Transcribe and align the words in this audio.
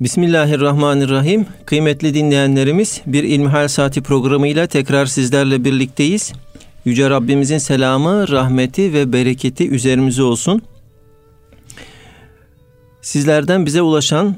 Bismillahirrahmanirrahim. 0.00 1.46
Kıymetli 1.66 2.14
dinleyenlerimiz 2.14 3.02
bir 3.06 3.24
İlmihal 3.24 3.68
Saati 3.68 4.02
programıyla 4.02 4.66
tekrar 4.66 5.06
sizlerle 5.06 5.64
birlikteyiz. 5.64 6.32
Yüce 6.84 7.10
Rabbimizin 7.10 7.58
selamı, 7.58 8.28
rahmeti 8.28 8.92
ve 8.92 9.12
bereketi 9.12 9.70
üzerimize 9.70 10.22
olsun. 10.22 10.62
Sizlerden 13.02 13.66
bize 13.66 13.82
ulaşan 13.82 14.36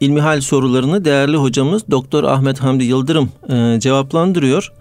İlmihal 0.00 0.40
sorularını 0.40 1.04
değerli 1.04 1.36
hocamız 1.36 1.82
Doktor 1.90 2.24
Ahmet 2.24 2.58
Hamdi 2.58 2.84
Yıldırım 2.84 3.30
e, 3.48 3.80
cevaplandırıyor. 3.80 4.72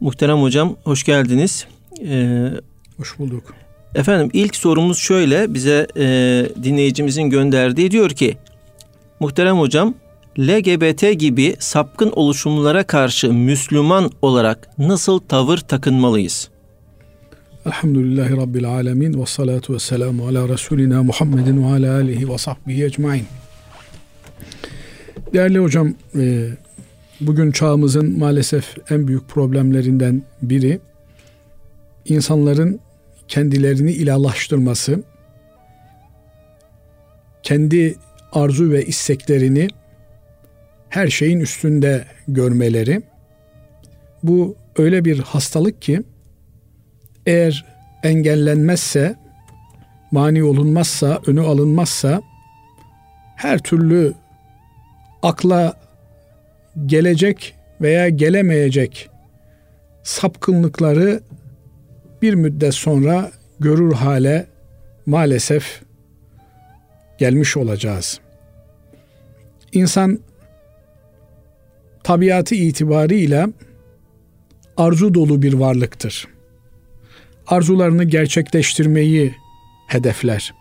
Muhterem 0.00 0.38
hocam 0.42 0.76
hoş 0.84 1.04
geldiniz. 1.04 1.66
E, 2.08 2.48
hoş 2.96 3.18
bulduk. 3.18 3.54
Efendim 3.94 4.30
ilk 4.32 4.56
sorumuz 4.56 4.98
şöyle 4.98 5.54
bize 5.54 5.86
e, 5.96 6.04
dinleyicimizin 6.62 7.30
gönderdiği 7.30 7.90
diyor 7.90 8.10
ki 8.10 8.36
Muhterem 9.20 9.58
hocam 9.58 9.94
LGBT 10.38 11.18
gibi 11.18 11.56
sapkın 11.58 12.12
oluşumlara 12.16 12.86
karşı 12.86 13.32
Müslüman 13.32 14.10
olarak 14.22 14.68
nasıl 14.78 15.18
tavır 15.18 15.58
takınmalıyız? 15.58 16.48
Elhamdülillahi 17.66 18.36
Rabbil 18.36 18.68
Alemin 18.68 19.20
ve 19.20 19.26
salatu 19.26 19.74
ve 19.74 19.78
selamu 19.78 20.26
ala 20.26 20.48
Resulina 20.48 21.02
Muhammedin 21.02 21.62
ve 21.62 21.66
ala 21.66 21.94
alihi 21.94 22.28
ve 22.28 22.38
sahbihi 22.38 22.84
ecmain. 22.84 23.24
Değerli 25.32 25.58
hocam, 25.58 25.94
e, 26.18 26.48
bugün 27.20 27.52
çağımızın 27.52 28.18
maalesef 28.18 28.76
en 28.90 29.08
büyük 29.08 29.28
problemlerinden 29.28 30.22
biri 30.42 30.80
insanların 32.04 32.80
kendilerini 33.28 33.92
ilahlaştırması, 33.92 35.02
kendi 37.42 37.96
arzu 38.32 38.70
ve 38.70 38.86
isteklerini 38.86 39.68
her 40.88 41.08
şeyin 41.08 41.40
üstünde 41.40 42.04
görmeleri. 42.28 43.02
Bu 44.22 44.56
öyle 44.78 45.04
bir 45.04 45.18
hastalık 45.18 45.82
ki 45.82 46.02
eğer 47.26 47.64
engellenmezse, 48.02 49.16
mani 50.10 50.44
olunmazsa, 50.44 51.20
önü 51.26 51.40
alınmazsa 51.40 52.22
her 53.36 53.58
türlü 53.58 54.14
akla 55.22 55.74
gelecek 56.86 57.54
veya 57.80 58.08
gelemeyecek 58.08 59.10
sapkınlıkları 60.02 61.20
bir 62.22 62.34
müddet 62.34 62.74
sonra 62.74 63.30
görür 63.60 63.92
hale 63.92 64.46
maalesef 65.06 65.82
gelmiş 67.18 67.56
olacağız. 67.56 68.20
İnsan 69.72 70.20
tabiatı 72.04 72.54
itibarıyla 72.54 73.48
arzu 74.76 75.14
dolu 75.14 75.42
bir 75.42 75.52
varlıktır. 75.52 76.28
Arzularını 77.46 78.04
gerçekleştirmeyi 78.04 79.34
hedefler. 79.86 80.54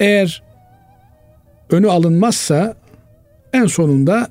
Eğer 0.00 0.42
önü 1.70 1.90
alınmazsa 1.90 2.76
en 3.52 3.66
sonunda 3.66 4.30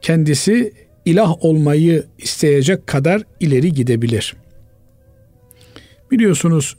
kendisi 0.00 0.72
ilah 1.04 1.44
olmayı 1.44 2.06
isteyecek 2.18 2.86
kadar 2.86 3.22
ileri 3.40 3.72
gidebilir. 3.72 4.36
Biliyorsunuz 6.10 6.76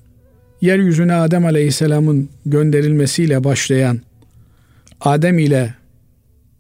yeryüzüne 0.64 1.14
Adem 1.14 1.46
Aleyhisselam'ın 1.46 2.30
gönderilmesiyle 2.46 3.44
başlayan 3.44 4.00
Adem 5.02 5.40
ile 5.40 5.74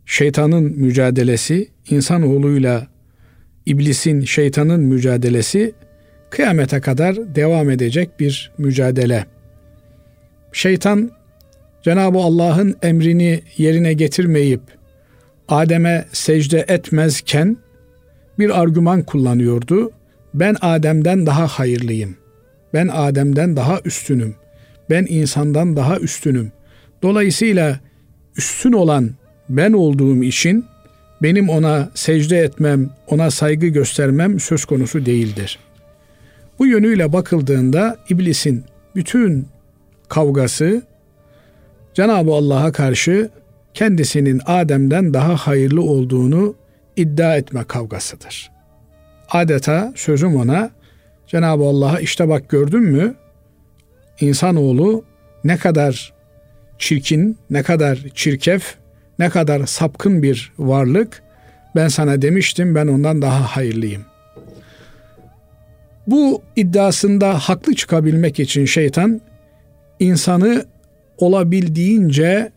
şeytanın 0.05 0.63
mücadelesi, 0.63 1.67
insanoğluyla 1.89 2.87
iblisin, 3.65 4.21
şeytanın 4.21 4.81
mücadelesi 4.81 5.73
kıyamete 6.29 6.81
kadar 6.81 7.35
devam 7.35 7.69
edecek 7.69 8.19
bir 8.19 8.51
mücadele. 8.57 9.25
Şeytan 10.51 11.11
Cenab-ı 11.83 12.17
Allah'ın 12.17 12.75
emrini 12.81 13.41
yerine 13.57 13.93
getirmeyip 13.93 14.61
Adem'e 15.47 16.05
secde 16.11 16.65
etmezken 16.67 17.57
bir 18.39 18.61
argüman 18.61 19.03
kullanıyordu. 19.03 19.91
Ben 20.33 20.55
Adem'den 20.61 21.25
daha 21.25 21.47
hayırlıyım. 21.47 22.22
Ben 22.73 22.87
Adem'den 22.87 23.55
daha 23.55 23.79
üstünüm. 23.85 24.35
Ben 24.89 25.05
insandan 25.09 25.75
daha 25.75 25.97
üstünüm. 25.97 26.51
Dolayısıyla 27.01 27.79
üstün 28.37 28.71
olan 28.71 29.11
ben 29.49 29.73
olduğum 29.73 30.23
için 30.23 30.65
benim 31.21 31.49
ona 31.49 31.89
secde 31.93 32.39
etmem, 32.39 32.89
ona 33.07 33.31
saygı 33.31 33.67
göstermem 33.67 34.39
söz 34.39 34.65
konusu 34.65 35.05
değildir. 35.05 35.59
Bu 36.59 36.67
yönüyle 36.67 37.13
bakıldığında 37.13 37.97
iblisin 38.09 38.63
bütün 38.95 39.47
kavgası 40.09 40.81
Cenab-ı 41.93 42.31
Allah'a 42.31 42.71
karşı 42.71 43.29
kendisinin 43.73 44.41
Adem'den 44.45 45.13
daha 45.13 45.35
hayırlı 45.35 45.81
olduğunu 45.81 46.55
iddia 46.95 47.37
etme 47.37 47.63
kavgasıdır. 47.67 48.51
Adeta 49.29 49.93
sözüm 49.95 50.35
ona 50.35 50.71
Cenab-ı 51.33 51.63
Allah'a 51.63 51.99
işte 51.99 52.29
bak 52.29 52.49
gördün 52.49 52.83
mü 52.83 53.15
insanoğlu 54.19 55.03
ne 55.43 55.57
kadar 55.57 56.13
çirkin, 56.77 57.37
ne 57.49 57.63
kadar 57.63 57.99
çirkef, 58.15 58.75
ne 59.19 59.29
kadar 59.29 59.65
sapkın 59.65 60.23
bir 60.23 60.51
varlık. 60.59 61.23
Ben 61.75 61.87
sana 61.87 62.21
demiştim 62.21 62.75
ben 62.75 62.87
ondan 62.87 63.21
daha 63.21 63.41
hayırlıyım. 63.55 64.05
Bu 66.07 66.41
iddiasında 66.55 67.39
haklı 67.39 67.75
çıkabilmek 67.75 68.39
için 68.39 68.65
şeytan 68.65 69.21
insanı 69.99 70.65
olabildiğince 71.17 72.51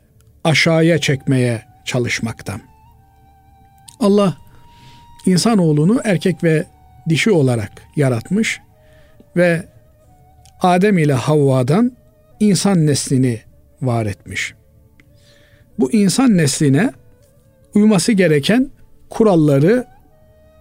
aşağıya 0.44 0.98
çekmeye 0.98 1.62
çalışmakta. 1.84 2.60
Allah 4.00 4.37
insanoğlunu 5.26 6.00
erkek 6.04 6.44
ve 6.44 6.64
dişi 7.08 7.31
olarak 7.31 7.72
yaratmış 7.97 8.60
ve 9.37 9.65
Adem 10.61 10.99
ile 10.99 11.13
Havva'dan 11.13 11.93
insan 12.41 12.87
neslini 12.87 13.41
var 13.83 14.07
etmiş. 14.07 14.55
Bu 15.79 15.93
insan 15.93 16.37
nesline 16.37 16.93
uyması 17.75 18.13
gereken 18.13 18.71
kuralları 19.11 19.87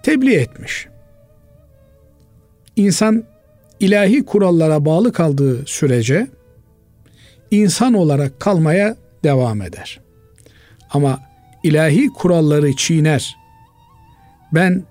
tebliğ 0.03 0.35
etmiş. 0.35 0.87
İnsan 2.75 3.23
ilahi 3.79 4.25
kurallara 4.25 4.85
bağlı 4.85 5.13
kaldığı 5.13 5.65
sürece 5.65 6.27
insan 7.51 7.93
olarak 7.93 8.39
kalmaya 8.39 8.95
devam 9.23 9.61
eder. 9.61 9.99
Ama 10.89 11.19
ilahi 11.63 12.07
kuralları 12.07 12.75
çiğner. 12.75 13.35
Ben 14.53 14.83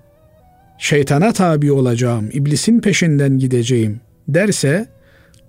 şeytana 0.77 1.33
tabi 1.33 1.71
olacağım, 1.71 2.29
iblisin 2.33 2.79
peşinden 2.79 3.39
gideceğim 3.39 3.99
derse 4.27 4.87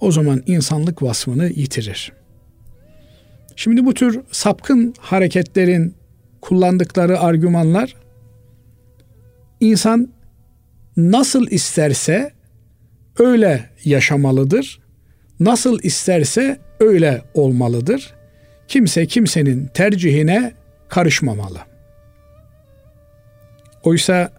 o 0.01 0.13
zaman 0.13 0.43
insanlık 0.47 1.03
vasfını 1.03 1.47
yitirir. 1.47 2.13
Şimdi 3.57 3.87
bu 3.87 3.95
tür 3.95 4.21
sapkın 4.31 4.95
hareketlerin 4.99 5.95
kullandıkları 6.41 7.21
argümanlar 7.21 7.95
insan 9.61 10.09
nasıl 10.97 11.47
isterse 11.51 12.33
öyle 13.19 13.71
yaşamalıdır. 13.85 14.81
Nasıl 15.41 15.79
isterse 15.83 16.59
öyle 16.81 17.23
olmalıdır. 17.35 18.15
Kimse 18.69 19.07
kimsenin 19.07 19.67
tercihine 19.67 20.53
karışmamalı. 20.89 21.59
Oysa 23.83 24.33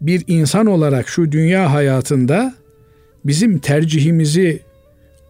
bir 0.00 0.24
insan 0.26 0.66
olarak 0.66 1.08
şu 1.08 1.32
dünya 1.32 1.72
hayatında 1.72 2.54
bizim 3.24 3.58
tercihimizi 3.58 4.60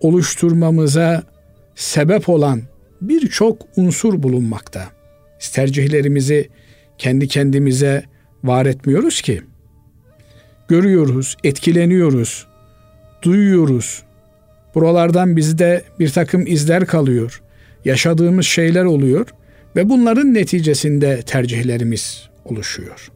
oluşturmamıza 0.01 1.23
sebep 1.75 2.29
olan 2.29 2.63
birçok 3.01 3.67
unsur 3.77 4.23
bulunmakta. 4.23 4.89
Biz 5.41 5.49
tercihlerimizi 5.49 6.49
kendi 6.99 7.29
kendimize 7.29 8.05
var 8.45 8.67
etmiyoruz 8.67 9.23
ki. 9.23 9.43
Görüyoruz, 10.69 11.37
etkileniyoruz, 11.45 12.47
duyuyoruz. 13.23 14.03
Buralardan 14.75 15.37
bizde 15.37 15.85
bir 15.99 16.09
takım 16.11 16.47
izler 16.47 16.87
kalıyor. 16.87 17.43
Yaşadığımız 17.85 18.47
şeyler 18.47 18.85
oluyor 18.85 19.27
ve 19.77 19.89
bunların 19.89 20.35
neticesinde 20.35 21.23
tercihlerimiz 21.23 22.29
oluşuyor. 22.45 23.11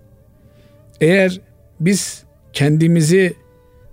Eğer 1.03 1.41
biz 1.81 2.23
kendimizi 2.53 3.35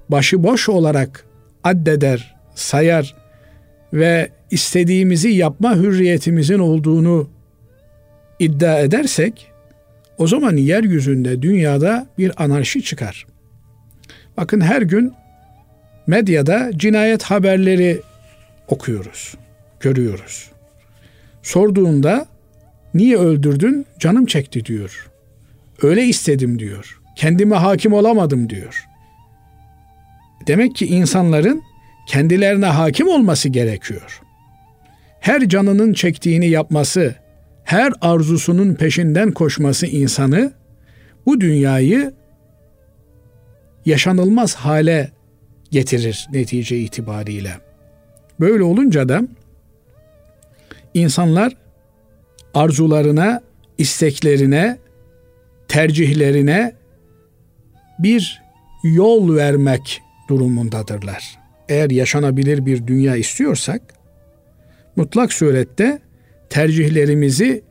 başıboş 0.09 0.69
olarak 0.69 1.25
addeder, 1.63 2.35
sayar 2.55 3.15
ve 3.93 4.29
istediğimizi 4.51 5.29
yapma 5.29 5.75
hürriyetimizin 5.75 6.59
olduğunu 6.59 7.29
iddia 8.39 8.79
edersek 8.79 9.51
o 10.17 10.27
zaman 10.27 10.57
yeryüzünde 10.57 11.41
dünyada 11.41 12.07
bir 12.17 12.43
anarşi 12.43 12.83
çıkar. 12.83 13.27
Bakın 14.37 14.61
her 14.61 14.81
gün 14.81 15.13
medyada 16.07 16.71
cinayet 16.75 17.23
haberleri 17.23 18.01
okuyoruz, 18.67 19.35
görüyoruz. 19.79 20.51
Sorduğunda 21.43 22.25
niye 22.93 23.17
öldürdün? 23.17 23.85
Canım 23.99 24.25
çekti 24.25 24.65
diyor. 24.65 25.09
Öyle 25.81 26.05
istedim 26.05 26.59
diyor. 26.59 26.98
Kendime 27.19 27.55
hakim 27.55 27.93
olamadım 27.93 28.49
diyor. 28.49 28.87
Demek 30.47 30.75
ki 30.75 30.85
insanların 30.85 31.61
kendilerine 32.07 32.65
hakim 32.65 33.07
olması 33.07 33.49
gerekiyor. 33.49 34.21
Her 35.19 35.49
canının 35.49 35.93
çektiğini 35.93 36.49
yapması, 36.49 37.15
her 37.63 37.93
arzusunun 38.01 38.73
peşinden 38.73 39.31
koşması 39.31 39.87
insanı 39.87 40.53
bu 41.25 41.41
dünyayı 41.41 42.13
yaşanılmaz 43.85 44.55
hale 44.55 45.11
getirir 45.71 46.27
netice 46.33 46.77
itibariyle. 46.77 47.51
Böyle 48.39 48.63
olunca 48.63 49.09
da 49.09 49.21
insanlar 50.93 51.53
arzularına, 52.53 53.41
isteklerine, 53.77 54.77
tercihlerine 55.67 56.78
bir 57.99 58.41
yol 58.83 59.35
vermek 59.35 60.01
durumundadırlar. 60.29 61.39
Eğer 61.69 61.89
yaşanabilir 61.89 62.65
bir 62.65 62.87
dünya 62.87 63.15
istiyorsak 63.15 63.81
mutlak 64.95 65.33
surette 65.33 65.99
tercihlerimizi 66.49 67.63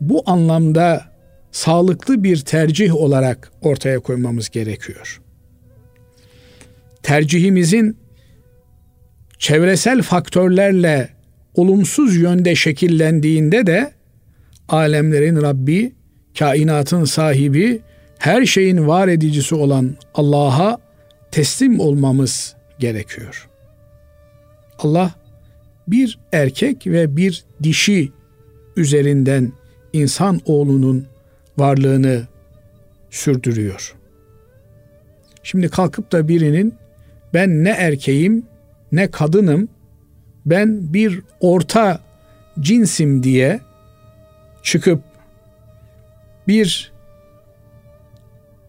bu 0.00 0.22
anlamda 0.26 1.04
sağlıklı 1.52 2.24
bir 2.24 2.40
tercih 2.40 2.94
olarak 2.94 3.52
ortaya 3.62 4.00
koymamız 4.00 4.48
gerekiyor. 4.48 5.20
Tercihimizin 7.02 7.96
çevresel 9.38 10.02
faktörlerle 10.02 11.08
olumsuz 11.54 12.16
yönde 12.16 12.54
şekillendiğinde 12.54 13.66
de 13.66 13.92
alemlerin 14.68 15.42
Rabbi, 15.42 15.92
kainatın 16.38 17.04
sahibi, 17.04 17.80
her 18.18 18.46
şeyin 18.46 18.86
var 18.86 19.08
edicisi 19.08 19.54
olan 19.54 19.96
Allah'a 20.14 20.78
teslim 21.30 21.80
olmamız 21.80 22.56
gerekiyor. 22.78 23.48
Allah 24.78 25.14
bir 25.88 26.18
erkek 26.32 26.86
ve 26.86 27.16
bir 27.16 27.44
dişi 27.62 28.12
üzerinden 28.76 29.52
insan 29.92 30.40
oğlunun 30.44 31.06
varlığını 31.58 32.22
sürdürüyor. 33.10 33.94
Şimdi 35.42 35.68
kalkıp 35.68 36.12
da 36.12 36.28
birinin 36.28 36.74
ben 37.34 37.64
ne 37.64 37.70
erkeğim 37.70 38.46
ne 38.92 39.10
kadınım 39.10 39.68
ben 40.46 40.94
bir 40.94 41.20
orta 41.40 42.00
cinsim 42.60 43.22
diye 43.22 43.60
çıkıp 44.62 45.02
bir 46.48 46.92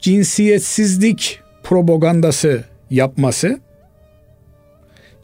cinsiyetsizlik 0.08 1.40
propagandası 1.64 2.64
yapması 2.90 3.60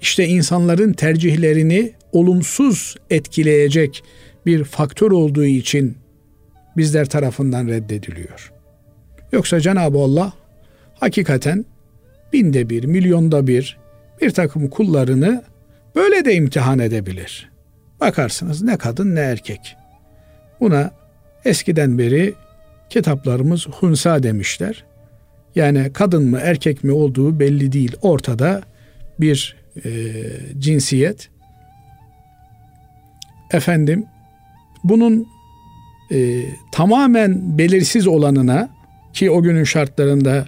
işte 0.02 0.26
insanların 0.26 0.94
tercihlerini 0.94 1.94
olumsuz 2.12 2.96
etkileyecek 3.10 4.04
bir 4.46 4.64
faktör 4.64 5.12
olduğu 5.12 5.46
için 5.46 5.98
bizler 6.78 7.10
tarafından 7.10 7.68
reddediliyor. 7.68 8.54
Yoksa 9.32 9.60
Cenab-ı 9.60 9.98
Allah 9.98 10.34
hakikaten 11.00 11.66
binde 12.34 12.70
bir, 12.70 12.84
milyonda 12.84 13.48
bir 13.48 13.78
bir 14.22 14.32
takım 14.32 14.70
kullarını 14.70 15.44
böyle 15.96 16.26
de 16.26 16.36
imtihan 16.36 16.80
edebilir. 16.80 17.52
Bakarsınız 18.02 18.62
ne 18.62 18.78
kadın 18.78 19.16
ne 19.16 19.20
erkek. 19.20 19.76
Buna 20.60 20.92
eskiden 21.46 21.98
beri 21.98 22.34
kitaplarımız 22.94 23.68
hunsa 23.68 24.24
demişler. 24.24 24.84
Yani 25.56 25.94
kadın 25.94 26.30
mı 26.30 26.40
erkek 26.42 26.84
mi 26.84 26.92
olduğu 26.92 27.40
belli 27.40 27.72
değil. 27.72 27.96
Ortada 28.02 28.62
bir 29.20 29.56
e, 29.86 29.90
cinsiyet. 30.60 31.30
Efendim 33.52 34.06
bunun 34.84 35.28
e, 36.12 36.44
tamamen 36.72 37.58
belirsiz 37.58 38.08
olanına 38.08 38.70
ki 39.14 39.32
o 39.32 39.42
günün 39.42 39.64
şartlarında 39.64 40.46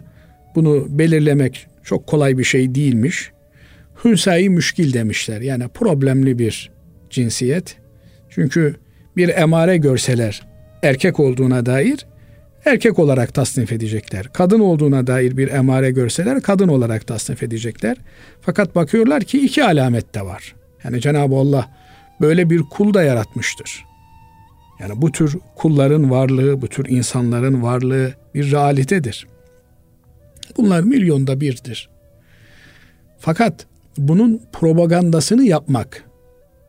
bunu 0.56 0.86
belirlemek 0.89 1.68
çok 1.83 2.07
kolay 2.07 2.38
bir 2.38 2.44
şey 2.44 2.75
değilmiş. 2.75 3.31
Hünsai 4.03 4.50
müşkil 4.50 4.94
demişler. 4.94 5.42
Yani 5.42 5.68
problemli 5.68 6.39
bir 6.39 6.71
cinsiyet. 7.09 7.77
Çünkü 8.30 8.75
bir 9.18 9.30
emare 9.30 9.77
görseler 9.77 10.47
erkek 10.83 11.19
olduğuna 11.19 11.65
dair 11.65 12.06
erkek 12.66 13.00
olarak 13.00 13.34
tasnif 13.34 13.72
edecekler. 13.72 14.30
Kadın 14.34 14.60
olduğuna 14.60 15.08
dair 15.08 15.38
bir 15.38 15.48
emare 15.48 15.92
görseler 15.92 16.42
kadın 16.42 16.68
olarak 16.68 17.08
tasnif 17.08 17.44
edecekler. 17.44 17.98
Fakat 18.42 18.76
bakıyorlar 18.76 19.24
ki 19.24 19.46
iki 19.46 19.64
alamet 19.64 20.16
de 20.16 20.22
var. 20.22 20.56
Yani 20.84 21.02
Cenab-ı 21.02 21.36
Allah 21.36 21.72
böyle 22.22 22.50
bir 22.50 22.62
kul 22.62 22.94
da 22.94 23.04
yaratmıştır. 23.04 23.86
Yani 24.80 25.02
bu 25.02 25.12
tür 25.12 25.38
kulların 25.56 26.12
varlığı, 26.12 26.62
bu 26.62 26.68
tür 26.68 26.86
insanların 26.90 27.64
varlığı 27.64 28.14
bir 28.34 28.52
realitedir. 28.52 29.28
Bunlar 30.58 30.82
milyonda 30.82 31.42
birdir. 31.42 31.90
Fakat 33.20 33.66
bunun 33.98 34.42
propagandasını 34.54 35.44
yapmak, 35.44 36.04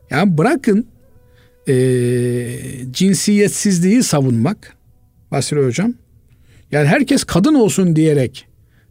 yani 0.09 0.37
bırakın 0.37 0.87
e, 1.67 1.75
cinsiyetsizliği 2.91 4.03
savunmak, 4.03 4.76
Basri 5.31 5.65
Hocam, 5.65 5.93
yani 6.71 6.87
herkes 6.87 7.23
kadın 7.23 7.53
olsun 7.53 7.95
diyerek 7.95 8.47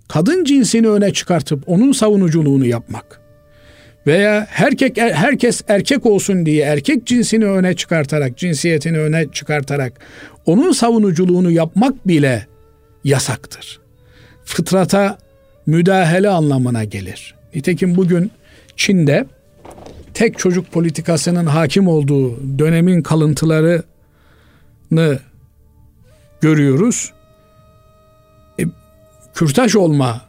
kadın 0.09 0.45
cinsini 0.45 0.89
öne 0.89 1.13
çıkartıp 1.13 1.63
onun 1.67 1.93
savunuculuğunu 1.93 2.67
yapmak 2.67 3.21
veya 4.07 4.47
herkek 4.51 4.97
herkes 4.97 5.63
erkek 5.69 6.07
olsun 6.07 6.47
diye 6.47 6.65
erkek 6.65 7.07
cinsini 7.07 7.45
öne 7.45 7.77
çıkartarak, 7.77 8.39
cinsiyetini 8.39 8.99
öne 8.99 9.27
çıkartarak 9.33 10.01
onun 10.47 10.73
savunuculuğunu 10.73 11.51
yapmak 11.51 12.09
bile 12.09 12.47
yasaktır. 13.05 13.81
Fıtrata 14.45 15.19
müdahale 15.67 16.29
anlamına 16.29 16.85
gelir. 16.85 17.35
Nitekim 17.55 17.97
bugün 17.97 18.31
Çin'de 18.77 19.27
tek 20.15 20.39
çocuk 20.39 20.73
politikasının 20.73 21.47
hakim 21.47 21.89
olduğu 21.89 22.59
dönemin 22.59 23.03
kalıntılarını 23.03 25.19
görüyoruz. 26.47 27.13
E, 28.61 28.63
kürtaj 29.35 29.75
olma 29.75 30.21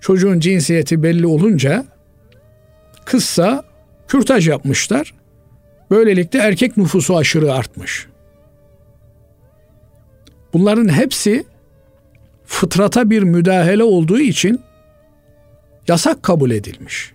çocuğun 0.00 0.40
cinsiyeti 0.40 1.02
belli 1.02 1.26
olunca 1.26 1.86
kızsa 3.04 3.64
kürtaj 4.08 4.48
yapmışlar. 4.48 5.14
Böylelikle 5.90 6.38
erkek 6.38 6.76
nüfusu 6.76 7.16
aşırı 7.16 7.52
artmış. 7.52 8.06
Bunların 10.52 10.88
hepsi 10.88 11.44
fıtrata 12.46 13.10
bir 13.10 13.22
müdahale 13.22 13.84
olduğu 13.84 14.18
için 14.18 14.60
yasak 15.88 16.22
kabul 16.22 16.50
edilmiş. 16.50 17.12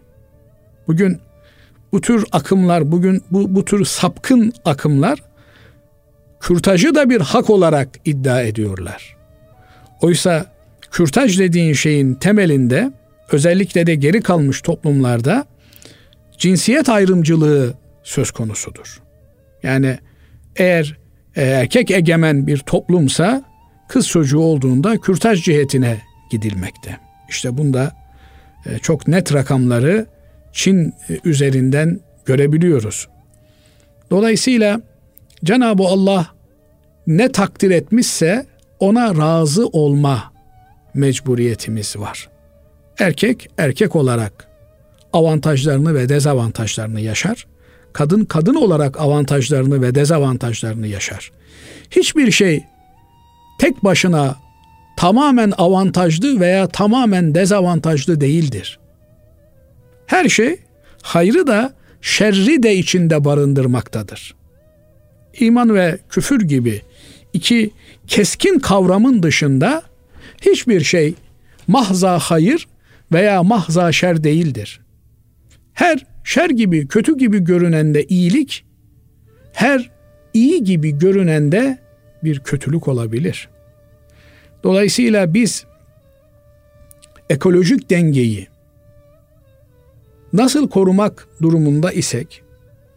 Bugün 0.88 1.22
bu 1.92 2.02
tür 2.02 2.26
akımlar, 2.32 2.92
bugün 2.92 3.24
bu, 3.32 3.56
bu 3.56 3.66
tür 3.66 3.86
sapkın 3.86 4.54
akımlar 4.66 5.29
kürtajı 6.40 6.96
da 6.96 7.10
bir 7.10 7.22
hak 7.22 7.50
olarak 7.50 7.90
iddia 8.06 8.42
ediyorlar. 8.42 9.18
Oysa 10.02 10.46
kürtaj 10.92 11.40
dediğin 11.40 11.74
şeyin 11.74 12.14
temelinde 12.14 12.92
özellikle 13.32 13.88
de 13.88 13.96
geri 13.96 14.22
kalmış 14.22 14.62
toplumlarda 14.62 15.46
cinsiyet 16.38 16.90
ayrımcılığı 16.90 17.74
söz 18.04 18.32
konusudur. 18.32 19.02
Yani 19.64 19.98
eğer 20.56 20.98
e, 21.36 21.44
erkek 21.44 21.92
egemen 21.92 22.48
bir 22.48 22.58
toplumsa 22.58 23.44
kız 23.88 24.08
çocuğu 24.08 24.40
olduğunda 24.40 24.98
kürtaj 24.98 25.44
cihetine 25.44 26.02
gidilmekte. 26.32 26.98
İşte 27.30 27.58
bunda 27.58 27.96
e, 28.66 28.80
çok 28.80 29.08
net 29.08 29.34
rakamları 29.34 30.06
Çin 30.54 30.94
e, 31.10 31.20
üzerinden 31.24 32.00
görebiliyoruz. 32.26 33.08
Dolayısıyla 34.12 34.82
Cenab-ı 35.44 35.84
Allah 35.84 36.28
ne 37.08 37.32
takdir 37.32 37.72
etmişse 37.72 38.46
ona 38.80 39.18
razı 39.18 39.68
olma 39.68 40.34
mecburiyetimiz 40.94 41.96
var. 41.98 42.30
Erkek 43.00 43.48
erkek 43.58 43.96
olarak 43.96 44.48
avantajlarını 45.14 45.96
ve 45.96 46.10
dezavantajlarını 46.10 47.02
yaşar. 47.02 47.48
kadın 47.94 48.26
kadın 48.26 48.56
olarak 48.56 49.00
avantajlarını 49.00 49.82
ve 49.82 49.96
dezavantajlarını 49.96 50.88
yaşar. 50.88 51.32
Hiçbir 51.92 52.32
şey 52.32 52.64
tek 53.60 53.84
başına 53.84 54.36
tamamen 54.98 55.54
avantajlı 55.58 56.40
veya 56.40 56.68
tamamen 56.68 57.36
dezavantajlı 57.36 58.22
değildir. 58.22 58.80
Her 60.06 60.30
şey 60.30 60.60
hayrı 61.02 61.48
da 61.48 61.74
şerri 62.02 62.64
de 62.64 62.76
içinde 62.76 63.26
barındırmaktadır. 63.26 64.39
İman 65.40 65.76
ve 65.76 65.98
küfür 66.10 66.42
gibi 66.42 66.82
iki 67.34 67.72
keskin 68.08 68.60
kavramın 68.60 69.24
dışında 69.24 69.84
hiçbir 70.42 70.82
şey 70.82 71.14
mahza 71.68 72.20
hayır 72.20 72.68
veya 73.12 73.44
mahza 73.44 73.92
şer 73.92 74.24
değildir. 74.24 74.82
Her 75.74 76.06
şer 76.24 76.50
gibi, 76.50 76.88
kötü 76.88 77.18
gibi 77.18 77.40
görünende 77.44 78.04
iyilik, 78.04 78.66
her 79.54 79.92
iyi 80.34 80.64
gibi 80.64 80.98
görünende 80.98 81.78
bir 82.24 82.40
kötülük 82.40 82.88
olabilir. 82.88 83.50
Dolayısıyla 84.64 85.34
biz 85.34 85.66
ekolojik 87.30 87.90
dengeyi 87.90 88.48
nasıl 90.34 90.70
korumak 90.70 91.28
durumunda 91.42 91.92
isek, 91.92 92.44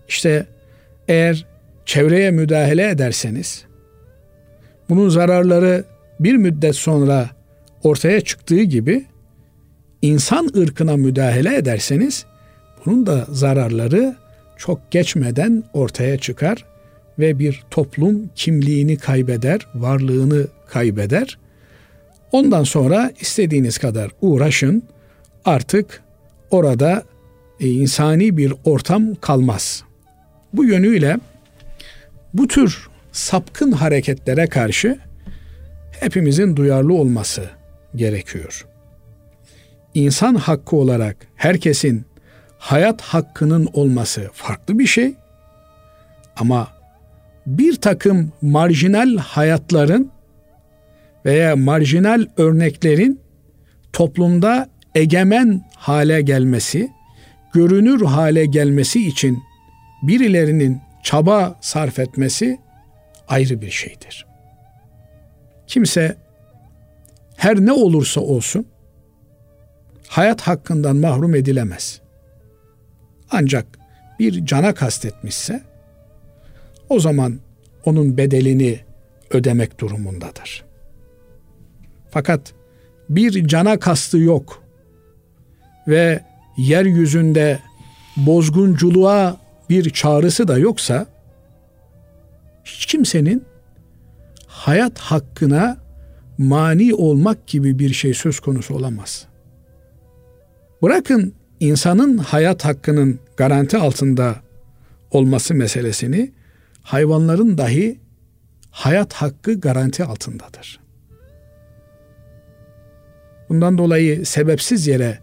işte 0.09 0.47
eğer 1.09 1.47
çevreye 1.87 2.31
müdahale 2.31 2.89
ederseniz, 2.89 3.65
bunun 4.89 5.09
zararları 5.09 5.85
bir 6.21 6.35
müddet 6.35 6.77
sonra 6.77 7.31
ortaya 7.83 8.21
çıktığı 8.21 8.63
gibi 8.63 9.05
insan 10.03 10.49
ırkına 10.57 10.97
müdahale 10.97 11.57
ederseniz 11.57 12.27
bunun 12.87 13.07
da 13.07 13.27
zararları 13.31 14.17
çok 14.57 14.91
geçmeden 14.91 15.65
ortaya 15.73 16.19
çıkar 16.19 16.65
ve 17.19 17.39
bir 17.39 17.63
toplum 17.71 18.31
kimliğini 18.35 18.97
kaybeder, 18.97 19.67
varlığını 19.75 20.47
kaybeder. 20.69 21.39
Ondan 22.33 22.65
sonra 22.65 23.13
istediğiniz 23.21 23.79
kadar 23.79 24.11
uğraşın. 24.21 24.83
Artık 25.45 26.03
orada 26.51 27.03
e, 27.61 27.69
insani 27.69 28.37
bir 28.37 28.55
ortam 28.65 29.15
kalmaz. 29.15 29.85
Bu 30.53 30.65
yönüyle 30.65 31.17
bu 32.35 32.49
tür 32.49 32.89
sapkın 33.13 33.73
hareketlere 33.73 34.47
karşı 34.47 34.99
hepimizin 36.01 36.57
duyarlı 36.57 36.95
olması 36.95 37.51
gerekiyor. 37.97 38.67
İnsan 39.95 40.35
hakkı 40.35 40.77
olarak 40.77 41.17
herkesin 41.37 42.05
hayat 42.59 43.01
hakkının 43.01 43.69
olması 43.73 44.31
farklı 44.33 44.79
bir 44.79 44.87
şey. 44.87 45.15
Ama 46.37 46.69
bir 47.47 47.77
takım 47.77 48.33
marjinal 48.43 49.17
hayatların 49.17 50.11
veya 51.25 51.57
marjinal 51.57 52.27
örneklerin 52.37 53.21
toplumda 53.93 54.69
egemen 54.95 55.65
hale 55.77 56.23
gelmesi, 56.23 56.91
görünür 57.53 58.05
hale 58.05 58.47
gelmesi 58.47 59.07
için 59.07 59.39
birilerinin 60.03 60.81
çaba 61.03 61.59
sarf 61.61 61.99
etmesi 61.99 62.61
ayrı 63.29 63.61
bir 63.61 63.71
şeydir. 63.71 64.27
Kimse 65.67 66.17
her 67.37 67.61
ne 67.61 67.73
olursa 67.73 68.21
olsun 68.21 68.67
hayat 70.09 70.41
hakkından 70.41 70.97
mahrum 70.97 71.35
edilemez. 71.35 72.01
Ancak 73.31 73.67
bir 74.19 74.47
cana 74.47 74.75
kastetmişse 74.75 75.63
o 76.89 77.01
zaman 77.01 77.41
onun 77.85 78.17
bedelini 78.17 78.81
ödemek 79.31 79.81
durumundadır. 79.81 80.65
Fakat 82.11 82.53
bir 83.09 83.49
cana 83.49 83.79
kastı 83.79 84.19
yok 84.19 84.63
ve 85.89 86.21
yeryüzünde 86.57 87.59
bozgunculuğa 88.17 89.37
bir 89.71 89.91
çağrısı 89.91 90.49
da 90.49 90.59
yoksa 90.59 91.07
hiç 92.65 92.87
kimsenin 92.87 93.45
hayat 94.47 94.99
hakkına 94.99 95.77
mani 96.39 96.95
olmak 96.95 97.47
gibi 97.47 97.79
bir 97.79 97.93
şey 97.93 98.15
söz 98.15 98.41
konusu 98.41 98.75
olamaz. 98.75 99.27
Bırakın 100.83 101.35
insanın 101.61 102.19
hayat 102.19 102.65
hakkının 102.65 103.19
garanti 103.37 103.77
altında 103.77 104.37
olması 105.11 105.55
meselesini 105.55 106.33
hayvanların 106.83 107.59
dahi 107.59 108.01
hayat 108.71 109.13
hakkı 109.13 109.61
garanti 109.61 110.05
altındadır. 110.05 110.81
Bundan 113.49 113.79
dolayı 113.79 114.27
sebepsiz 114.27 114.87
yere 114.87 115.19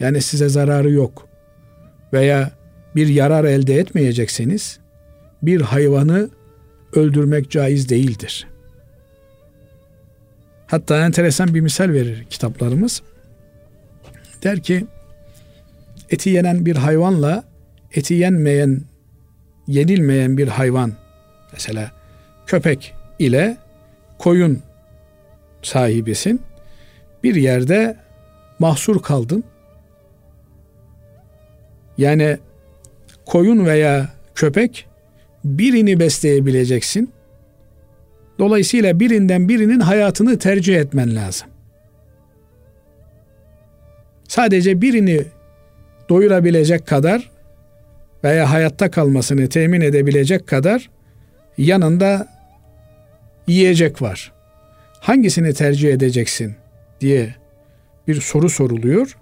yani 0.00 0.22
size 0.22 0.48
zararı 0.48 0.90
yok 0.90 1.28
veya 2.12 2.59
bir 2.96 3.08
yarar 3.08 3.44
elde 3.44 3.74
etmeyecekseniz 3.74 4.78
bir 5.42 5.60
hayvanı 5.60 6.30
öldürmek 6.92 7.50
caiz 7.50 7.88
değildir. 7.88 8.46
Hatta 10.66 11.06
enteresan 11.06 11.54
bir 11.54 11.60
misal 11.60 11.88
verir 11.88 12.24
kitaplarımız. 12.30 13.02
Der 14.42 14.60
ki 14.60 14.86
eti 16.10 16.30
yenen 16.30 16.66
bir 16.66 16.76
hayvanla 16.76 17.44
eti 17.94 18.14
yenmeyen, 18.14 18.82
yenilmeyen 19.66 20.38
bir 20.38 20.48
hayvan 20.48 20.92
mesela 21.52 21.90
köpek 22.46 22.94
ile 23.18 23.56
koyun 24.18 24.62
sahibisin. 25.62 26.42
Bir 27.24 27.34
yerde 27.34 27.96
mahsur 28.58 29.02
kaldın. 29.02 29.44
Yani 31.98 32.38
koyun 33.30 33.66
veya 33.66 34.08
köpek 34.34 34.86
birini 35.44 36.00
besleyebileceksin. 36.00 37.12
Dolayısıyla 38.38 39.00
birinden 39.00 39.48
birinin 39.48 39.80
hayatını 39.80 40.38
tercih 40.38 40.76
etmen 40.76 41.16
lazım. 41.16 41.48
Sadece 44.28 44.82
birini 44.82 45.24
doyurabilecek 46.08 46.86
kadar 46.86 47.30
veya 48.24 48.50
hayatta 48.50 48.90
kalmasını 48.90 49.48
temin 49.48 49.80
edebilecek 49.80 50.46
kadar 50.46 50.90
yanında 51.58 52.28
yiyecek 53.46 54.02
var. 54.02 54.32
Hangisini 55.00 55.54
tercih 55.54 55.92
edeceksin 55.92 56.54
diye 57.00 57.34
bir 58.08 58.20
soru 58.20 58.50
soruluyor 58.50 59.16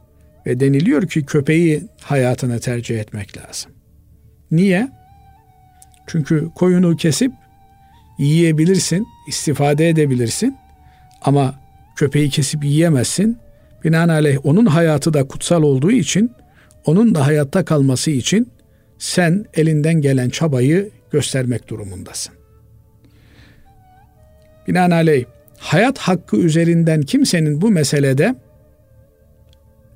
ve 0.47 0.61
deniliyor 0.61 1.09
ki 1.09 1.27
köpeği 1.27 1.83
hayatını 2.03 2.61
tercih 2.61 3.01
etmek 3.01 3.37
lazım. 3.39 3.78
Niye? 4.51 4.89
Çünkü 6.07 6.51
koyunu 6.55 6.97
kesip 6.97 7.33
yiyebilirsin, 8.19 9.07
istifade 9.29 9.89
edebilirsin 9.89 10.57
ama 11.23 11.55
köpeği 11.97 12.31
kesip 12.31 12.65
yiyemezsin. 12.65 13.39
Binaenaleyh 13.85 14.47
onun 14.47 14.67
hayatı 14.67 15.15
da 15.15 15.29
kutsal 15.29 15.63
olduğu 15.63 15.91
için 15.91 16.33
onun 16.85 17.15
da 17.15 17.27
hayatta 17.27 17.65
kalması 17.65 18.11
için 18.11 18.53
sen 18.99 19.45
elinden 19.55 19.95
gelen 20.01 20.29
çabayı 20.29 20.91
göstermek 21.11 21.69
durumundasın. 21.69 22.35
Binaenaleyh 24.69 25.25
hayat 25.59 25.99
hakkı 25.99 26.37
üzerinden 26.37 27.03
kimsenin 27.03 27.61
bu 27.61 27.71
meselede 27.71 28.35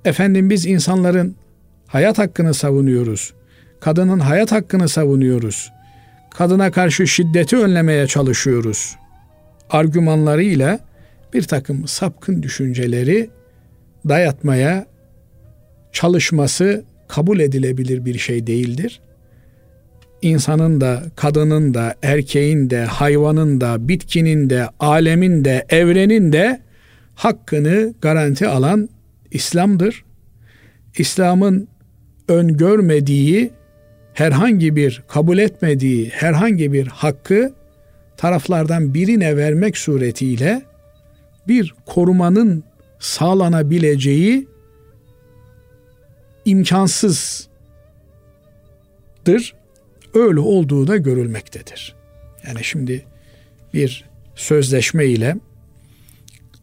efendim 0.04 0.50
biz 0.50 0.66
insanların 0.66 1.36
hayat 1.86 2.18
hakkını 2.18 2.54
savunuyoruz. 2.54 3.34
Kadının 3.82 4.18
hayat 4.18 4.52
hakkını 4.52 4.88
savunuyoruz. 4.88 5.72
Kadına 6.30 6.70
karşı 6.70 7.06
şiddeti 7.06 7.56
önlemeye 7.56 8.06
çalışıyoruz. 8.06 8.96
Argümanlarıyla 9.70 10.78
bir 11.34 11.42
takım 11.42 11.88
sapkın 11.88 12.42
düşünceleri 12.42 13.30
dayatmaya 14.08 14.86
çalışması 15.92 16.84
kabul 17.08 17.40
edilebilir 17.40 18.04
bir 18.04 18.18
şey 18.18 18.46
değildir. 18.46 19.00
İnsanın 20.22 20.80
da, 20.80 21.02
kadının 21.16 21.74
da, 21.74 21.94
erkeğin 22.02 22.70
de, 22.70 22.84
hayvanın 22.84 23.60
da, 23.60 23.88
bitkinin 23.88 24.50
de, 24.50 24.66
alemin 24.80 25.44
de, 25.44 25.66
evrenin 25.68 26.32
de 26.32 26.60
hakkını 27.14 27.94
garanti 28.00 28.48
alan 28.48 28.88
İslam'dır. 29.30 30.04
İslam'ın 30.98 31.68
öngörmediği, 32.28 33.50
herhangi 34.14 34.76
bir 34.76 35.02
kabul 35.08 35.38
etmediği 35.38 36.08
herhangi 36.08 36.72
bir 36.72 36.86
hakkı 36.86 37.52
taraflardan 38.16 38.94
birine 38.94 39.36
vermek 39.36 39.78
suretiyle 39.78 40.62
bir 41.48 41.74
korumanın 41.86 42.64
sağlanabileceği 42.98 44.48
imkansızdır. 46.44 47.48
öyle 50.14 50.40
olduğu 50.40 50.86
da 50.86 50.96
görülmektedir. 50.96 51.94
Yani 52.46 52.64
şimdi 52.64 53.06
bir 53.74 54.04
sözleşme 54.34 55.06
ile 55.06 55.36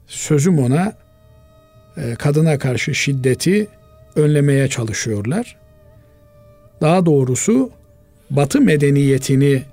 sözüm 0.07 0.59
ona 0.59 0.93
e, 1.97 2.15
kadına 2.15 2.59
karşı 2.59 2.95
şiddeti 2.95 3.67
önlemeye 4.15 4.67
çalışıyorlar. 4.67 5.58
Daha 6.81 7.05
doğrusu 7.05 7.71
Batı 8.29 8.61
medeniyetini 8.61 9.63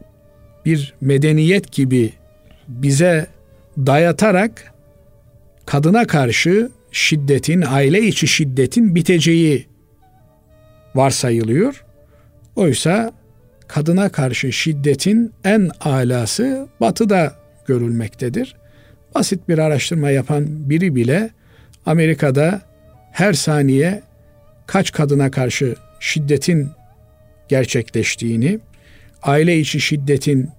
bir 0.64 0.94
medeniyet 1.00 1.72
gibi 1.72 2.12
bize 2.68 3.26
dayatarak 3.78 4.72
kadına 5.66 6.06
karşı 6.06 6.70
şiddetin, 6.92 7.64
aile 7.68 8.02
içi 8.02 8.28
şiddetin 8.28 8.94
biteceği 8.94 9.66
varsayılıyor. 10.94 11.84
Oysa 12.56 13.12
kadına 13.68 14.08
karşı 14.08 14.52
şiddetin 14.52 15.32
en 15.44 15.70
alası 15.80 16.68
batıda 16.80 17.34
görülmektedir. 17.66 18.56
Basit 19.14 19.48
bir 19.48 19.58
araştırma 19.58 20.10
yapan 20.10 20.44
biri 20.48 20.94
bile 20.94 21.30
Amerika'da 21.86 22.60
her 23.12 23.32
saniye 23.32 24.02
kaç 24.66 24.92
kadına 24.92 25.30
karşı 25.30 25.74
şiddetin 26.00 26.70
gerçekleştiğini, 27.48 28.58
aile 29.22 29.58
içi 29.58 29.80
şiddetin 29.80 30.50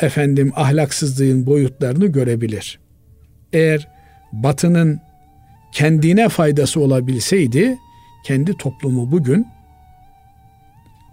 efendim 0.00 0.52
ahlaksızlığın 0.56 1.46
boyutlarını 1.46 2.06
görebilir. 2.06 2.78
Eğer 3.52 3.88
Batı'nın 4.32 5.00
kendine 5.72 6.28
faydası 6.28 6.80
olabilseydi 6.80 7.78
kendi 8.26 8.56
toplumu 8.56 9.12
bugün 9.12 9.46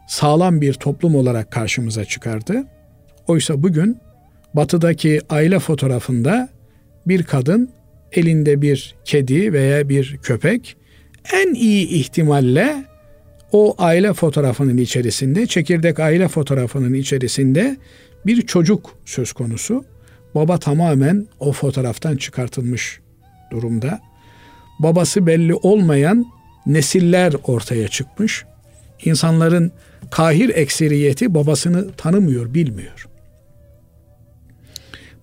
sağlam 0.08 0.62
bir 0.62 0.74
toplum 0.74 1.16
olarak 1.16 1.52
karşımıza 1.52 2.06
çıkardı. 2.06 2.64
Oysa 3.28 3.64
bugün 3.64 3.98
batıdaki 4.54 5.22
aile 5.30 5.60
fotoğrafında 5.60 6.50
bir 7.08 7.24
kadın 7.24 7.70
elinde 8.12 8.62
bir 8.62 8.96
kedi 9.06 9.54
veya 9.54 9.90
bir 9.90 10.18
köpek 10.18 10.78
en 11.34 11.54
iyi 11.54 11.88
ihtimalle 11.88 12.86
o 13.52 13.76
aile 13.78 14.14
fotoğrafının 14.14 14.78
içerisinde, 14.78 15.48
çekirdek 15.48 16.00
aile 16.00 16.28
fotoğrafının 16.28 16.94
içerisinde 16.94 17.78
bir 18.26 18.42
çocuk 18.42 18.98
söz 19.06 19.34
konusu. 19.34 19.86
Baba 20.36 20.58
tamamen 20.58 21.28
o 21.40 21.52
fotoğraftan 21.52 22.18
çıkartılmış 22.18 23.00
durumda. 23.52 24.00
Babası 24.80 25.28
belli 25.28 25.54
olmayan 25.54 26.26
nesiller 26.66 27.34
ortaya 27.44 27.88
çıkmış. 27.88 28.46
İnsanların 29.06 29.72
kahir 30.12 30.50
ekseriyeti 30.50 31.34
babasını 31.34 31.92
tanımıyor, 31.92 32.54
bilmiyor. 32.54 33.08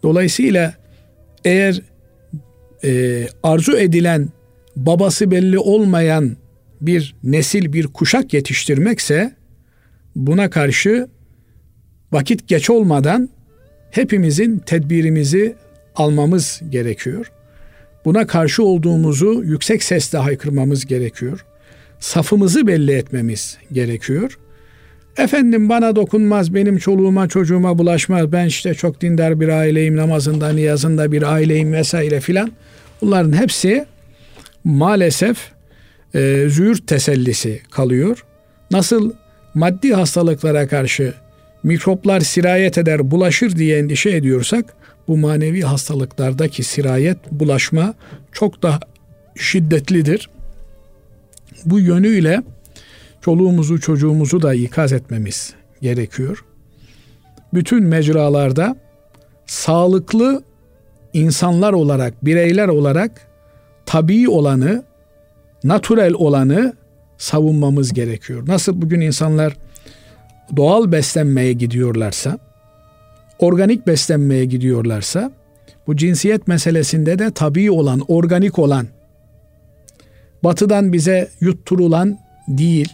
Dolayısıyla 0.02 0.75
eğer 1.44 1.82
e, 2.85 3.25
arzu 3.42 3.76
edilen 3.76 4.28
babası 4.76 5.30
belli 5.30 5.58
olmayan 5.58 6.37
bir 6.80 7.14
nesil, 7.23 7.73
bir 7.73 7.87
kuşak 7.87 8.35
yetiştirmekse 8.35 9.32
buna 10.16 10.50
karşı 10.50 11.08
vakit 12.12 12.49
geç 12.49 12.70
olmadan 12.70 13.28
hepimizin 13.90 14.58
tedbirimizi 14.58 15.54
almamız 15.97 16.61
gerekiyor. 16.70 17.30
Buna 18.04 18.26
karşı 18.26 18.62
olduğumuzu 18.62 19.42
yüksek 19.44 19.82
sesle 19.82 20.18
haykırmamız 20.18 20.87
gerekiyor. 20.87 21.44
Safımızı 22.00 22.66
belli 22.66 22.92
etmemiz 22.92 23.58
gerekiyor. 23.73 24.38
Efendim 25.18 25.68
bana 25.68 25.97
dokunmaz, 25.97 26.54
benim 26.54 26.78
çoluğuma 26.78 27.28
çocuğuma 27.28 27.78
bulaşmaz, 27.78 28.32
ben 28.32 28.47
işte 28.47 28.75
çok 28.75 29.00
dindar 29.00 29.40
bir 29.40 29.49
aileyim, 29.49 29.97
namazında, 29.97 30.52
niyazında 30.52 31.12
bir 31.12 31.23
aileyim 31.23 31.73
vesaire 31.73 32.21
filan. 32.21 32.52
Bunların 33.00 33.32
hepsi 33.32 33.86
maalesef 34.64 35.38
e, 36.14 36.49
züğürt 36.49 36.86
tesellisi 36.86 37.62
kalıyor. 37.71 38.25
Nasıl 38.71 39.12
maddi 39.54 39.94
hastalıklara 39.94 40.68
karşı 40.68 41.14
mikroplar 41.62 42.21
sirayet 42.21 42.78
eder, 42.78 43.10
bulaşır 43.10 43.56
diye 43.56 43.78
endişe 43.78 44.10
ediyorsak, 44.10 44.75
bu 45.08 45.16
manevi 45.16 45.60
hastalıklardaki 45.60 46.62
sirayet, 46.62 47.18
bulaşma 47.30 47.94
çok 48.32 48.62
daha 48.62 48.80
şiddetlidir. 49.36 50.30
Bu 51.64 51.80
yönüyle 51.80 52.42
çoluğumuzu 53.21 53.80
çocuğumuzu 53.80 54.42
da 54.42 54.54
ikaz 54.54 54.92
etmemiz 54.92 55.54
gerekiyor. 55.82 56.44
Bütün 57.54 57.84
mecralarda 57.84 58.76
sağlıklı 59.47 60.42
insanlar 61.12 61.73
olarak, 61.73 62.25
bireyler 62.25 62.68
olarak 62.68 63.26
tabii 63.86 64.28
olanı, 64.28 64.84
natürel 65.64 66.14
olanı 66.14 66.73
savunmamız 67.18 67.92
gerekiyor. 67.92 68.42
Nasıl 68.47 68.82
bugün 68.82 69.00
insanlar 69.00 69.56
doğal 70.56 70.92
beslenmeye 70.92 71.52
gidiyorlarsa, 71.52 72.38
organik 73.38 73.86
beslenmeye 73.86 74.44
gidiyorlarsa, 74.44 75.32
bu 75.86 75.97
cinsiyet 75.97 76.49
meselesinde 76.49 77.18
de 77.18 77.30
tabii 77.30 77.71
olan, 77.71 78.00
organik 78.08 78.58
olan, 78.58 78.86
batıdan 80.44 80.92
bize 80.92 81.28
yutturulan 81.40 82.18
değil, 82.49 82.92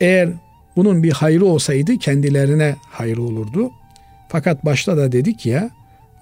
eğer 0.00 0.30
bunun 0.76 1.02
bir 1.02 1.12
hayrı 1.12 1.44
olsaydı 1.44 1.98
kendilerine 1.98 2.76
hayrı 2.90 3.22
olurdu. 3.22 3.70
Fakat 4.28 4.64
başta 4.64 4.96
da 4.96 5.12
dedik 5.12 5.46
ya 5.46 5.70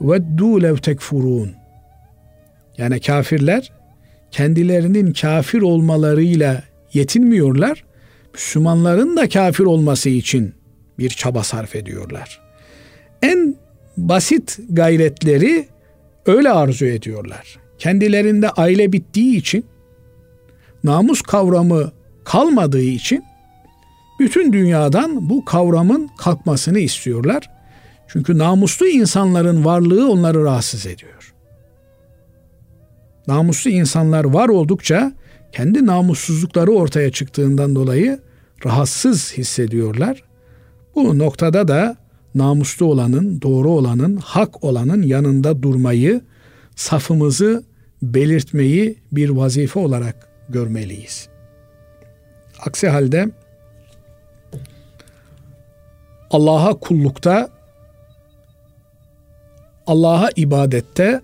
veddu 0.00 0.62
lev 0.62 0.76
tekfurun. 0.76 1.54
Yani 2.78 3.00
kafirler 3.00 3.72
kendilerinin 4.36 5.12
kafir 5.12 5.62
olmalarıyla 5.62 6.62
yetinmiyorlar. 6.92 7.84
Müslümanların 8.34 9.16
da 9.16 9.28
kafir 9.28 9.64
olması 9.64 10.08
için 10.08 10.54
bir 10.98 11.08
çaba 11.08 11.42
sarf 11.42 11.76
ediyorlar. 11.76 12.40
En 13.22 13.56
basit 13.96 14.58
gayretleri 14.68 15.68
öyle 16.26 16.50
arzu 16.50 16.86
ediyorlar. 16.86 17.58
Kendilerinde 17.78 18.50
aile 18.50 18.92
bittiği 18.92 19.36
için, 19.36 19.64
namus 20.84 21.22
kavramı 21.22 21.92
kalmadığı 22.24 22.82
için 22.82 23.24
bütün 24.20 24.52
dünyadan 24.52 25.30
bu 25.30 25.44
kavramın 25.44 26.10
kalkmasını 26.18 26.78
istiyorlar. 26.78 27.50
Çünkü 28.08 28.38
namuslu 28.38 28.86
insanların 28.86 29.64
varlığı 29.64 30.10
onları 30.10 30.44
rahatsız 30.44 30.86
ediyor. 30.86 31.15
Namuslu 33.28 33.70
insanlar 33.70 34.24
var 34.24 34.48
oldukça 34.48 35.12
kendi 35.52 35.86
namussuzlukları 35.86 36.70
ortaya 36.70 37.12
çıktığından 37.12 37.74
dolayı 37.74 38.20
rahatsız 38.66 39.32
hissediyorlar. 39.32 40.22
Bu 40.94 41.18
noktada 41.18 41.68
da 41.68 41.96
namuslu 42.34 42.86
olanın, 42.86 43.42
doğru 43.42 43.70
olanın, 43.70 44.16
hak 44.16 44.64
olanın 44.64 45.02
yanında 45.02 45.62
durmayı, 45.62 46.20
safımızı 46.76 47.64
belirtmeyi 48.02 48.98
bir 49.12 49.28
vazife 49.28 49.80
olarak 49.80 50.28
görmeliyiz. 50.48 51.28
Aksi 52.66 52.88
halde 52.88 53.28
Allah'a 56.30 56.74
kullukta, 56.74 57.50
Allah'a 59.86 60.28
ibadette 60.36 61.20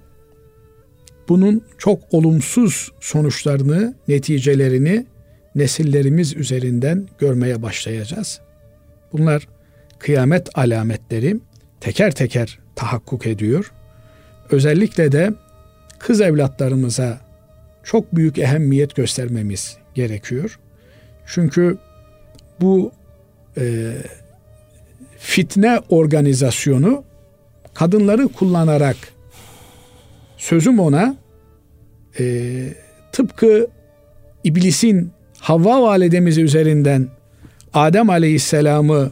bunun 1.32 1.64
çok 1.78 2.14
olumsuz 2.14 2.92
sonuçlarını, 3.00 3.94
neticelerini 4.08 5.06
nesillerimiz 5.54 6.36
üzerinden 6.36 7.08
görmeye 7.18 7.62
başlayacağız. 7.62 8.40
Bunlar 9.12 9.48
kıyamet 9.98 10.58
alametleri 10.58 11.36
teker 11.80 12.10
teker 12.14 12.58
tahakkuk 12.76 13.26
ediyor. 13.26 13.72
Özellikle 14.50 15.12
de 15.12 15.34
kız 15.98 16.20
evlatlarımıza 16.20 17.20
çok 17.84 18.16
büyük 18.16 18.38
ehemmiyet 18.38 18.94
göstermemiz 18.94 19.76
gerekiyor. 19.94 20.58
Çünkü 21.26 21.78
bu 22.60 22.92
e, 23.56 23.92
fitne 25.18 25.80
organizasyonu 25.88 27.04
kadınları 27.74 28.28
kullanarak 28.28 28.96
sözüm 30.36 30.80
ona 30.80 31.21
e, 32.20 32.24
tıpkı 33.12 33.66
iblisin 34.44 35.12
Havva 35.38 35.82
validemiz 35.82 36.38
üzerinden 36.38 37.08
Adem 37.74 38.10
aleyhisselamı 38.10 39.10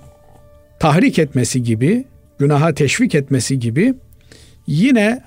tahrik 0.79 1.19
etmesi 1.19 1.63
gibi, 1.63 2.05
günaha 2.39 2.75
teşvik 2.75 3.15
etmesi 3.15 3.59
gibi 3.59 3.95
yine 4.67 5.23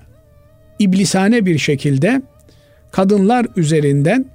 iblisane 0.79 1.45
bir 1.45 1.57
şekilde 1.57 2.21
kadınlar 2.91 3.47
üzerinden 3.55 4.25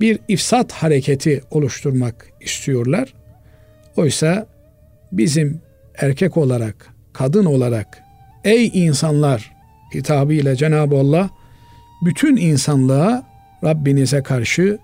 bir 0.00 0.18
ifsat 0.28 0.72
hareketi 0.72 1.42
oluşturmak 1.50 2.26
istiyorlar. 2.40 3.14
Oysa 3.96 4.46
bizim 5.12 5.60
erkek 5.94 6.36
olarak, 6.36 6.88
kadın 7.12 7.44
olarak 7.44 7.98
ey 8.44 8.70
insanlar 8.74 9.52
hitabıyla 9.94 10.56
Cenab-ı 10.56 10.96
Allah 10.96 11.30
bütün 12.02 12.36
insanlığa 12.36 13.26
Rabbinize 13.64 14.22
karşı 14.22 14.78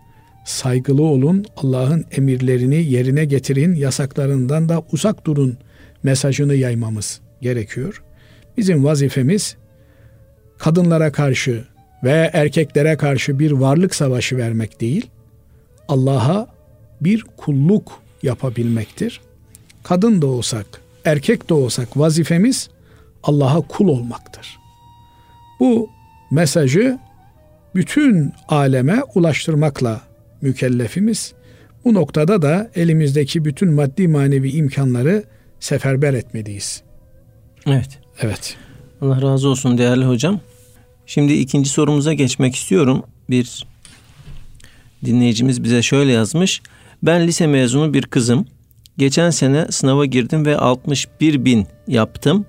saygılı 0.44 1.02
olun, 1.02 1.44
Allah'ın 1.56 2.04
emirlerini 2.10 2.84
yerine 2.84 3.24
getirin, 3.24 3.74
yasaklarından 3.74 4.68
da 4.68 4.82
uzak 4.92 5.26
durun 5.26 5.58
mesajını 6.02 6.54
yaymamız 6.54 7.20
gerekiyor. 7.42 8.02
Bizim 8.56 8.84
vazifemiz 8.84 9.56
kadınlara 10.58 11.12
karşı 11.12 11.64
ve 12.04 12.30
erkeklere 12.32 12.96
karşı 12.96 13.38
bir 13.38 13.50
varlık 13.50 13.94
savaşı 13.94 14.36
vermek 14.36 14.80
değil, 14.80 15.06
Allah'a 15.88 16.46
bir 17.00 17.24
kulluk 17.36 18.00
yapabilmektir. 18.22 19.20
Kadın 19.82 20.22
da 20.22 20.26
olsak, 20.26 20.66
erkek 21.04 21.48
de 21.48 21.54
olsak 21.54 21.96
vazifemiz 21.96 22.70
Allah'a 23.22 23.60
kul 23.60 23.88
olmaktır. 23.88 24.58
Bu 25.60 25.90
mesajı 26.30 26.98
bütün 27.76 28.32
aleme 28.48 29.02
ulaştırmakla 29.14 30.00
mükellefimiz. 30.42 31.32
Bu 31.84 31.94
noktada 31.94 32.42
da 32.42 32.70
elimizdeki 32.74 33.44
bütün 33.44 33.72
maddi 33.72 34.08
manevi 34.08 34.50
imkanları 34.50 35.24
seferber 35.60 36.14
etmeliyiz. 36.14 36.82
Evet. 37.66 37.98
Evet. 38.20 38.56
Allah 39.00 39.22
razı 39.22 39.48
olsun 39.48 39.78
değerli 39.78 40.04
hocam. 40.04 40.40
Şimdi 41.06 41.32
ikinci 41.32 41.70
sorumuza 41.70 42.12
geçmek 42.12 42.56
istiyorum. 42.56 43.02
Bir 43.30 43.66
dinleyicimiz 45.04 45.64
bize 45.64 45.82
şöyle 45.82 46.12
yazmış. 46.12 46.62
Ben 47.02 47.26
lise 47.26 47.46
mezunu 47.46 47.94
bir 47.94 48.02
kızım. 48.02 48.46
Geçen 48.98 49.30
sene 49.30 49.66
sınava 49.70 50.06
girdim 50.06 50.46
ve 50.46 50.56
61 50.56 51.44
bin 51.44 51.66
yaptım. 51.88 52.46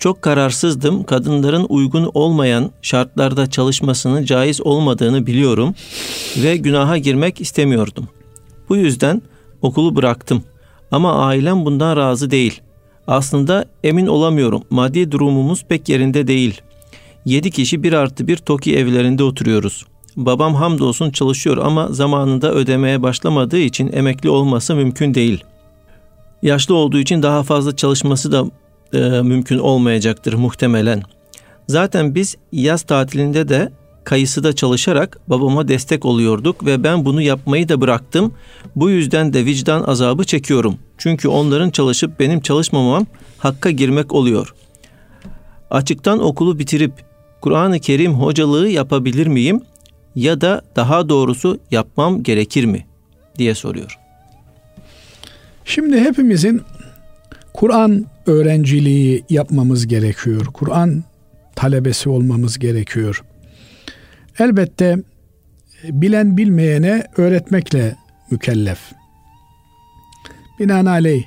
Çok 0.00 0.22
kararsızdım. 0.22 1.04
Kadınların 1.04 1.66
uygun 1.68 2.10
olmayan 2.14 2.70
şartlarda 2.82 3.50
çalışmasının 3.50 4.24
caiz 4.24 4.60
olmadığını 4.60 5.26
biliyorum 5.26 5.74
ve 6.36 6.56
günaha 6.56 7.02
girmek 7.02 7.40
istemiyordum. 7.40 8.08
Bu 8.68 8.76
yüzden 8.76 9.22
okulu 9.62 9.96
bıraktım. 9.96 10.42
Ama 10.90 11.26
ailem 11.26 11.64
bundan 11.64 11.96
razı 11.96 12.30
değil. 12.30 12.60
Aslında 13.06 13.64
emin 13.84 14.06
olamıyorum. 14.06 14.62
Maddi 14.70 15.12
durumumuz 15.12 15.64
pek 15.64 15.88
yerinde 15.88 16.26
değil. 16.26 16.60
7 17.24 17.50
kişi 17.50 17.82
bir 17.82 17.92
artı 17.92 18.26
bir 18.26 18.36
TOKİ 18.36 18.76
evlerinde 18.76 19.24
oturuyoruz. 19.24 19.86
Babam 20.16 20.54
hamdolsun 20.54 21.10
çalışıyor 21.10 21.56
ama 21.56 21.88
zamanında 21.88 22.52
ödemeye 22.52 23.02
başlamadığı 23.02 23.58
için 23.58 23.92
emekli 23.92 24.30
olması 24.30 24.74
mümkün 24.74 25.14
değil. 25.14 25.44
Yaşlı 26.42 26.74
olduğu 26.74 26.98
için 26.98 27.22
daha 27.22 27.42
fazla 27.42 27.76
çalışması 27.76 28.32
da 28.32 28.44
e, 28.94 28.98
mümkün 28.98 29.58
olmayacaktır 29.58 30.32
muhtemelen. 30.32 31.02
Zaten 31.68 32.14
biz 32.14 32.36
yaz 32.52 32.82
tatilinde 32.82 33.48
de 33.48 33.72
kayısıda 34.04 34.52
çalışarak 34.52 35.20
babama 35.26 35.68
destek 35.68 36.04
oluyorduk 36.04 36.66
ve 36.66 36.84
ben 36.84 37.04
bunu 37.04 37.22
yapmayı 37.22 37.68
da 37.68 37.80
bıraktım. 37.80 38.34
Bu 38.76 38.90
yüzden 38.90 39.32
de 39.32 39.44
vicdan 39.44 39.82
azabı 39.82 40.24
çekiyorum. 40.24 40.78
Çünkü 40.98 41.28
onların 41.28 41.70
çalışıp 41.70 42.20
benim 42.20 42.40
çalışmamam 42.40 43.06
hakka 43.38 43.70
girmek 43.70 44.12
oluyor. 44.12 44.54
Açıktan 45.70 46.24
okulu 46.24 46.58
bitirip 46.58 46.92
Kur'an-ı 47.40 47.80
Kerim 47.80 48.12
hocalığı 48.12 48.68
yapabilir 48.68 49.26
miyim 49.26 49.60
ya 50.14 50.40
da 50.40 50.62
daha 50.76 51.08
doğrusu 51.08 51.58
yapmam 51.70 52.22
gerekir 52.22 52.64
mi 52.64 52.86
diye 53.38 53.54
soruyor. 53.54 53.98
Şimdi 55.64 56.00
hepimizin 56.00 56.62
Kur'an 57.54 58.06
öğrenciliği 58.30 59.24
yapmamız 59.30 59.86
gerekiyor. 59.86 60.46
Kur'an 60.46 61.04
talebesi 61.56 62.08
olmamız 62.08 62.58
gerekiyor. 62.58 63.24
Elbette 64.38 64.96
bilen 65.84 66.36
bilmeyene 66.36 67.04
öğretmekle 67.16 67.96
mükellef. 68.30 68.78
Binaenaleyh 70.60 71.24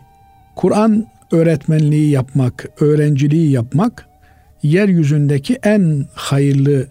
Kur'an 0.56 1.06
öğretmenliği 1.32 2.10
yapmak, 2.10 2.70
öğrenciliği 2.80 3.52
yapmak 3.52 4.08
yeryüzündeki 4.64 5.60
en 5.64 6.06
hayırlı 6.14 6.88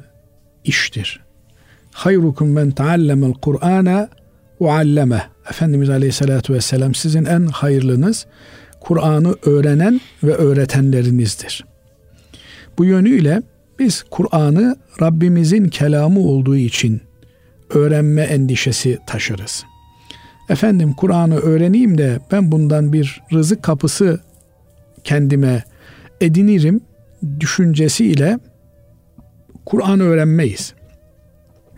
iştir. 0.64 1.20
Hayrukum 1.92 2.52
men 2.52 2.70
taallemel 2.70 3.32
Kur'ana 3.32 4.08
ve. 4.60 5.22
Efendimiz 5.50 5.90
Aleyhisselatü 5.90 6.54
Vesselam 6.54 6.94
sizin 6.94 7.24
en 7.24 7.46
hayırlınız 7.46 8.26
Kur'an'ı 8.82 9.34
öğrenen 9.42 10.00
ve 10.22 10.34
öğretenlerinizdir. 10.34 11.64
Bu 12.78 12.84
yönüyle 12.84 13.42
biz 13.78 14.04
Kur'an'ı 14.10 14.76
Rabbimizin 15.00 15.68
kelamı 15.68 16.20
olduğu 16.20 16.56
için 16.56 17.00
öğrenme 17.70 18.22
endişesi 18.22 18.98
taşırız. 19.06 19.64
Efendim 20.48 20.92
Kur'an'ı 20.92 21.36
öğreneyim 21.36 21.98
de 21.98 22.20
ben 22.32 22.52
bundan 22.52 22.92
bir 22.92 23.20
rızık 23.32 23.62
kapısı 23.62 24.20
kendime 25.04 25.64
edinirim 26.20 26.80
düşüncesiyle 27.40 28.38
Kur'an'ı 29.66 30.02
öğrenmeyiz. 30.02 30.74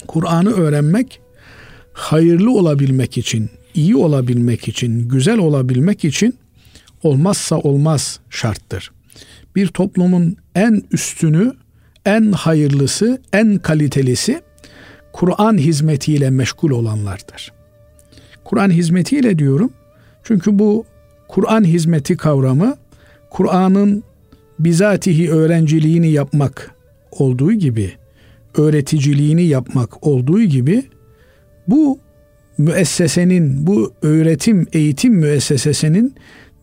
Kur'an'ı 0.06 0.50
öğrenmek 0.50 1.20
hayırlı 1.92 2.50
olabilmek 2.50 3.18
için, 3.18 3.50
iyi 3.74 3.96
olabilmek 3.96 4.68
için, 4.68 5.08
güzel 5.08 5.38
olabilmek 5.38 6.04
için 6.04 6.38
olmazsa 7.04 7.58
olmaz 7.58 8.20
şarttır. 8.30 8.92
Bir 9.56 9.66
toplumun 9.66 10.36
en 10.54 10.82
üstünü, 10.92 11.52
en 12.06 12.32
hayırlısı, 12.32 13.22
en 13.32 13.58
kalitelisi 13.58 14.42
Kur'an 15.12 15.58
hizmetiyle 15.58 16.30
meşgul 16.30 16.70
olanlardır. 16.70 17.52
Kur'an 18.44 18.70
hizmetiyle 18.70 19.38
diyorum. 19.38 19.72
Çünkü 20.22 20.58
bu 20.58 20.84
Kur'an 21.28 21.64
hizmeti 21.64 22.16
kavramı 22.16 22.76
Kur'an'ın 23.30 24.04
bizatihi 24.58 25.30
öğrenciliğini 25.30 26.10
yapmak 26.10 26.74
olduğu 27.10 27.52
gibi, 27.52 27.92
öğreticiliğini 28.56 29.42
yapmak 29.42 30.06
olduğu 30.06 30.42
gibi 30.42 30.84
bu 31.68 31.98
müessesenin, 32.58 33.66
bu 33.66 33.92
öğretim, 34.02 34.66
eğitim 34.72 35.14
müessesesinin 35.14 36.14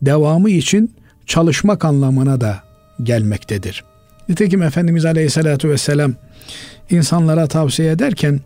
devamı 0.02 0.50
için 0.50 0.94
çalışmak 1.26 1.84
anlamına 1.84 2.40
da 2.40 2.62
gelmektedir. 3.02 3.84
Nitekim 4.28 4.62
Efendimiz 4.62 5.04
Aleyhisselatü 5.04 5.68
Vesselam 5.68 6.14
insanlara 6.90 7.46
tavsiye 7.46 7.90
ederken 7.90 8.40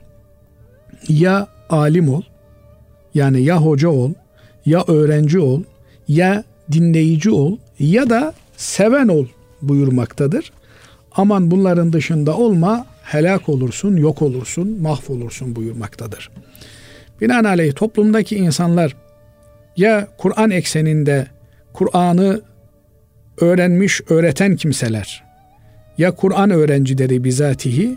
ya 1.08 1.48
alim 1.70 2.08
ol, 2.08 2.22
yani 3.14 3.42
ya 3.42 3.56
hoca 3.56 3.88
ol, 3.88 4.12
ya 4.66 4.84
öğrenci 4.86 5.38
ol, 5.38 5.62
ya 6.08 6.44
dinleyici 6.72 7.30
ol 7.30 7.56
ya 7.78 8.10
da 8.10 8.34
seven 8.56 9.08
ol 9.08 9.26
buyurmaktadır. 9.62 10.52
Aman 11.12 11.50
bunların 11.50 11.92
dışında 11.92 12.36
olma, 12.36 12.86
helak 13.02 13.48
olursun, 13.48 13.96
yok 13.96 14.22
olursun, 14.22 14.82
mahvolursun 14.82 15.56
buyurmaktadır. 15.56 16.30
Binaenaleyh 17.20 17.74
toplumdaki 17.74 18.36
insanlar 18.36 18.96
ya 19.76 20.08
Kur'an 20.18 20.50
ekseninde 20.50 21.26
Kur'an'ı 21.76 22.40
öğrenmiş, 23.40 24.00
öğreten 24.08 24.56
kimseler 24.56 25.24
ya 25.98 26.14
Kur'an 26.14 26.50
öğrencileri 26.50 27.24
bizatihi 27.24 27.96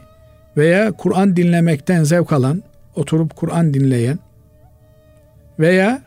veya 0.57 0.91
Kur'an 0.91 1.35
dinlemekten 1.35 2.03
zevk 2.03 2.31
alan, 2.33 2.63
oturup 2.95 3.35
Kur'an 3.35 3.73
dinleyen 3.73 4.19
veya 5.59 6.01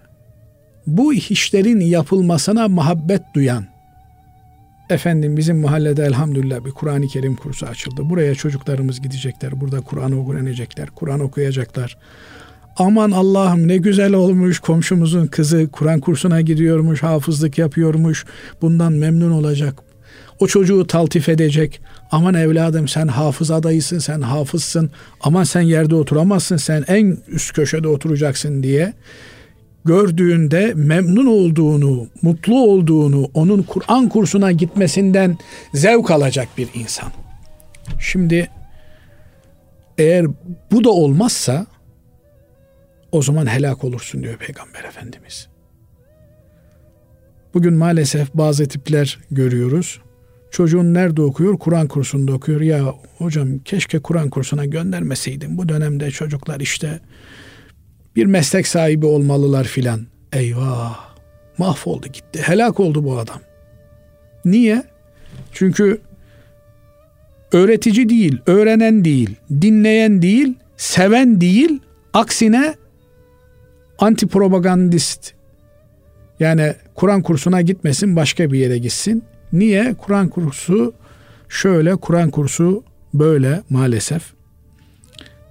bu 0.87 1.15
işlerin 1.15 1.81
yapılmasına 1.81 2.69
muhabbet 2.69 3.23
duyan 3.35 3.65
Efendim 4.91 5.37
bizim 5.37 5.61
mahallede 5.61 6.05
elhamdülillah 6.05 6.65
bir 6.65 6.71
Kur'an-ı 6.71 7.07
Kerim 7.07 7.37
kursu 7.37 7.67
açıldı. 7.67 8.11
Buraya 8.11 8.35
çocuklarımız 8.35 9.01
gidecekler. 9.01 9.61
Burada 9.61 9.81
Kur'an 9.81 10.13
öğrenecekler. 10.13 10.91
Kur'an 10.91 11.21
okuyacaklar. 11.21 11.97
Aman 12.77 13.11
Allah'ım 13.11 13.69
ne 13.69 13.77
güzel 13.77 14.13
olmuş 14.13 14.59
komşumuzun 14.59 15.27
kızı 15.27 15.69
Kur'an 15.73 16.01
kursuna 16.01 16.41
gidiyormuş, 16.41 17.03
hafızlık 17.03 17.59
yapıyormuş. 17.59 18.25
Bundan 18.63 18.93
memnun 18.93 19.31
olacak. 19.31 19.75
O 20.41 20.47
çocuğu 20.47 20.87
taltif 20.87 21.29
edecek. 21.29 21.81
Aman 22.11 22.35
evladım 22.35 22.89
sen 22.89 23.09
hafız 23.09 23.51
adayısın, 23.51 23.99
sen 23.99 24.21
hafızsın. 24.21 24.91
Aman 25.21 25.45
sen 25.45 25.61
yerde 25.61 25.95
oturamazsın, 25.95 26.57
sen 26.57 26.85
en 26.89 27.19
üst 27.29 27.53
köşede 27.53 27.89
oturacaksın 27.89 28.63
diye 28.63 28.93
gördüğünde 29.85 30.73
memnun 30.75 31.27
olduğunu, 31.27 32.07
mutlu 32.23 32.61
olduğunu, 32.61 33.31
onun 33.35 33.63
Kur'an 33.63 34.09
kursuna 34.09 34.53
gitmesinden 34.53 35.39
zevk 35.75 36.11
alacak 36.11 36.49
bir 36.59 36.69
insan. 36.75 37.13
Şimdi 38.01 38.49
eğer 39.99 40.27
bu 40.73 40.85
da 40.85 40.91
olmazsa 40.91 41.67
o 43.13 43.23
zaman 43.23 43.47
helak 43.47 43.85
olursun 43.85 44.23
diyor 44.23 44.37
Peygamber 44.37 44.85
Efendimiz. 44.85 45.49
Bugün 47.55 47.75
maalesef 47.75 48.35
bazı 48.35 48.69
tipler 48.69 49.19
görüyoruz. 49.31 50.01
Çocuğun 50.51 50.95
nerede 50.95 51.23
okuyor? 51.23 51.59
Kur'an 51.59 51.89
kursunda 51.89 52.33
okuyor. 52.33 52.61
Ya 52.61 52.95
hocam 53.19 53.59
keşke 53.59 53.99
Kur'an 53.99 54.31
kursuna 54.31 54.65
göndermeseydim. 54.65 55.59
Bu 55.59 55.69
dönemde 55.69 56.11
çocuklar 56.11 56.61
işte 56.61 57.01
bir 58.17 58.27
meslek 58.27 58.67
sahibi 58.67 59.07
olmalılar 59.07 59.65
filan. 59.65 60.07
Eyvah 60.33 61.15
mahvoldu 61.59 62.07
gitti. 62.07 62.43
Helak 62.43 62.81
oldu 62.81 63.05
bu 63.05 63.19
adam. 63.19 63.41
Niye? 64.45 64.83
Çünkü 65.53 66.01
öğretici 67.53 68.09
değil, 68.09 68.39
öğrenen 68.47 69.05
değil, 69.05 69.37
dinleyen 69.61 70.23
değil, 70.23 70.55
seven 70.77 71.41
değil, 71.41 71.81
aksine 72.13 72.75
anti 74.03 74.27
propagandist. 74.27 75.33
Yani 76.41 76.75
Kur'an 76.95 77.23
kursuna 77.23 77.61
gitmesin, 77.61 78.17
başka 78.17 78.53
bir 78.53 78.59
yere 78.59 78.79
gitsin. 78.79 79.25
Niye? 79.53 79.95
Kur'an 79.95 80.29
kursu 80.29 80.95
şöyle, 81.49 81.97
Kur'an 81.97 82.31
kursu 82.31 82.85
böyle 83.15 83.63
maalesef. 83.71 84.23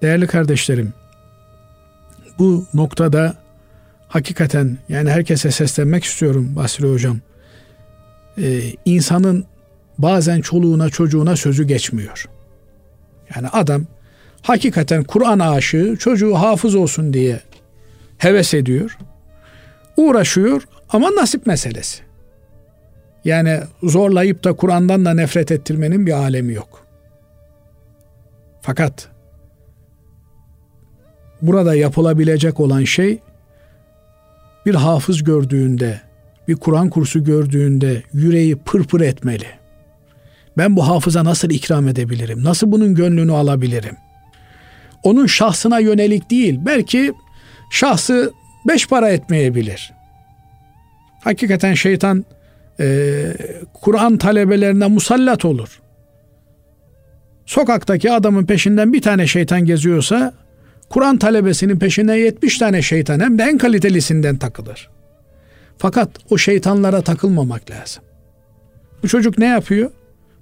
Değerli 0.01 0.27
kardeşlerim, 0.27 0.93
bu 2.39 2.65
noktada 2.73 3.35
hakikaten 4.07 4.77
yani 4.89 5.09
herkese 5.09 5.51
seslenmek 5.51 6.03
istiyorum 6.03 6.51
Basri 6.55 6.91
Hocam. 6.91 7.19
Ee, 8.37 8.61
insanın 8.85 9.45
bazen 9.97 10.41
çoluğuna 10.41 10.89
çocuğuna 10.89 11.35
sözü 11.35 11.63
geçmiyor. 11.63 12.25
Yani 13.35 13.47
adam 13.47 13.85
hakikaten 14.41 15.03
Kur'an 15.03 15.39
aşığı 15.39 15.95
çocuğu 15.99 16.35
hafız 16.35 16.75
olsun 16.75 17.13
diye 17.13 17.39
heves 18.21 18.53
ediyor. 18.53 18.97
Uğraşıyor 19.97 20.67
ama 20.89 21.15
nasip 21.15 21.47
meselesi. 21.47 22.03
Yani 23.25 23.59
zorlayıp 23.83 24.43
da 24.43 24.53
Kur'an'dan 24.53 25.05
da 25.05 25.13
nefret 25.13 25.51
ettirmenin 25.51 26.05
bir 26.05 26.11
alemi 26.11 26.53
yok. 26.53 26.87
Fakat 28.61 29.09
burada 31.41 31.75
yapılabilecek 31.75 32.59
olan 32.59 32.83
şey 32.83 33.19
bir 34.65 34.75
hafız 34.75 35.23
gördüğünde, 35.23 36.01
bir 36.47 36.55
Kur'an 36.55 36.89
kursu 36.89 37.23
gördüğünde 37.23 38.03
yüreği 38.13 38.55
pırpır 38.55 39.01
etmeli. 39.01 39.47
Ben 40.57 40.75
bu 40.75 40.87
hafıza 40.87 41.25
nasıl 41.25 41.49
ikram 41.49 41.87
edebilirim? 41.87 42.43
Nasıl 42.43 42.71
bunun 42.71 42.95
gönlünü 42.95 43.31
alabilirim? 43.31 43.97
Onun 45.03 45.25
şahsına 45.25 45.79
yönelik 45.79 46.31
değil, 46.31 46.59
belki 46.65 47.13
şahsı 47.71 48.33
beş 48.67 48.87
para 48.87 49.09
etmeyebilir. 49.09 49.93
Hakikaten 51.23 51.73
şeytan 51.73 52.25
e, 52.79 53.25
Kur'an 53.73 54.17
talebelerine 54.17 54.87
musallat 54.87 55.45
olur. 55.45 55.81
Sokaktaki 57.45 58.11
adamın 58.11 58.45
peşinden 58.45 58.93
bir 58.93 59.01
tane 59.01 59.27
şeytan 59.27 59.65
geziyorsa 59.65 60.33
Kur'an 60.89 61.17
talebesinin 61.17 61.79
peşine 61.79 62.17
70 62.17 62.57
tane 62.57 62.81
şeytan 62.81 63.19
hem 63.19 63.37
de 63.37 63.43
en 63.43 63.57
kalitelisinden 63.57 64.37
takılır. 64.37 64.89
Fakat 65.77 66.09
o 66.29 66.37
şeytanlara 66.37 67.01
takılmamak 67.01 67.71
lazım. 67.71 68.03
Bu 69.03 69.07
çocuk 69.07 69.37
ne 69.37 69.45
yapıyor? 69.45 69.91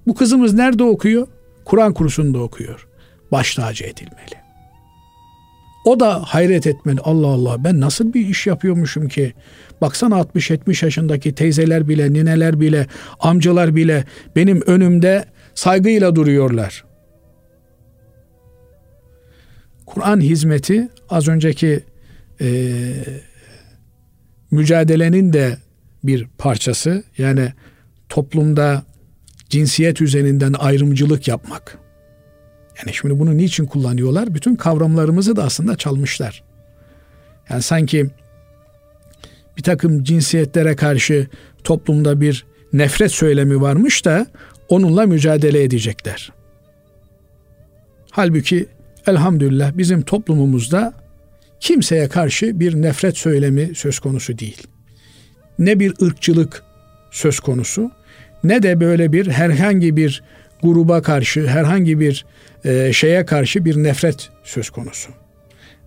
Bu 0.08 0.16
kızımız 0.16 0.54
nerede 0.54 0.84
okuyor? 0.84 1.28
Kur'an 1.66 1.94
kursunda 1.94 2.40
okuyor. 2.40 2.88
Baş 3.32 3.56
tacı 3.56 3.84
edilmeli. 3.84 4.39
O 5.86 6.00
da 6.00 6.24
hayret 6.24 6.68
etmeli. 6.68 7.00
Allah 7.04 7.28
Allah 7.28 7.64
ben 7.64 7.80
nasıl 7.80 8.14
bir 8.14 8.28
iş 8.28 8.48
yapıyormuşum 8.48 9.08
ki? 9.08 9.34
Baksana 9.82 10.16
60-70 10.16 10.86
yaşındaki 10.86 11.36
teyzeler 11.36 11.88
bile, 11.88 12.14
nineler 12.14 12.60
bile, 12.60 12.88
amcalar 13.20 13.76
bile 13.76 14.04
benim 14.36 14.62
önümde 14.66 15.26
saygıyla 15.56 16.16
duruyorlar. 16.16 16.86
Kur'an 19.86 20.22
hizmeti 20.22 20.90
az 21.10 21.28
önceki 21.28 21.84
e, 22.42 22.48
mücadelenin 24.52 25.34
de 25.34 25.58
bir 26.04 26.28
parçası. 26.38 27.04
Yani 27.18 27.54
toplumda 28.10 28.84
cinsiyet 29.50 30.02
üzerinden 30.02 30.54
ayrımcılık 30.54 31.28
yapmak. 31.28 31.78
Yani 32.80 32.94
şimdi 32.94 33.20
bunu 33.20 33.38
niçin 33.38 33.66
kullanıyorlar? 33.66 34.34
Bütün 34.34 34.56
kavramlarımızı 34.56 35.36
da 35.36 35.44
aslında 35.44 35.76
çalmışlar. 35.76 36.44
Yani 37.50 37.62
sanki 37.62 38.10
bir 39.58 39.64
takım 39.64 40.04
cinsiyetlere 40.04 40.76
karşı 40.76 41.28
toplumda 41.64 42.22
bir 42.22 42.46
nefret 42.74 43.12
söylemi 43.12 43.62
varmış 43.62 44.06
da 44.06 44.28
onunla 44.70 45.06
mücadele 45.06 45.64
edecekler. 45.64 46.32
Halbuki 48.12 48.68
elhamdülillah 49.08 49.78
bizim 49.78 50.02
toplumumuzda 50.02 50.94
kimseye 51.60 52.10
karşı 52.10 52.60
bir 52.60 52.82
nefret 52.82 53.18
söylemi 53.18 53.76
söz 53.76 54.00
konusu 54.00 54.40
değil. 54.40 54.68
Ne 55.60 55.80
bir 55.80 55.94
ırkçılık 56.02 56.64
söz 57.12 57.40
konusu 57.40 57.92
ne 58.44 58.64
de 58.64 58.80
böyle 58.80 59.14
bir 59.14 59.28
herhangi 59.28 59.96
bir 59.96 60.24
gruba 60.64 61.02
karşı, 61.02 61.48
herhangi 61.48 62.00
bir 62.00 62.26
e, 62.66 62.94
şeye 62.94 63.26
karşı 63.26 63.66
bir 63.66 63.84
nefret 63.84 64.30
söz 64.44 64.70
konusu. 64.70 65.12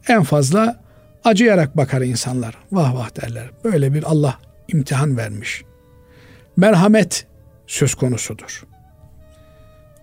En 0.09 0.23
fazla 0.23 0.81
acıyarak 1.25 1.77
bakar 1.77 2.03
insanlar. 2.03 2.55
Vah 2.73 2.95
vah 2.95 3.23
derler. 3.23 3.51
Böyle 3.65 3.95
bir 3.95 4.03
Allah 4.03 4.39
imtihan 4.69 5.17
vermiş. 5.17 5.63
Merhamet 6.57 7.27
söz 7.67 7.95
konusudur. 7.95 8.63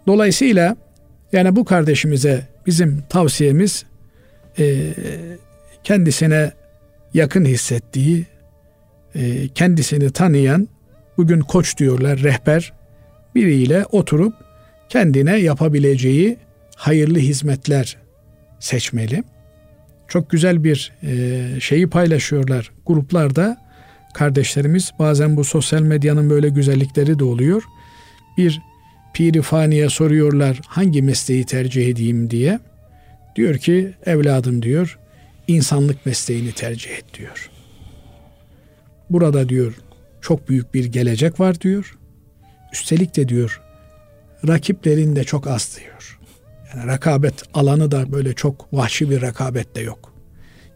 Dolayısıyla 0.07 0.75
yani 1.31 1.55
bu 1.55 1.65
kardeşimize 1.65 2.47
bizim 2.65 3.03
tavsiyemiz 3.09 3.85
e, 4.59 4.93
kendisine 5.83 6.51
yakın 7.13 7.45
hissettiği, 7.45 8.25
e, 9.15 9.47
kendisini 9.47 10.11
tanıyan, 10.11 10.67
bugün 11.17 11.39
koç 11.39 11.77
diyorlar, 11.77 12.19
rehber 12.19 12.73
biriyle 13.35 13.85
oturup 13.85 14.33
kendine 14.89 15.35
yapabileceği 15.35 16.37
hayırlı 16.79 17.19
hizmetler 17.19 17.97
seçmeli. 18.59 19.23
Çok 20.07 20.29
güzel 20.29 20.63
bir 20.63 20.91
e, 21.03 21.59
şeyi 21.59 21.89
paylaşıyorlar 21.89 22.71
gruplarda. 22.85 23.69
Kardeşlerimiz 24.13 24.91
bazen 24.99 25.37
bu 25.37 25.43
sosyal 25.43 25.81
medyanın 25.81 26.29
böyle 26.29 26.49
güzellikleri 26.49 27.19
de 27.19 27.23
oluyor. 27.23 27.63
Bir 28.37 28.61
pirifaniye 29.13 29.89
soruyorlar 29.89 30.61
hangi 30.67 31.01
mesleği 31.01 31.45
tercih 31.45 31.87
edeyim 31.87 32.29
diye. 32.29 32.59
Diyor 33.35 33.57
ki 33.57 33.93
evladım 34.05 34.61
diyor 34.61 34.99
insanlık 35.47 36.05
mesleğini 36.05 36.51
tercih 36.51 36.91
et 36.91 37.05
diyor. 37.17 37.49
Burada 39.09 39.49
diyor 39.49 39.73
çok 40.21 40.49
büyük 40.49 40.73
bir 40.73 40.85
gelecek 40.85 41.39
var 41.39 41.61
diyor. 41.61 41.97
Üstelik 42.73 43.15
de 43.15 43.29
diyor 43.29 43.61
rakiplerin 44.47 45.15
de 45.15 45.23
çok 45.23 45.47
az 45.47 45.77
diyor. 45.79 46.18
Yani 46.75 46.91
rekabet 46.91 47.33
alanı 47.53 47.91
da 47.91 48.11
böyle 48.11 48.33
çok 48.33 48.73
vahşi 48.73 49.09
bir 49.09 49.21
rekabet 49.21 49.75
de 49.75 49.81
yok. 49.81 50.13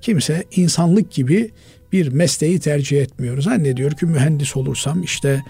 Kimse 0.02 0.44
insanlık 0.56 1.12
gibi 1.12 1.52
bir 1.92 2.08
mesleği 2.08 2.60
tercih 2.60 3.02
etmiyor. 3.02 3.42
Zannediyor 3.42 3.92
ki 3.92 4.06
mühendis 4.06 4.58
olursam 4.58 5.04
işte 5.04 5.44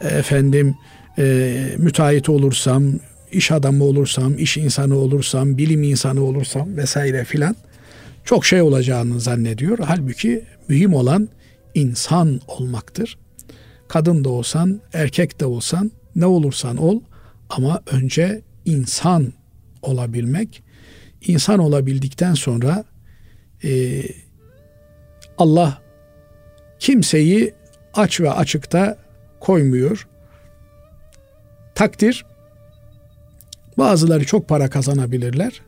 efendim 0.00 0.74
e, 1.18 1.54
müteahhit 1.78 2.28
olursam, 2.28 2.84
iş 3.32 3.52
adamı 3.52 3.84
olursam, 3.84 4.38
iş 4.38 4.56
insanı 4.56 4.96
olursam, 4.96 5.58
bilim 5.58 5.82
insanı 5.82 6.22
olursam 6.22 6.76
vesaire 6.76 7.24
filan 7.24 7.56
çok 8.24 8.46
şey 8.46 8.62
olacağını 8.62 9.20
zannediyor. 9.20 9.78
Halbuki 9.78 10.44
mühim 10.68 10.94
olan 10.94 11.28
insan 11.74 12.40
olmaktır. 12.48 13.18
Kadın 13.88 14.24
da 14.24 14.28
olsan, 14.28 14.80
erkek 14.92 15.40
de 15.40 15.46
olsan, 15.46 15.90
ne 16.16 16.26
olursan 16.26 16.76
ol 16.76 17.00
ama 17.50 17.82
önce 17.92 18.42
insan 18.64 19.32
olabilmek. 19.84 20.62
İnsan 21.26 21.58
olabildikten 21.58 22.34
sonra 22.34 22.84
e, 23.64 24.02
Allah 25.38 25.82
kimseyi 26.78 27.54
aç 27.94 28.20
ve 28.20 28.30
açıkta 28.30 28.98
koymuyor. 29.40 30.08
Takdir 31.74 32.24
bazıları 33.78 34.24
çok 34.24 34.48
para 34.48 34.70
kazanabilirler. 34.70 35.60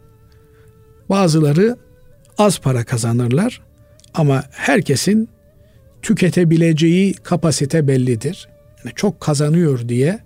Bazıları 1.08 1.76
az 2.38 2.58
para 2.58 2.84
kazanırlar. 2.84 3.60
Ama 4.14 4.44
herkesin 4.50 5.28
tüketebileceği 6.02 7.14
kapasite 7.14 7.88
bellidir. 7.88 8.48
Yani 8.84 8.94
çok 8.94 9.20
kazanıyor 9.20 9.88
diye 9.88 10.18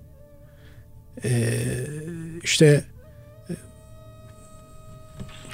e, 1.24 1.30
işte 2.42 2.84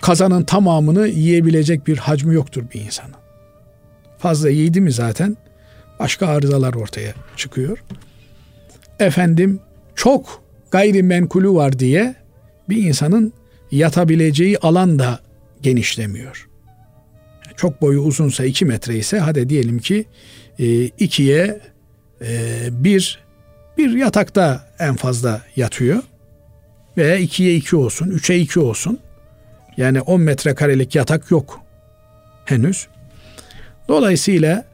kazanın 0.03 0.45
tamamını 0.45 1.09
yiyebilecek 1.09 1.87
bir 1.87 1.99
hacmi 1.99 2.35
yoktur 2.35 2.65
bir 2.75 2.81
insanın. 2.81 3.15
Fazla 4.19 4.51
yedi 4.51 4.81
mi 4.81 4.93
zaten 4.93 5.37
Başka 5.99 6.27
arızalar 6.27 6.75
ortaya 6.75 7.15
çıkıyor. 7.37 7.79
Efendim 8.99 9.61
çok 9.95 10.43
gayrimenkulü 10.71 11.51
var 11.51 11.79
diye 11.79 12.15
bir 12.69 12.77
insanın 12.77 13.33
yatabileceği 13.71 14.59
alan 14.59 14.99
da 14.99 15.21
genişlemiyor. 15.63 16.49
Çok 17.57 17.83
boyu 17.83 18.01
uzunsa 18.01 18.45
2 18.45 18.65
metre 18.65 18.97
ise 18.97 19.19
hadi 19.19 19.49
diyelim 19.49 19.79
ki 19.79 20.07
2'ye 20.59 21.61
e, 22.21 22.69
1 22.71 23.27
bir 23.79 23.91
yatakta 23.91 24.69
en 24.79 24.97
fazla 24.97 25.43
yatıyor. 25.57 26.03
Veya 26.97 27.21
2'ye 27.21 27.55
2 27.55 27.77
olsun, 27.77 28.11
3'e 28.11 28.37
2 28.39 28.61
olsun. 28.61 28.99
Yani 29.77 30.01
10 30.01 30.21
metrekarelik 30.21 30.95
yatak 30.95 31.31
yok 31.31 31.61
henüz. 32.45 32.89
Dolayısıyla 33.89 34.65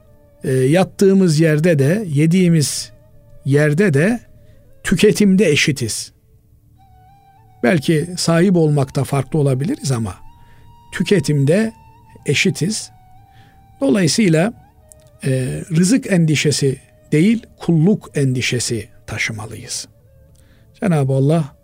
e, 0.44 0.52
yattığımız 0.52 1.40
yerde 1.40 1.78
de, 1.78 2.04
yediğimiz 2.08 2.92
yerde 3.44 3.94
de 3.94 4.20
tüketimde 4.82 5.50
eşitiz. 5.50 6.12
Belki 7.62 8.08
sahip 8.16 8.56
olmakta 8.56 9.04
farklı 9.04 9.38
olabiliriz 9.38 9.92
ama 9.92 10.14
tüketimde 10.92 11.72
eşitiz. 12.26 12.90
Dolayısıyla 13.80 14.52
e, 15.24 15.30
rızık 15.76 16.12
endişesi 16.12 16.76
değil, 17.12 17.46
kulluk 17.58 18.10
endişesi 18.14 18.88
taşımalıyız. 19.06 19.88
Cenab-ı 20.80 21.12
Allah 21.12 21.56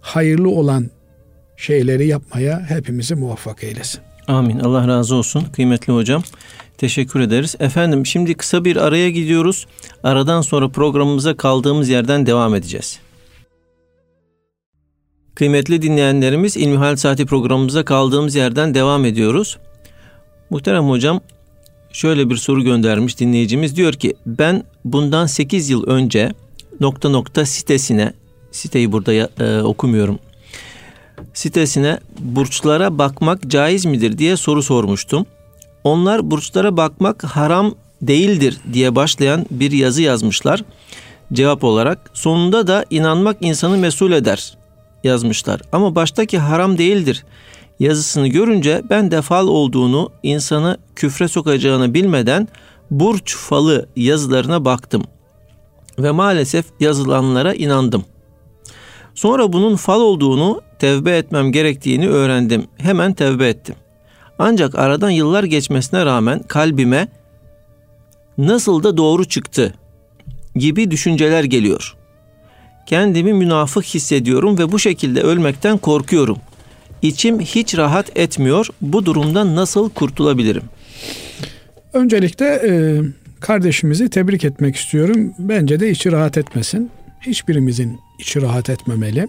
hayırlı 0.00 0.50
olan 0.50 0.90
şeyleri 1.62 2.06
yapmaya 2.06 2.60
hepimizi 2.68 3.14
muvaffak 3.14 3.64
eylesin. 3.64 4.00
Amin. 4.28 4.58
Allah 4.58 4.88
razı 4.88 5.14
olsun 5.14 5.44
kıymetli 5.44 5.92
hocam. 5.92 6.22
Teşekkür 6.78 7.20
ederiz. 7.20 7.56
Efendim 7.60 8.06
şimdi 8.06 8.34
kısa 8.34 8.64
bir 8.64 8.76
araya 8.76 9.10
gidiyoruz. 9.10 9.66
Aradan 10.02 10.40
sonra 10.40 10.68
programımıza 10.68 11.36
kaldığımız 11.36 11.88
yerden 11.88 12.26
devam 12.26 12.54
edeceğiz. 12.54 13.00
Kıymetli 15.34 15.82
dinleyenlerimiz 15.82 16.56
İlmihal 16.56 16.96
Saati 16.96 17.26
programımıza 17.26 17.84
kaldığımız 17.84 18.34
yerden 18.34 18.74
devam 18.74 19.04
ediyoruz. 19.04 19.58
Muhterem 20.50 20.88
hocam 20.88 21.20
şöyle 21.92 22.30
bir 22.30 22.36
soru 22.36 22.62
göndermiş 22.64 23.20
dinleyicimiz. 23.20 23.76
Diyor 23.76 23.92
ki 23.92 24.14
ben 24.26 24.64
bundan 24.84 25.26
8 25.26 25.70
yıl 25.70 25.86
önce 25.86 26.32
nokta 26.80 27.08
nokta 27.08 27.46
sitesine 27.46 28.12
siteyi 28.50 28.92
burada 28.92 29.12
e, 29.12 29.62
okumuyorum. 29.62 30.18
Sitesine 31.34 31.98
burçlara 32.18 32.98
bakmak 32.98 33.46
caiz 33.46 33.84
midir 33.84 34.18
diye 34.18 34.36
soru 34.36 34.62
sormuştum. 34.62 35.26
Onlar 35.84 36.30
burçlara 36.30 36.76
bakmak 36.76 37.24
haram 37.24 37.74
değildir 38.02 38.58
diye 38.72 38.94
başlayan 38.94 39.46
bir 39.50 39.72
yazı 39.72 40.02
yazmışlar. 40.02 40.64
Cevap 41.32 41.64
olarak 41.64 42.10
sonunda 42.14 42.66
da 42.66 42.84
inanmak 42.90 43.36
insanı 43.40 43.76
mesul 43.76 44.12
eder 44.12 44.58
yazmışlar. 45.04 45.60
Ama 45.72 45.94
baştaki 45.94 46.38
haram 46.38 46.78
değildir 46.78 47.24
yazısını 47.80 48.28
görünce 48.28 48.82
ben 48.90 49.10
de 49.10 49.22
fal 49.22 49.48
olduğunu 49.48 50.10
insanı 50.22 50.78
küfre 50.96 51.28
sokacağını 51.28 51.94
bilmeden 51.94 52.48
burç 52.90 53.36
falı 53.36 53.86
yazılarına 53.96 54.64
baktım 54.64 55.02
ve 55.98 56.10
maalesef 56.10 56.64
yazılanlara 56.80 57.54
inandım. 57.54 58.04
Sonra 59.14 59.52
bunun 59.52 59.76
fal 59.76 60.00
olduğunu 60.00 60.60
tevbe 60.78 61.16
etmem 61.16 61.52
gerektiğini 61.52 62.08
öğrendim. 62.08 62.64
Hemen 62.78 63.12
tevbe 63.12 63.48
ettim. 63.48 63.74
Ancak 64.38 64.78
aradan 64.78 65.10
yıllar 65.10 65.44
geçmesine 65.44 66.04
rağmen 66.04 66.42
kalbime 66.48 67.08
nasıl 68.38 68.82
da 68.82 68.96
doğru 68.96 69.24
çıktı 69.24 69.74
gibi 70.56 70.90
düşünceler 70.90 71.44
geliyor. 71.44 71.96
Kendimi 72.86 73.32
münafık 73.32 73.84
hissediyorum 73.84 74.58
ve 74.58 74.72
bu 74.72 74.78
şekilde 74.78 75.20
ölmekten 75.20 75.78
korkuyorum. 75.78 76.38
İçim 77.02 77.40
hiç 77.40 77.78
rahat 77.78 78.16
etmiyor. 78.16 78.68
Bu 78.80 79.06
durumdan 79.06 79.56
nasıl 79.56 79.90
kurtulabilirim? 79.90 80.62
Öncelikle 81.92 82.46
e, 82.46 83.00
kardeşimizi 83.40 84.10
tebrik 84.10 84.44
etmek 84.44 84.76
istiyorum. 84.76 85.34
Bence 85.38 85.80
de 85.80 85.90
içi 85.90 86.12
rahat 86.12 86.38
etmesin. 86.38 86.90
Hiçbirimizin 87.26 88.00
içi 88.18 88.42
rahat 88.42 88.70
etmemeli. 88.70 89.28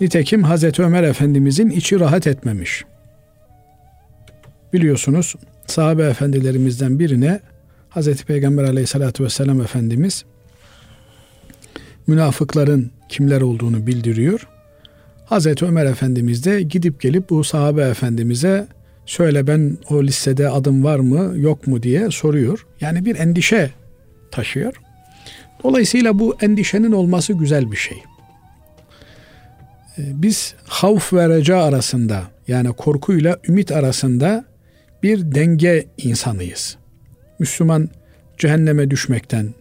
Nitekim 0.00 0.42
Hazreti 0.42 0.82
Ömer 0.82 1.02
Efendimizin 1.02 1.70
içi 1.70 2.00
rahat 2.00 2.26
etmemiş. 2.26 2.84
Biliyorsunuz 4.72 5.34
sahabe 5.66 6.02
efendilerimizden 6.02 6.98
birine 6.98 7.40
Hazreti 7.88 8.24
Peygamber 8.24 8.64
aleyhissalatü 8.64 9.24
vesselam 9.24 9.60
Efendimiz 9.60 10.24
münafıkların 12.06 12.90
kimler 13.08 13.40
olduğunu 13.40 13.86
bildiriyor. 13.86 14.48
Hazreti 15.24 15.64
Ömer 15.64 15.86
Efendimiz 15.86 16.44
de 16.44 16.62
gidip 16.62 17.00
gelip 17.00 17.30
bu 17.30 17.44
sahabe 17.44 17.82
efendimize 17.82 18.66
söyle 19.06 19.46
ben 19.46 19.78
o 19.90 20.02
listede 20.02 20.48
adım 20.48 20.84
var 20.84 20.98
mı 20.98 21.38
yok 21.38 21.66
mu 21.66 21.82
diye 21.82 22.10
soruyor. 22.10 22.66
Yani 22.80 23.04
bir 23.04 23.16
endişe 23.16 23.70
taşıyor. 24.30 24.74
Dolayısıyla 25.64 26.18
bu 26.18 26.36
endişenin 26.40 26.92
olması 26.92 27.32
güzel 27.32 27.72
bir 27.72 27.76
şey. 27.76 28.02
Ee, 29.98 30.02
biz 30.22 30.54
havf 30.64 31.12
ve 31.12 31.28
reca 31.28 31.58
arasında 31.58 32.22
yani 32.48 32.72
korkuyla 32.72 33.38
ümit 33.48 33.72
arasında 33.72 34.44
bir 35.02 35.34
denge 35.34 35.86
insanıyız. 35.98 36.76
Müslüman 37.38 37.88
cehenneme 38.38 38.90
düşmekten 38.90 39.54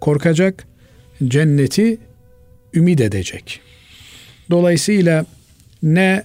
korkacak, 0.00 0.66
cenneti 1.24 1.98
ümit 2.74 3.00
edecek. 3.00 3.60
Dolayısıyla 4.50 5.26
ne 5.82 6.24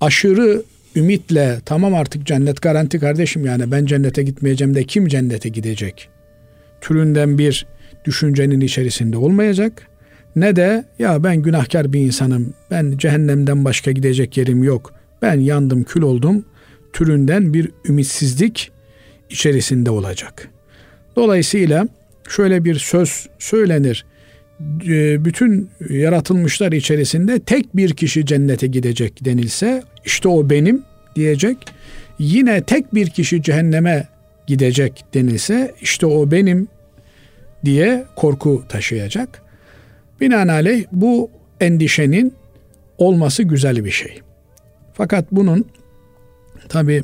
aşırı 0.00 0.62
ümitle 0.96 1.60
tamam 1.64 1.94
artık 1.94 2.26
cennet 2.26 2.62
garanti 2.62 2.98
kardeşim 3.00 3.46
yani 3.46 3.70
ben 3.70 3.86
cennete 3.86 4.22
gitmeyeceğim 4.22 4.74
de 4.74 4.84
kim 4.84 5.08
cennete 5.08 5.48
gidecek? 5.48 6.08
Türünden 6.80 7.38
bir 7.38 7.66
düşüncenin 8.06 8.60
içerisinde 8.60 9.16
olmayacak. 9.16 9.86
Ne 10.36 10.56
de 10.56 10.84
ya 10.98 11.24
ben 11.24 11.36
günahkar 11.36 11.92
bir 11.92 12.00
insanım. 12.00 12.54
Ben 12.70 12.94
cehennemden 12.96 13.64
başka 13.64 13.92
gidecek 13.92 14.36
yerim 14.36 14.62
yok. 14.64 14.94
Ben 15.22 15.40
yandım 15.40 15.84
kül 15.84 16.02
oldum. 16.02 16.44
Türünden 16.92 17.54
bir 17.54 17.70
ümitsizlik 17.88 18.72
içerisinde 19.30 19.90
olacak. 19.90 20.48
Dolayısıyla 21.16 21.88
şöyle 22.28 22.64
bir 22.64 22.74
söz 22.74 23.28
söylenir. 23.38 24.04
Bütün 25.24 25.70
yaratılmışlar 25.90 26.72
içerisinde 26.72 27.40
tek 27.40 27.76
bir 27.76 27.90
kişi 27.90 28.26
cennete 28.26 28.66
gidecek 28.66 29.24
denilse 29.24 29.82
işte 30.04 30.28
o 30.28 30.50
benim 30.50 30.82
diyecek. 31.16 31.58
Yine 32.18 32.62
tek 32.62 32.94
bir 32.94 33.10
kişi 33.10 33.42
cehenneme 33.42 34.08
gidecek 34.46 35.04
denilse 35.14 35.74
işte 35.80 36.06
o 36.06 36.30
benim 36.30 36.68
diye 37.64 38.04
korku 38.16 38.64
taşıyacak. 38.68 39.42
Binaenaleyh 40.20 40.84
bu 40.92 41.30
endişenin 41.60 42.34
olması 42.98 43.42
güzel 43.42 43.84
bir 43.84 43.90
şey. 43.90 44.20
Fakat 44.92 45.32
bunun 45.32 45.64
tabi 46.68 47.02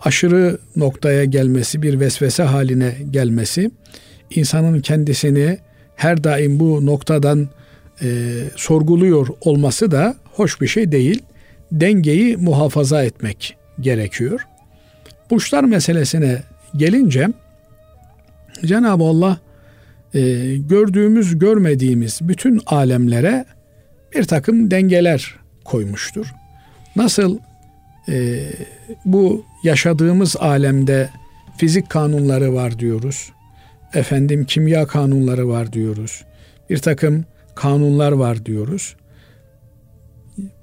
aşırı 0.00 0.58
noktaya 0.76 1.24
gelmesi, 1.24 1.82
bir 1.82 2.00
vesvese 2.00 2.42
haline 2.42 2.96
gelmesi 3.10 3.70
insanın 4.30 4.80
kendisini 4.80 5.58
her 5.96 6.24
daim 6.24 6.60
bu 6.60 6.86
noktadan 6.86 7.48
e, 8.02 8.06
sorguluyor 8.56 9.28
olması 9.40 9.90
da 9.90 10.16
hoş 10.32 10.60
bir 10.60 10.66
şey 10.66 10.92
değil. 10.92 11.22
Dengeyi 11.72 12.36
muhafaza 12.36 13.04
etmek 13.04 13.56
gerekiyor. 13.80 14.46
Burçlar 15.30 15.64
meselesine 15.64 16.42
gelince 16.76 17.28
Cenab-ı 18.64 19.04
Allah 19.04 19.38
e, 20.14 20.20
gördüğümüz 20.56 21.38
görmediğimiz 21.38 22.18
bütün 22.22 22.60
alemlere 22.66 23.44
bir 24.14 24.24
takım 24.24 24.70
dengeler 24.70 25.34
koymuştur. 25.64 26.34
Nasıl 26.96 27.38
e, 28.08 28.40
bu 29.04 29.44
yaşadığımız 29.64 30.36
alemde 30.36 31.08
fizik 31.58 31.90
kanunları 31.90 32.54
var 32.54 32.78
diyoruz 32.78 33.30
efendim 33.94 34.44
kimya 34.44 34.86
kanunları 34.86 35.48
var 35.48 35.72
diyoruz. 35.72 36.24
Bir 36.70 36.78
takım 36.78 37.24
kanunlar 37.54 38.12
var 38.12 38.46
diyoruz. 38.46 38.96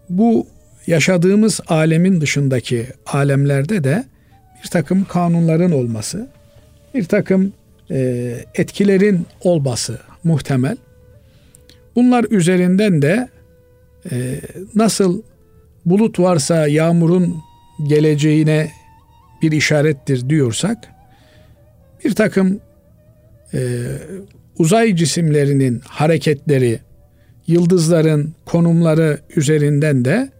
Bu 0.09 0.47
yaşadığımız 0.87 1.59
alemin 1.67 2.21
dışındaki 2.21 2.87
alemlerde 3.05 3.83
de 3.83 4.03
bir 4.63 4.69
takım 4.69 5.05
kanunların 5.05 5.71
olması, 5.71 6.29
bir 6.93 7.03
takım 7.03 7.53
e, 7.91 8.35
etkilerin 8.55 9.25
olması 9.41 9.99
muhtemel. 10.23 10.77
Bunlar 11.95 12.25
üzerinden 12.29 13.01
de 13.01 13.29
e, 14.11 14.41
nasıl 14.75 15.21
bulut 15.85 16.19
varsa 16.19 16.67
yağmurun 16.67 17.37
geleceğine 17.87 18.71
bir 19.41 19.51
işarettir 19.51 20.29
diyorsak, 20.29 20.77
bir 22.05 22.15
takım 22.15 22.59
e, 23.53 23.59
uzay 24.57 24.95
cisimlerinin 24.95 25.81
hareketleri, 25.85 26.79
yıldızların 27.47 28.33
konumları 28.45 29.19
üzerinden 29.35 30.05
de 30.05 30.31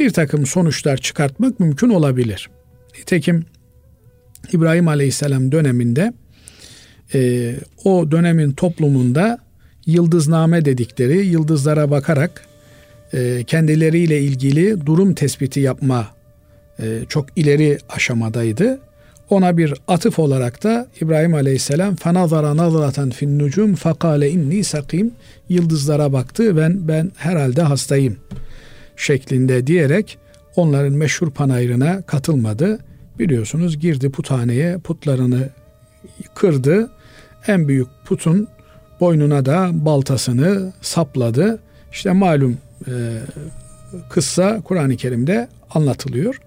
bir 0.00 0.10
takım 0.10 0.46
sonuçlar 0.46 0.96
çıkartmak 0.96 1.60
mümkün 1.60 1.88
olabilir. 1.88 2.50
Nitekim 2.98 3.44
İbrahim 4.52 4.88
Aleyhisselam 4.88 5.52
döneminde 5.52 6.12
e, 7.14 7.54
o 7.84 8.10
dönemin 8.10 8.52
toplumunda 8.52 9.38
yıldızname 9.86 10.64
dedikleri 10.64 11.26
yıldızlara 11.26 11.90
bakarak 11.90 12.44
e, 13.12 13.44
kendileriyle 13.44 14.20
ilgili 14.20 14.86
durum 14.86 15.14
tespiti 15.14 15.60
yapma 15.60 16.06
e, 16.80 17.00
çok 17.08 17.26
ileri 17.36 17.78
aşamadaydı. 17.88 18.80
Ona 19.30 19.56
bir 19.56 19.74
atıf 19.88 20.18
olarak 20.18 20.64
da 20.64 20.86
İbrahim 21.00 21.34
Aleyhisselam 21.34 21.96
fanazara 21.96 22.56
nazraten 22.56 23.10
fin 23.10 23.38
nucum 23.38 23.74
fakale 23.74 24.30
inni 24.30 24.64
sakim 24.64 25.12
yıldızlara 25.48 26.12
baktı 26.12 26.56
ben 26.56 26.88
ben 26.88 27.12
herhalde 27.16 27.62
hastayım 27.62 28.16
şeklinde 28.96 29.66
diyerek 29.66 30.18
onların 30.56 30.92
meşhur 30.92 31.30
panayırına 31.30 32.02
katılmadı. 32.02 32.78
Biliyorsunuz 33.18 33.78
girdi 33.78 34.10
puthaneye 34.10 34.78
putlarını 34.78 35.48
kırdı. 36.34 36.90
En 37.46 37.68
büyük 37.68 37.88
putun 38.04 38.48
boynuna 39.00 39.46
da 39.46 39.70
baltasını 39.72 40.72
sapladı. 40.80 41.58
İşte 41.92 42.12
malum 42.12 42.58
e, 42.86 42.92
kıssa 44.10 44.60
Kur'an-ı 44.64 44.96
Kerim'de 44.96 45.48
anlatılıyor. 45.70 46.40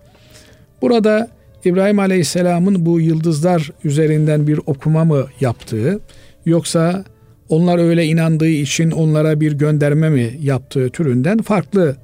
Burada 0.82 1.30
İbrahim 1.66 2.00
Aleyhisselam'ın 2.00 2.86
bu 2.86 3.00
yıldızlar 3.00 3.72
üzerinden 3.84 4.48
bir 4.48 4.60
okuma 4.66 5.06
mı 5.06 5.26
yaptığı 5.40 6.00
yoksa 6.46 7.04
onlar 7.50 7.80
öyle 7.80 8.06
inandığı 8.06 8.48
için 8.48 8.92
onlara 8.92 9.40
bir 9.40 9.52
gönderme 9.52 10.10
mi 10.10 10.38
yaptığı 10.42 10.90
türünden 10.90 11.38
farklı 11.38 11.96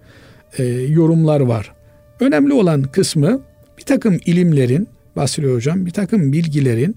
e, 0.58 0.64
yorumlar 0.66 1.40
var. 1.40 1.72
Önemli 2.20 2.54
olan 2.54 2.84
kısmı 2.84 3.42
bir 3.78 3.84
takım 3.84 4.20
ilimlerin, 4.26 4.88
Basri 5.16 5.54
Hocam, 5.54 5.86
bir 5.86 5.92
takım 5.92 6.34
bilgilerin, 6.34 6.96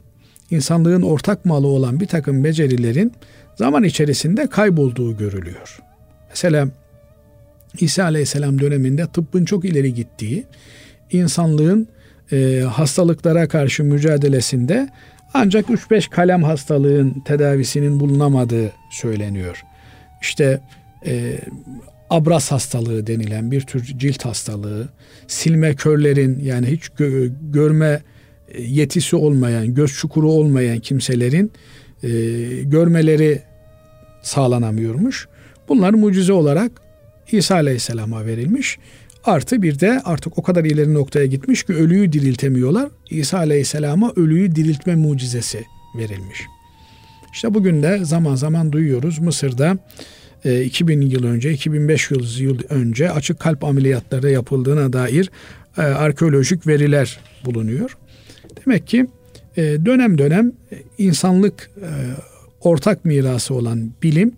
insanlığın 0.51 1.03
ortak 1.03 1.45
malı 1.45 1.67
olan 1.67 2.01
bir 2.01 2.07
takım 2.07 2.45
becerilerin 2.45 3.13
zaman 3.57 3.85
içerisinde 3.85 4.47
kaybolduğu 4.47 5.17
görülüyor. 5.17 5.79
Mesela 6.29 6.69
İsa 7.81 8.05
Aleyhisselam 8.05 8.61
döneminde 8.61 9.07
tıbbın 9.07 9.45
çok 9.45 9.65
ileri 9.65 9.95
gittiği, 9.95 10.47
insanlığın 11.11 11.89
e, 12.33 12.61
hastalıklara 12.61 13.49
karşı 13.49 13.85
mücadelesinde 13.85 14.89
ancak 15.35 15.67
3-5 15.67 16.11
kalem 16.11 16.43
hastalığın 16.43 17.23
tedavisinin 17.25 18.01
bulunamadığı 18.01 18.73
söyleniyor. 18.91 19.63
İşte 20.23 20.61
e, 21.07 21.39
abras 22.11 22.53
hastalığı 22.53 23.07
denilen 23.07 23.51
bir 23.51 23.61
tür 23.61 23.85
cilt 23.85 24.25
hastalığı, 24.25 24.89
silme 25.27 25.75
körlerin 25.75 26.39
yani 26.41 26.67
hiç 26.67 26.85
gö- 26.85 27.53
görme 27.53 28.03
yetisi 28.59 29.17
olmayan, 29.17 29.75
göz 29.75 29.93
çukuru 29.93 30.31
olmayan 30.31 30.79
kimselerin 30.79 31.53
e, 32.03 32.09
görmeleri 32.63 33.43
sağlanamıyormuş. 34.23 35.29
Bunlar 35.69 35.95
mucize 35.95 36.33
olarak 36.33 36.73
İsa 37.33 37.55
Aleyhisselam'a 37.55 38.27
verilmiş. 38.27 38.79
Artı 39.25 39.63
bir 39.63 39.81
de 39.81 40.01
artık 40.05 40.39
o 40.39 40.43
kadar 40.43 40.65
ileri 40.65 40.95
noktaya 40.95 41.27
gitmiş 41.27 41.63
ki 41.63 41.73
ölüyü 41.73 42.13
diriltemiyorlar. 42.13 42.89
İsa 43.11 43.39
Aleyhisselam'a 43.39 44.13
ölüyü 44.17 44.57
diriltme 44.57 44.95
mucizesi 44.97 45.65
verilmiş. 45.99 46.43
İşte 47.33 47.55
bugün 47.55 47.83
de 47.83 48.05
zaman 48.05 48.35
zaman 48.35 48.73
duyuyoruz 48.73 49.19
Mısır'da 49.19 49.79
2000 50.65 51.01
e, 51.01 51.05
yıl 51.05 51.25
önce, 51.25 51.53
2500 51.53 52.41
yıl 52.41 52.59
önce 52.69 53.11
açık 53.11 53.41
kalp 53.41 53.65
ameliyatları 53.65 54.31
yapıldığına 54.31 54.93
dair 54.93 55.31
e, 55.79 55.83
arkeolojik 55.83 56.67
veriler 56.67 57.19
bulunuyor. 57.45 57.97
Demek 58.65 58.87
ki 58.87 59.07
e, 59.57 59.63
dönem 59.63 60.19
dönem 60.19 60.53
insanlık 60.99 61.71
ortak 62.61 63.05
mirası 63.05 63.55
olan 63.55 63.91
bilim 64.03 64.33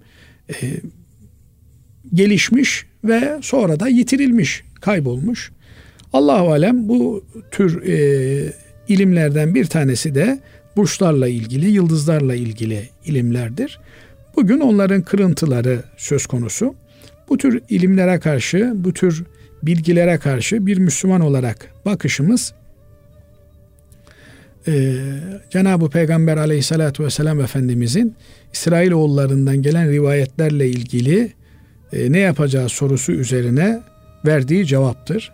gelişmiş 2.15 2.87
ve 3.05 3.39
sonra 3.43 3.81
da 3.81 3.89
yitirilmiş, 3.89 4.65
kaybolmuş. 4.81 5.53
Allahu 6.13 6.53
alem 6.53 6.89
bu 6.89 7.25
tür 7.51 7.83
e, 7.83 8.53
ilimlerden 8.89 9.55
bir 9.55 9.65
tanesi 9.65 10.15
de 10.15 10.39
burçlarla 10.77 11.29
ilgili, 11.29 11.71
yıldızlarla 11.71 12.35
ilgili 12.35 12.89
ilimlerdir. 13.05 13.81
Bugün 14.37 14.61
onların 14.61 15.03
kırıntıları 15.03 15.83
söz 15.97 16.27
konusu. 16.27 16.75
Bu 17.29 17.39
tür 17.39 17.63
ilimlere 17.69 18.21
karşı, 18.21 18.73
bu 18.75 18.93
tür 18.93 19.25
bilgilere 19.63 20.19
karşı 20.19 20.67
bir 20.67 20.79
Müslüman 20.79 21.21
olarak 21.21 21.73
bakışımız 21.85 22.55
e, 24.69 24.95
Cenab-ı 25.51 25.91
Peygamber 25.91 26.37
aleyhissalatü 26.37 27.05
vesselam 27.05 27.41
Efendimizin 27.41 28.15
İsrailoğullarından 28.53 29.63
gelen 29.63 29.91
rivayetlerle 29.91 30.69
ilgili 30.69 31.33
e, 31.93 32.13
ne 32.13 32.19
yapacağı 32.19 32.69
sorusu 32.69 33.13
üzerine 33.13 33.81
verdiği 34.27 34.67
cevaptır. 34.67 35.33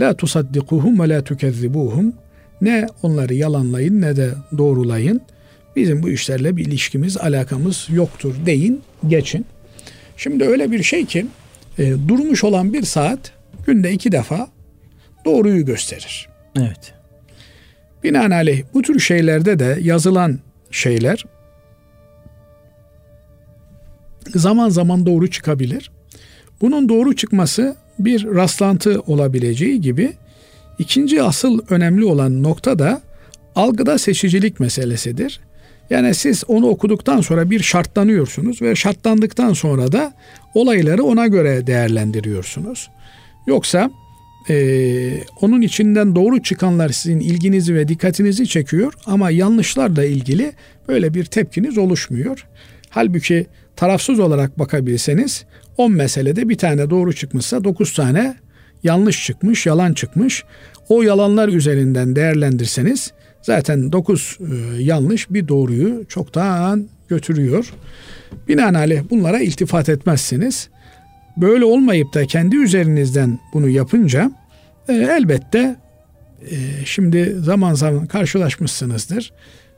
La 0.00 0.16
tusaddikuhum 0.16 1.00
ve 1.00 1.08
la 1.08 1.24
tukezzibuhum. 1.24 2.12
Ne 2.60 2.86
onları 3.02 3.34
yalanlayın 3.34 4.00
ne 4.00 4.16
de 4.16 4.30
doğrulayın. 4.58 5.20
Bizim 5.76 6.02
bu 6.02 6.10
işlerle 6.10 6.56
bir 6.56 6.66
ilişkimiz, 6.66 7.16
alakamız 7.16 7.86
yoktur 7.90 8.34
deyin, 8.46 8.80
geçin. 9.08 9.46
Şimdi 10.16 10.44
öyle 10.44 10.70
bir 10.70 10.82
şey 10.82 11.06
ki 11.06 11.26
e, 11.78 11.94
durmuş 12.08 12.44
olan 12.44 12.72
bir 12.72 12.82
saat 12.82 13.32
günde 13.66 13.92
iki 13.92 14.12
defa 14.12 14.48
doğruyu 15.24 15.64
gösterir. 15.64 16.28
Evet. 16.56 16.97
Binaenaleyh 18.08 18.62
bu 18.74 18.82
tür 18.82 19.00
şeylerde 19.00 19.58
de 19.58 19.78
yazılan 19.82 20.38
şeyler 20.70 21.24
zaman 24.34 24.68
zaman 24.68 25.06
doğru 25.06 25.30
çıkabilir. 25.30 25.90
Bunun 26.60 26.88
doğru 26.88 27.16
çıkması 27.16 27.76
bir 27.98 28.24
rastlantı 28.24 29.00
olabileceği 29.00 29.80
gibi 29.80 30.12
ikinci 30.78 31.22
asıl 31.22 31.60
önemli 31.70 32.04
olan 32.04 32.42
nokta 32.42 32.78
da 32.78 33.02
algıda 33.54 33.98
seçicilik 33.98 34.60
meselesidir. 34.60 35.40
Yani 35.90 36.14
siz 36.14 36.44
onu 36.48 36.66
okuduktan 36.66 37.20
sonra 37.20 37.50
bir 37.50 37.60
şartlanıyorsunuz 37.60 38.62
ve 38.62 38.74
şartlandıktan 38.74 39.52
sonra 39.52 39.92
da 39.92 40.12
olayları 40.54 41.04
ona 41.04 41.26
göre 41.26 41.66
değerlendiriyorsunuz. 41.66 42.90
Yoksa 43.46 43.90
e, 44.48 45.20
onun 45.40 45.60
içinden 45.60 46.14
doğru 46.14 46.42
çıkanlar 46.42 46.88
sizin 46.88 47.20
ilginizi 47.20 47.74
ve 47.74 47.88
dikkatinizi 47.88 48.48
çekiyor 48.48 48.92
ama 49.06 49.30
yanlışlarla 49.30 50.04
ilgili 50.04 50.52
böyle 50.88 51.14
bir 51.14 51.24
tepkiniz 51.24 51.78
oluşmuyor. 51.78 52.46
Halbuki 52.90 53.46
tarafsız 53.76 54.18
olarak 54.18 54.58
bakabilseniz 54.58 55.44
10 55.76 55.92
meselede 55.92 56.48
bir 56.48 56.58
tane 56.58 56.90
doğru 56.90 57.12
çıkmışsa 57.12 57.64
9 57.64 57.94
tane 57.94 58.36
yanlış 58.82 59.26
çıkmış, 59.26 59.66
yalan 59.66 59.92
çıkmış. 59.92 60.44
O 60.88 61.02
yalanlar 61.02 61.48
üzerinden 61.48 62.16
değerlendirseniz 62.16 63.12
zaten 63.42 63.92
9 63.92 64.38
e, 64.40 64.82
yanlış 64.82 65.30
bir 65.30 65.48
doğruyu 65.48 66.04
çoktan 66.08 66.88
götürüyor. 67.08 67.72
Binaenaleyh 68.48 69.02
bunlara 69.10 69.40
iltifat 69.40 69.88
etmezsiniz. 69.88 70.68
Böyle 71.40 71.64
olmayıp 71.64 72.14
da 72.14 72.26
kendi 72.26 72.56
üzerinizden 72.56 73.38
bunu 73.52 73.68
yapınca 73.68 74.32
e, 74.88 74.92
elbette 74.92 75.76
e, 76.50 76.56
şimdi 76.84 77.34
zaman 77.38 77.74
zaman 77.74 78.06
karşılaşmışsınızdır. 78.06 79.32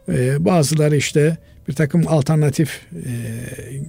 E, 0.09 0.45
bazıları 0.45 0.97
işte 0.97 1.37
bir 1.69 1.75
takım 1.75 2.05
alternatif 2.09 2.81
e, 2.93 3.13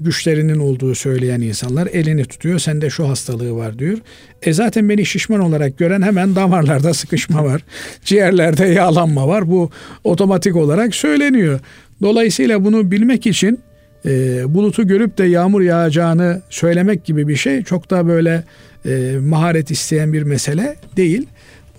güçlerinin 0.01 0.59
olduğu 0.59 0.95
söyleyen 0.95 1.41
insanlar 1.41 1.87
elini 1.87 2.25
tutuyor. 2.25 2.59
Sende 2.59 2.89
şu 2.89 3.09
hastalığı 3.09 3.55
var 3.55 3.79
diyor. 3.79 3.97
E 4.41 4.53
zaten 4.53 4.89
beni 4.89 5.05
şişman 5.05 5.39
olarak 5.39 5.77
gören 5.77 6.01
hemen 6.01 6.35
damarlarda 6.35 6.93
sıkışma 6.93 7.45
var. 7.45 7.61
Ciğerlerde 8.05 8.65
yağlanma 8.65 9.27
var. 9.27 9.49
Bu 9.49 9.71
otomatik 10.03 10.55
olarak 10.55 10.95
söyleniyor. 10.95 11.59
Dolayısıyla 12.01 12.65
bunu 12.65 12.91
bilmek 12.91 13.27
için 13.27 13.59
e, 14.05 14.53
bulutu 14.53 14.87
görüp 14.87 15.17
de 15.17 15.23
yağmur 15.23 15.61
yağacağını 15.61 16.41
söylemek 16.49 17.05
gibi 17.05 17.27
bir 17.27 17.35
şey 17.35 17.63
çok 17.63 17.89
da 17.89 18.07
böyle 18.07 18.43
e, 18.85 19.17
maharet 19.21 19.71
isteyen 19.71 20.13
bir 20.13 20.23
mesele 20.23 20.75
değil. 20.97 21.27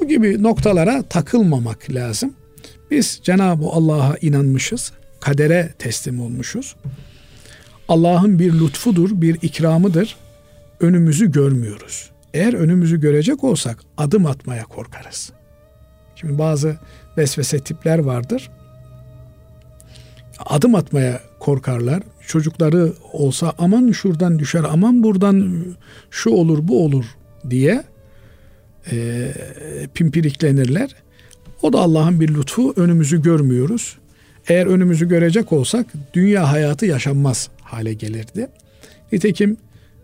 Bu 0.00 0.08
gibi 0.08 0.42
noktalara 0.42 1.02
takılmamak 1.02 1.90
lazım. 1.90 2.34
Biz 2.90 3.20
Cenab-ı 3.22 3.66
Allah'a 3.66 4.16
inanmışız 4.20 4.92
kadere 5.20 5.70
teslim 5.78 6.20
olmuşuz. 6.20 6.76
Allah'ın 7.88 8.38
bir 8.38 8.52
lütfudur, 8.52 9.20
bir 9.20 9.38
ikramıdır. 9.42 10.16
Önümüzü 10.80 11.32
görmüyoruz. 11.32 12.10
Eğer 12.34 12.54
önümüzü 12.54 13.00
görecek 13.00 13.44
olsak 13.44 13.78
adım 13.96 14.26
atmaya 14.26 14.64
korkarız. 14.64 15.32
Şimdi 16.16 16.38
bazı 16.38 16.76
vesvese 17.18 17.58
tipler 17.58 17.98
vardır. 17.98 18.50
adım 20.46 20.74
atmaya 20.74 21.20
korkarlar. 21.38 22.02
Çocukları 22.26 22.92
olsa 23.12 23.54
aman 23.58 23.92
şuradan 23.92 24.38
düşer, 24.38 24.64
aman 24.70 25.02
buradan 25.02 25.64
şu 26.10 26.30
olur, 26.30 26.58
bu 26.62 26.84
olur 26.84 27.04
diye 27.50 27.84
e, 28.92 29.28
pimpiriklenirler. 29.94 30.94
O 31.62 31.72
da 31.72 31.78
Allah'ın 31.78 32.20
bir 32.20 32.34
lütfu. 32.34 32.74
Önümüzü 32.76 33.22
görmüyoruz. 33.22 33.98
Eğer 34.48 34.66
önümüzü 34.66 35.08
görecek 35.08 35.52
olsak 35.52 35.86
dünya 36.14 36.52
hayatı 36.52 36.86
yaşanmaz 36.86 37.48
hale 37.62 37.94
gelirdi. 37.94 38.48
Nitekim 39.12 39.56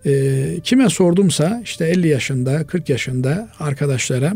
e, 0.07 0.61
kime 0.65 0.89
sordumsa 0.89 1.61
işte 1.65 1.87
50 1.87 2.09
yaşında, 2.09 2.67
40 2.67 2.89
yaşında 2.89 3.49
arkadaşlara 3.61 4.35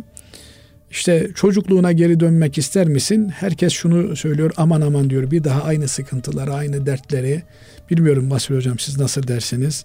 işte 0.93 1.29
çocukluğuna 1.35 1.93
geri 1.93 2.21
dönmek 2.21 2.59
ister 2.59 2.89
misin? 2.89 3.29
Herkes 3.29 3.73
şunu 3.73 4.17
söylüyor 4.17 4.51
aman 4.57 4.81
aman 4.81 5.11
diyor 5.11 5.31
bir 5.31 5.45
daha 5.45 5.63
aynı 5.63 5.89
sıkıntıları, 5.89 6.55
aynı 6.55 6.87
dertleri. 6.87 7.43
Bilmiyorum 7.91 8.31
Basri 8.31 8.57
Hocam 8.57 8.79
siz 8.79 8.99
nasıl 8.99 9.29
dersiniz? 9.29 9.85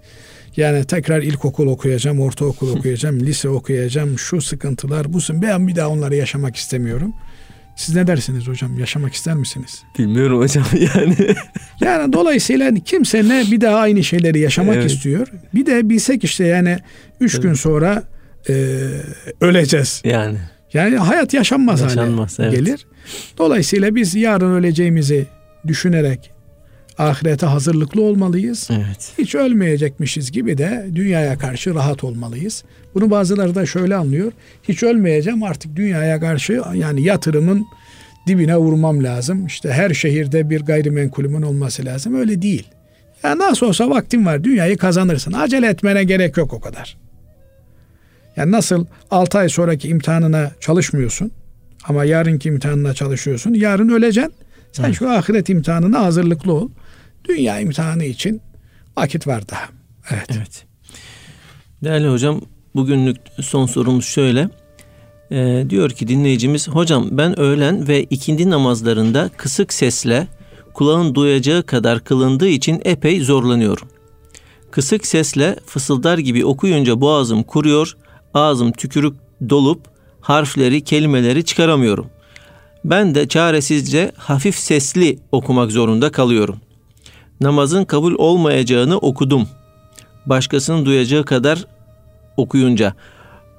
Yani 0.58 0.86
tekrar 0.86 1.22
ilkokul 1.22 1.68
okuyacağım, 1.68 2.20
ortaokul 2.20 2.70
okuyacağım, 2.78 3.20
lise 3.20 3.50
okuyacağım, 3.50 4.20
şu 4.20 4.42
sıkıntılar, 4.42 5.14
bu 5.14 5.20
ben 5.30 5.68
bir 5.68 5.76
daha 5.76 5.90
onları 5.90 6.16
yaşamak 6.16 6.56
istemiyorum. 6.56 7.14
Siz 7.76 7.96
ne 7.96 8.08
dersiniz 8.08 8.48
hocam? 8.48 8.80
Yaşamak 8.80 9.14
ister 9.14 9.36
misiniz? 9.36 9.84
Bilmiyorum 10.00 10.40
hocam 10.40 10.66
yani. 10.96 11.16
yani 11.82 12.14
dolayısıyla 12.14 12.74
kimse 12.86 13.30
ne 13.30 13.46
bir 13.52 13.62
daha 13.62 13.76
aynı 13.76 14.04
şeyleri 14.04 14.40
yaşamak 14.40 14.76
evet. 14.76 14.92
istiyor. 14.92 15.28
Bir 15.54 15.66
de 15.66 15.90
bilsek 15.90 16.24
işte 16.24 16.46
yani 16.46 16.78
üç 17.20 17.34
evet. 17.34 17.44
gün 17.44 17.54
sonra 17.54 18.04
e, 18.50 18.54
öleceğiz. 19.42 20.02
Yani. 20.06 20.38
Yani 20.78 20.98
hayat 20.98 21.34
yaşanmaz, 21.34 21.82
yaşanmaz 21.82 22.40
hale 22.40 22.50
evet. 22.50 22.60
gelir. 22.60 22.86
Dolayısıyla 23.38 23.96
biz 23.96 24.16
yarın 24.16 24.52
öleceğimizi 24.52 25.28
düşünerek 25.68 26.32
ahirete 26.98 27.46
hazırlıklı 27.46 28.02
olmalıyız. 28.02 28.70
Evet. 28.72 29.14
Hiç 29.18 29.36
ölmeyecekmişiz 29.36 30.32
gibi 30.32 30.58
de 30.58 30.88
dünyaya 30.96 31.38
karşı 31.38 31.76
rahat 31.76 32.04
olmalıyız. 32.04 32.64
Bunu 32.96 33.12
bazıları 33.12 33.56
da 33.56 33.66
şöyle 33.66 33.96
anlıyor. 33.96 34.32
Hiç 34.64 34.84
ölmeyeceğim 34.84 35.44
artık 35.44 35.76
dünyaya 35.76 36.20
karşı 36.20 36.62
yani 36.74 37.02
yatırımın 37.02 37.66
dibine 38.28 38.58
vurmam 38.58 39.04
lazım. 39.04 39.46
İşte 39.46 39.72
her 39.72 39.90
şehirde 39.90 40.50
bir 40.50 40.62
gayrimenkulümün 40.62 41.42
olması 41.42 41.86
lazım. 41.86 42.16
Öyle 42.16 42.42
değil. 42.42 42.68
Ya 43.24 43.38
nasıl 43.38 43.66
olsa 43.66 43.90
vaktin 43.90 44.26
var. 44.26 44.44
Dünyayı 44.44 44.78
kazanırsın. 44.78 45.34
Acele 45.34 45.68
etmene 45.68 46.04
gerek 46.04 46.38
yok 46.38 46.54
o 46.54 46.60
kadar. 46.60 46.98
Yani 48.38 48.52
nasıl 48.52 48.86
6 49.12 49.38
ay 49.38 49.50
sonraki 49.50 49.88
imtihanına 49.88 50.52
çalışmıyorsun 50.60 51.32
ama 51.88 52.06
yarınki 52.06 52.50
imtihanına 52.50 52.94
çalışıyorsun. 52.94 53.54
Yarın 53.54 53.90
öleceksin. 53.90 54.34
Sen 54.72 54.84
evet. 54.84 54.96
şu 54.96 55.10
ahiret 55.10 55.50
imtihanına 55.50 56.00
hazırlıklı 56.00 56.54
ol. 56.54 56.70
Dünya 57.30 57.60
imtihanı 57.60 58.04
için 58.06 58.42
vakit 58.98 59.28
var 59.28 59.50
daha. 59.50 59.66
Evet. 60.12 60.30
Evet. 60.38 60.66
Değerli 61.84 62.10
hocam 62.10 62.42
bugünlük 62.76 63.18
son 63.42 63.66
sorumuz 63.66 64.06
şöyle. 64.06 64.50
Ee, 65.32 65.66
diyor 65.70 65.90
ki 65.90 66.08
dinleyicimiz 66.08 66.68
hocam 66.68 67.08
ben 67.12 67.40
öğlen 67.40 67.88
ve 67.88 68.04
ikindi 68.04 68.50
namazlarında 68.50 69.30
kısık 69.38 69.74
sesle 69.74 70.28
kulağın 70.74 71.16
duyacağı 71.16 71.64
kadar 71.64 72.04
kılındığı 72.04 72.48
için 72.48 72.82
epey 72.86 73.20
zorlanıyorum. 73.20 73.88
Kısık 74.72 75.08
sesle 75.08 75.56
fısıldar 75.66 76.18
gibi 76.18 76.46
okuyunca 76.46 77.02
boğazım 77.02 77.44
kuruyor, 77.44 77.98
ağzım 78.38 78.72
tükürük 78.72 79.14
dolup 79.50 79.82
harfleri, 80.22 80.84
kelimeleri 80.84 81.46
çıkaramıyorum. 81.46 82.08
Ben 82.86 83.16
de 83.16 83.28
çaresizce 83.28 84.12
hafif 84.18 84.56
sesli 84.56 85.20
okumak 85.32 85.72
zorunda 85.72 86.12
kalıyorum. 86.12 86.58
Namazın 87.42 87.86
kabul 87.86 88.16
olmayacağını 88.18 88.98
okudum. 88.98 89.48
Başkasının 90.26 90.86
duyacağı 90.86 91.26
kadar 91.26 91.66
okuyunca. 92.38 92.94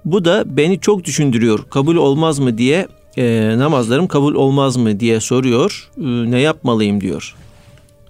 Bu 0.04 0.24
da 0.24 0.56
beni 0.56 0.80
çok 0.80 1.04
düşündürüyor. 1.04 1.64
Kabul 1.70 1.96
olmaz 1.96 2.38
mı 2.38 2.58
diye 2.58 2.88
e, 3.16 3.54
namazlarım 3.58 4.08
kabul 4.08 4.34
olmaz 4.34 4.76
mı 4.76 5.00
diye 5.00 5.20
soruyor. 5.20 5.90
E, 5.96 6.30
ne 6.30 6.40
yapmalıyım 6.40 7.00
diyor. 7.00 7.36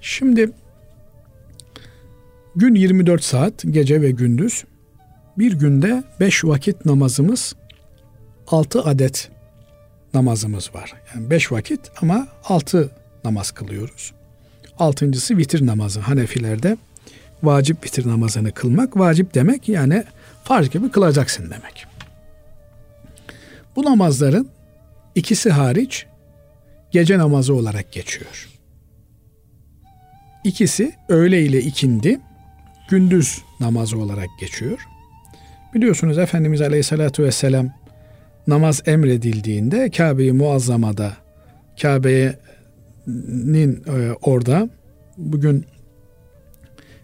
Şimdi 0.00 0.50
gün 2.56 2.74
24 2.74 3.24
saat 3.24 3.64
gece 3.70 4.02
ve 4.02 4.10
gündüz 4.10 4.64
bir 5.38 5.52
günde 5.52 6.02
5 6.20 6.44
vakit 6.44 6.84
namazımız 6.84 7.54
6 8.46 8.82
adet 8.82 9.30
namazımız 10.14 10.74
var. 10.74 10.94
Yani 11.14 11.30
5 11.30 11.52
vakit 11.52 11.80
ama 12.02 12.28
6 12.44 12.90
namaz 13.24 13.50
kılıyoruz. 13.50 14.12
Altıncısı 14.78 15.36
vitir 15.36 15.66
namazı. 15.66 16.00
Hanefilerde 16.00 16.76
vacip 17.42 17.84
vitir 17.84 18.08
namazını 18.08 18.52
kılmak. 18.52 18.96
Vacip 18.98 19.34
demek 19.34 19.68
yani 19.68 20.04
farz 20.44 20.70
gibi 20.70 20.90
kılacaksın 20.90 21.44
demek. 21.44 21.86
Bu 23.76 23.84
namazların 23.84 24.48
ikisi 25.14 25.50
hariç 25.50 26.06
gece 26.90 27.18
namazı 27.18 27.54
olarak 27.54 27.92
geçiyor. 27.92 28.48
İkisi 30.44 30.92
öğle 31.08 31.42
ile 31.42 31.58
ikindi 31.60 32.20
gündüz 32.90 33.38
namazı 33.60 33.98
olarak 33.98 34.28
geçiyor. 34.40 34.78
Biliyorsunuz 35.78 36.18
Efendimiz 36.18 36.60
Aleyhisselatü 36.60 37.22
Vesselam 37.22 37.70
namaz 38.46 38.82
emredildiğinde 38.86 39.90
Kabe-i 39.90 40.32
Muazzama'da 40.32 41.12
Kabe'nin 41.82 43.82
e, 43.86 44.12
orada 44.22 44.68
bugün 45.16 45.64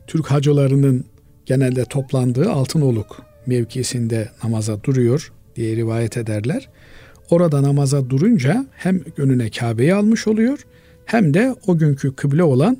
Türk 0.06 0.26
hacılarının 0.26 1.04
genelde 1.46 1.84
toplandığı 1.84 2.50
Altınoluk 2.50 3.22
mevkisinde 3.46 4.28
namaza 4.44 4.84
duruyor 4.84 5.32
diye 5.56 5.76
rivayet 5.76 6.16
ederler. 6.16 6.68
Orada 7.30 7.62
namaza 7.62 8.10
durunca 8.10 8.66
hem 8.72 9.00
önüne 9.16 9.50
Kabe'yi 9.50 9.94
almış 9.94 10.26
oluyor 10.26 10.58
hem 11.04 11.34
de 11.34 11.54
o 11.66 11.78
günkü 11.78 12.16
kıble 12.16 12.42
olan 12.42 12.76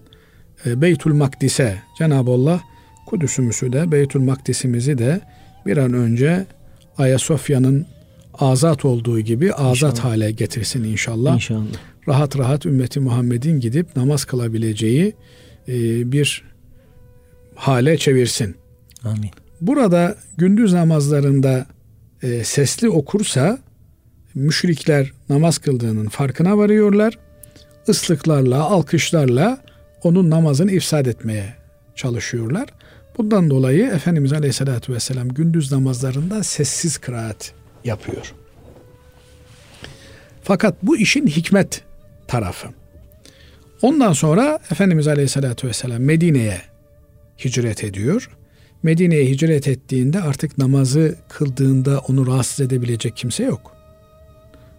e, 0.67 0.81
Beytül 0.81 1.13
Makdis'e 1.13 1.83
Cenab-ı 1.99 2.31
Allah 2.31 2.61
Kudüs'ümüzü 3.07 3.73
de 3.73 3.93
Beytül 3.93 4.21
Makdis'imizi 4.21 4.99
de 4.99 5.21
bir 5.67 5.77
an 5.77 5.93
önce 5.93 6.47
Ayasofya'nın 6.99 7.87
azat 8.35 8.85
olduğu 8.85 9.21
gibi 9.21 9.53
azat 9.55 9.75
inşallah. 9.75 10.05
hale 10.05 10.31
getirsin 10.31 10.85
inşallah. 10.85 11.35
İnşallah. 11.35 11.67
Rahat 12.09 12.39
rahat 12.39 12.67
ümmeti 12.67 13.01
Muhammed'in 13.01 13.61
gidip 13.61 13.97
namaz 13.97 14.25
kılabileceği 14.25 15.15
e, 15.69 16.12
bir 16.12 16.45
hale 17.55 17.99
çevirsin. 17.99 18.57
Amin. 19.05 19.31
Burada 19.61 20.17
gündüz 20.37 20.73
namazlarında 20.73 21.67
e, 22.23 22.45
sesli 22.45 22.89
okursa 22.89 23.59
müşrikler 24.35 25.12
namaz 25.29 25.59
kıldığının 25.59 26.09
farkına 26.09 26.59
varıyorlar. 26.59 27.19
Islıklarla, 27.89 28.62
alkışlarla 28.62 29.59
onun 30.03 30.31
namazını 30.31 30.73
ifsad 30.73 31.07
etmeye 31.07 31.55
çalışıyorlar. 31.97 32.69
Bundan 33.19 33.51
dolayı 33.51 33.87
Efendimiz 33.87 34.33
Aleyhisselatü 34.33 34.93
Vesselam 34.93 35.29
gündüz 35.29 35.73
namazlarında 35.73 36.43
sessiz 36.43 36.99
kıraat 36.99 37.53
yapıyor. 37.85 38.35
Fakat 40.43 40.83
bu 40.83 40.97
işin 40.97 41.27
hikmet 41.27 41.83
tarafı. 42.29 42.69
Ondan 43.83 44.12
sonra 44.12 44.59
Efendimiz 44.71 45.09
Aleyhisselatü 45.09 45.69
Vesselam 45.69 46.03
Medine'ye 46.03 46.61
hicret 47.45 47.85
ediyor. 47.85 48.31
Medine'ye 48.83 49.27
hicret 49.27 49.69
ettiğinde 49.69 50.21
artık 50.21 50.59
namazı 50.59 51.17
kıldığında 51.29 51.99
onu 51.99 52.27
rahatsız 52.27 52.67
edebilecek 52.67 53.17
kimse 53.17 53.45
yok. 53.45 53.77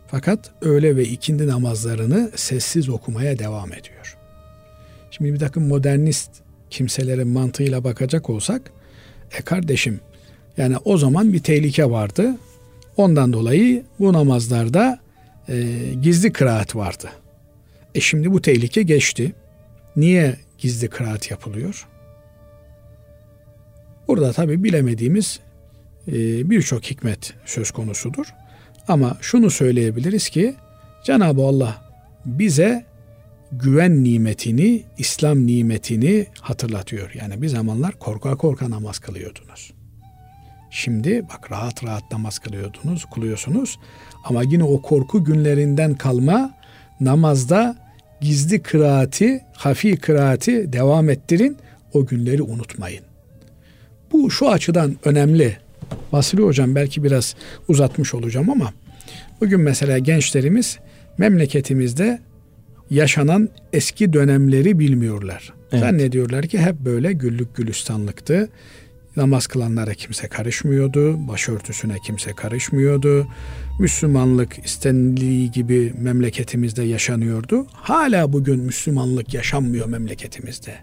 Fakat 0.08 0.52
öğle 0.62 0.96
ve 0.96 1.04
ikindi 1.04 1.48
namazlarını 1.48 2.32
sessiz 2.36 2.90
okumaya 2.90 3.40
devam 3.40 3.74
ediyor. 3.74 4.18
Şimdi 5.12 5.34
bir 5.34 5.40
takım 5.40 5.68
modernist 5.68 6.45
kimselerin 6.76 7.28
mantığıyla 7.28 7.84
bakacak 7.84 8.30
olsak, 8.30 8.62
e 9.40 9.42
kardeşim 9.42 10.00
yani 10.58 10.78
o 10.86 10.98
zaman 10.98 11.34
bir 11.34 11.40
tehlike 11.40 11.90
vardı. 11.90 12.36
Ondan 12.98 13.34
dolayı 13.34 13.84
bu 14.00 14.14
namazlarda 14.14 15.00
e, 15.50 15.64
gizli 16.02 16.32
kıraat 16.34 16.76
vardı. 16.76 17.10
E 17.96 18.00
şimdi 18.00 18.32
bu 18.32 18.42
tehlike 18.42 18.84
geçti. 18.84 19.34
Niye 19.96 20.36
gizli 20.58 20.88
kıraat 20.88 21.32
yapılıyor? 21.32 21.88
Burada 24.08 24.34
tabi 24.34 24.64
bilemediğimiz 24.64 25.40
e, 26.08 26.14
birçok 26.50 26.84
hikmet 26.84 27.34
söz 27.46 27.72
konusudur. 27.72 28.26
Ama 28.88 29.18
şunu 29.22 29.50
söyleyebiliriz 29.50 30.30
ki 30.30 30.56
Cenab-ı 31.04 31.42
Allah 31.42 31.82
bize 32.26 32.86
güven 33.52 34.04
nimetini, 34.04 34.84
İslam 34.98 35.48
nimetini 35.48 36.28
hatırlatıyor. 36.42 37.12
Yani 37.14 37.42
bir 37.42 37.48
zamanlar 37.48 38.00
korka 38.00 38.36
korka 38.36 38.70
namaz 38.70 39.00
kılıyordunuz. 39.00 39.74
Şimdi 40.70 41.24
bak 41.30 41.52
rahat 41.52 41.84
rahat 41.84 42.12
namaz 42.12 42.40
kılıyordunuz, 42.40 43.06
kılıyorsunuz. 43.14 43.80
Ama 44.24 44.44
yine 44.44 44.64
o 44.64 44.82
korku 44.82 45.24
günlerinden 45.24 45.96
kalma 45.96 46.54
namazda 47.00 47.78
gizli 48.22 48.62
kıraati, 48.62 49.42
hafi 49.54 49.98
kıraati 49.98 50.74
devam 50.74 51.10
ettirin. 51.10 51.58
O 51.94 52.06
günleri 52.06 52.42
unutmayın. 52.42 53.04
Bu 54.12 54.32
şu 54.32 54.50
açıdan 54.50 54.96
önemli. 55.06 55.58
Basri 56.12 56.42
hocam 56.42 56.76
belki 56.76 57.04
biraz 57.04 57.36
uzatmış 57.68 58.14
olacağım 58.14 58.50
ama 58.50 58.74
bugün 59.42 59.62
mesela 59.62 59.98
gençlerimiz 59.98 60.80
memleketimizde 61.18 62.20
yaşanan 62.90 63.50
eski 63.74 64.14
dönemleri 64.14 64.80
bilmiyorlar. 64.80 65.54
Evet. 65.72 65.84
Zannediyorlar 65.84 66.48
ki 66.48 66.60
hep 66.60 66.80
böyle 66.80 67.14
güllük 67.14 67.56
gülistanlıktı. 67.56 68.50
Namaz 69.18 69.48
kılanlara 69.48 69.94
kimse 69.94 70.28
karışmıyordu. 70.28 71.28
Başörtüsüne 71.28 71.96
kimse 72.06 72.34
karışmıyordu. 72.34 73.28
Müslümanlık 73.80 74.66
istenildiği 74.66 75.52
gibi 75.52 75.94
memleketimizde 76.02 76.84
yaşanıyordu. 76.84 77.68
Hala 77.72 78.34
bugün 78.34 78.60
Müslümanlık 78.60 79.34
yaşanmıyor 79.34 79.88
memleketimizde. 79.88 80.76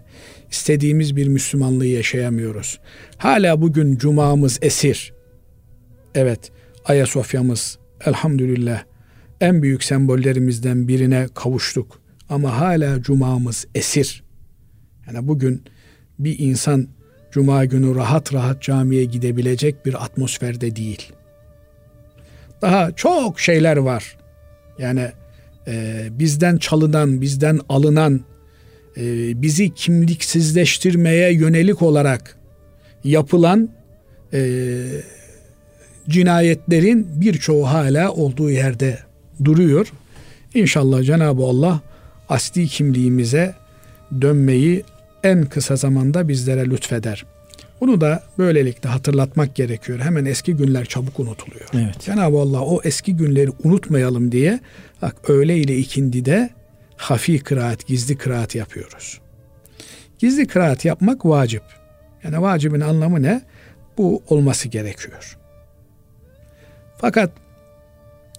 İstediğimiz 0.51 1.15
bir 1.15 1.27
Müslümanlığı 1.27 1.85
yaşayamıyoruz. 1.85 2.79
Hala 3.17 3.61
bugün 3.61 3.97
cumamız 3.97 4.59
esir. 4.61 5.13
Evet, 6.15 6.51
Ayasofya'mız 6.85 7.77
elhamdülillah 8.05 8.83
en 9.43 9.61
büyük 9.61 9.83
sembollerimizden 9.83 10.87
birine 10.87 11.27
kavuştuk. 11.33 11.99
Ama 12.29 12.59
hala 12.59 13.01
cumamız 13.01 13.67
esir. 13.75 14.23
Yani 15.07 15.27
bugün 15.27 15.63
bir 16.19 16.39
insan 16.39 16.87
cuma 17.31 17.65
günü 17.65 17.95
rahat 17.95 18.33
rahat 18.33 18.61
camiye 18.61 19.05
gidebilecek 19.05 19.85
bir 19.85 20.03
atmosferde 20.03 20.75
değil. 20.75 21.11
Daha 22.61 22.91
çok 22.91 23.39
şeyler 23.39 23.77
var. 23.77 24.17
Yani 24.79 25.11
e, 25.67 26.05
bizden 26.11 26.57
çalınan, 26.57 27.21
bizden 27.21 27.59
alınan, 27.69 28.21
e, 28.97 29.01
bizi 29.41 29.73
kimliksizleştirmeye 29.73 31.33
yönelik 31.33 31.81
olarak 31.81 32.37
yapılan 33.03 33.69
e, 34.33 34.41
cinayetlerin 36.09 37.21
birçoğu 37.21 37.65
hala 37.65 38.11
olduğu 38.11 38.49
yerde 38.49 38.99
duruyor. 39.45 39.93
İnşallah 40.53 41.03
Cenab-ı 41.03 41.43
Allah 41.43 41.81
asli 42.29 42.67
kimliğimize 42.67 43.55
dönmeyi 44.21 44.83
en 45.23 45.45
kısa 45.45 45.75
zamanda 45.75 46.27
bizlere 46.27 46.65
lütfeder. 46.65 47.25
Bunu 47.81 48.01
da 48.01 48.23
böylelikle 48.37 48.89
hatırlatmak 48.89 49.55
gerekiyor. 49.55 49.99
Hemen 49.99 50.25
eski 50.25 50.53
günler 50.53 50.85
çabuk 50.85 51.19
unutuluyor. 51.19 51.69
Evet. 51.73 51.99
Cenab-ı 51.99 52.37
Allah 52.37 52.61
o 52.61 52.81
eski 52.83 53.15
günleri 53.15 53.49
unutmayalım 53.63 54.31
diye 54.31 54.59
bak 55.01 55.15
öğle 55.29 55.57
ile 55.57 55.77
ikindide 55.77 56.49
hafi 56.97 57.39
kıraat, 57.39 57.87
gizli 57.87 58.17
kıraat 58.17 58.55
yapıyoruz. 58.55 59.19
Gizli 60.19 60.47
kıraat 60.47 60.85
yapmak 60.85 61.25
vacip. 61.25 61.63
Yani 62.23 62.41
vacibin 62.41 62.79
anlamı 62.79 63.21
ne? 63.23 63.41
Bu 63.97 64.23
olması 64.29 64.67
gerekiyor. 64.67 65.37
Fakat 66.97 67.31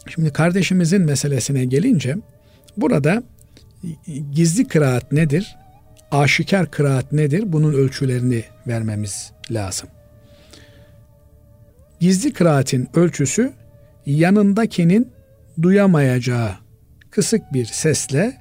şimdi 0.06 0.32
kardeşimizin 0.32 1.02
meselesine 1.02 1.64
gelince 1.64 2.16
burada 2.76 3.22
gizli 4.32 4.68
kıraat 4.68 5.12
nedir? 5.12 5.56
aşikar 6.14 6.70
kıraat 6.70 7.12
nedir? 7.12 7.44
Bunun 7.46 7.72
ölçülerini 7.72 8.44
vermemiz 8.66 9.32
lazım. 9.50 9.88
Gizli 12.00 12.32
kıraatin 12.32 12.88
ölçüsü 12.94 13.52
yanındakinin 14.06 15.12
duyamayacağı 15.62 16.50
kısık 17.10 17.52
bir 17.52 17.64
sesle 17.64 18.36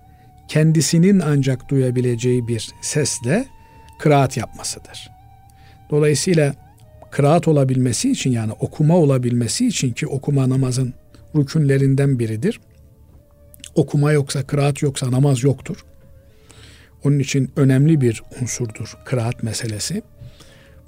kendisinin 0.47 1.20
ancak 1.20 1.70
duyabileceği 1.70 2.47
bir 2.47 2.72
sesle 2.82 3.45
kıraat 3.99 4.38
yapmasıdır. 4.38 5.09
Dolayısıyla 5.89 6.55
kıraat 7.11 7.47
olabilmesi 7.47 8.11
için 8.11 8.32
yani 8.32 8.51
okuma 8.51 8.97
olabilmesi 8.97 9.68
için 9.68 9.91
ki 9.91 10.07
okuma 10.07 10.49
namazın 10.49 10.93
rükünlerinden 11.36 12.19
biridir. 12.19 12.59
Okuma 13.75 14.11
yoksa, 14.11 14.47
kıraat 14.47 14.81
yoksa 14.81 15.11
namaz 15.11 15.43
yoktur. 15.43 15.86
Onun 17.03 17.19
için 17.19 17.51
önemli 17.55 18.01
bir 18.01 18.23
unsurdur 18.41 18.97
kıraat 19.05 19.43
meselesi. 19.43 20.01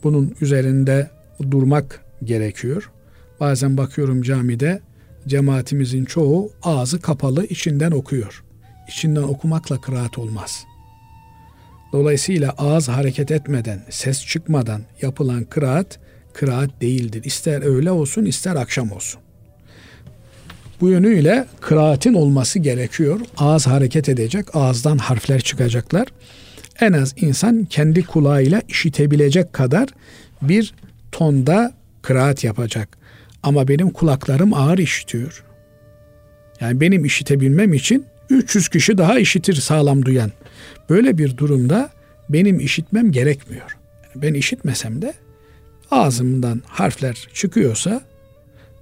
Bunun 0.03 0.35
üzerinde 0.41 1.09
durmak 1.51 2.05
gerekiyor. 2.23 2.91
Bazen 3.39 3.77
bakıyorum 3.77 4.21
camide 4.21 4.81
cemaatimizin 5.27 6.05
çoğu 6.05 6.51
ağzı 6.63 7.01
kapalı 7.01 7.45
içinden 7.45 7.91
okuyor. 7.91 8.43
İçinden 8.87 9.23
okumakla 9.23 9.81
kıraat 9.81 10.17
olmaz. 10.17 10.65
Dolayısıyla 11.93 12.53
ağız 12.57 12.87
hareket 12.89 13.31
etmeden, 13.31 13.85
ses 13.89 14.25
çıkmadan 14.25 14.81
yapılan 15.01 15.43
kıraat, 15.43 15.99
kıraat 16.33 16.81
değildir. 16.81 17.23
İster 17.23 17.61
öğle 17.61 17.91
olsun 17.91 18.25
ister 18.25 18.55
akşam 18.55 18.91
olsun. 18.91 19.21
Bu 20.82 20.89
yönüyle 20.89 21.45
kıraatin 21.61 22.13
olması 22.13 22.59
gerekiyor. 22.59 23.19
Ağız 23.38 23.67
hareket 23.67 24.09
edecek, 24.09 24.55
ağızdan 24.55 24.97
harfler 24.97 25.41
çıkacaklar. 25.41 26.07
En 26.80 26.93
az 26.93 27.13
insan 27.17 27.65
kendi 27.65 28.03
kulağıyla 28.03 28.61
işitebilecek 28.67 29.53
kadar 29.53 29.89
bir 30.41 30.73
tonda 31.11 31.73
kıraat 32.01 32.43
yapacak. 32.43 32.97
Ama 33.43 33.67
benim 33.67 33.89
kulaklarım 33.89 34.53
ağır 34.53 34.78
işitiyor. 34.78 35.43
Yani 36.61 36.82
benim 36.82 37.05
işitebilmem 37.05 37.73
için 37.73 38.05
300 38.30 38.69
kişi 38.69 38.97
daha 38.97 39.19
işitir 39.19 39.53
sağlam 39.53 40.05
duyan. 40.05 40.32
Böyle 40.89 41.17
bir 41.17 41.38
durumda 41.38 41.89
benim 42.30 42.59
işitmem 42.59 43.11
gerekmiyor. 43.11 43.78
Ben 44.15 44.34
işitmesem 44.34 45.01
de 45.01 45.13
ağzımdan 45.91 46.61
harfler 46.67 47.28
çıkıyorsa 47.34 48.01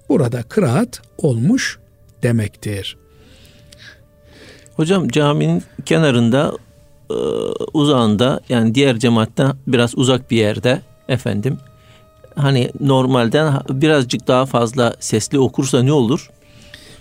burada 0.09 0.43
kıraat 0.43 1.01
olmuş 1.17 1.79
demektir. 2.23 2.97
Hocam 4.75 5.07
caminin 5.07 5.63
kenarında 5.85 6.57
e, 7.09 7.13
uzağında 7.73 8.39
yani 8.49 8.75
diğer 8.75 8.99
cemaatten 8.99 9.53
biraz 9.67 9.97
uzak 9.97 10.31
bir 10.31 10.37
yerde 10.37 10.81
efendim 11.09 11.57
hani 12.35 12.71
normalden 12.79 13.61
birazcık 13.69 14.27
daha 14.27 14.45
fazla 14.45 14.95
sesli 14.99 15.39
okursa 15.39 15.83
ne 15.83 15.91
olur? 15.91 16.29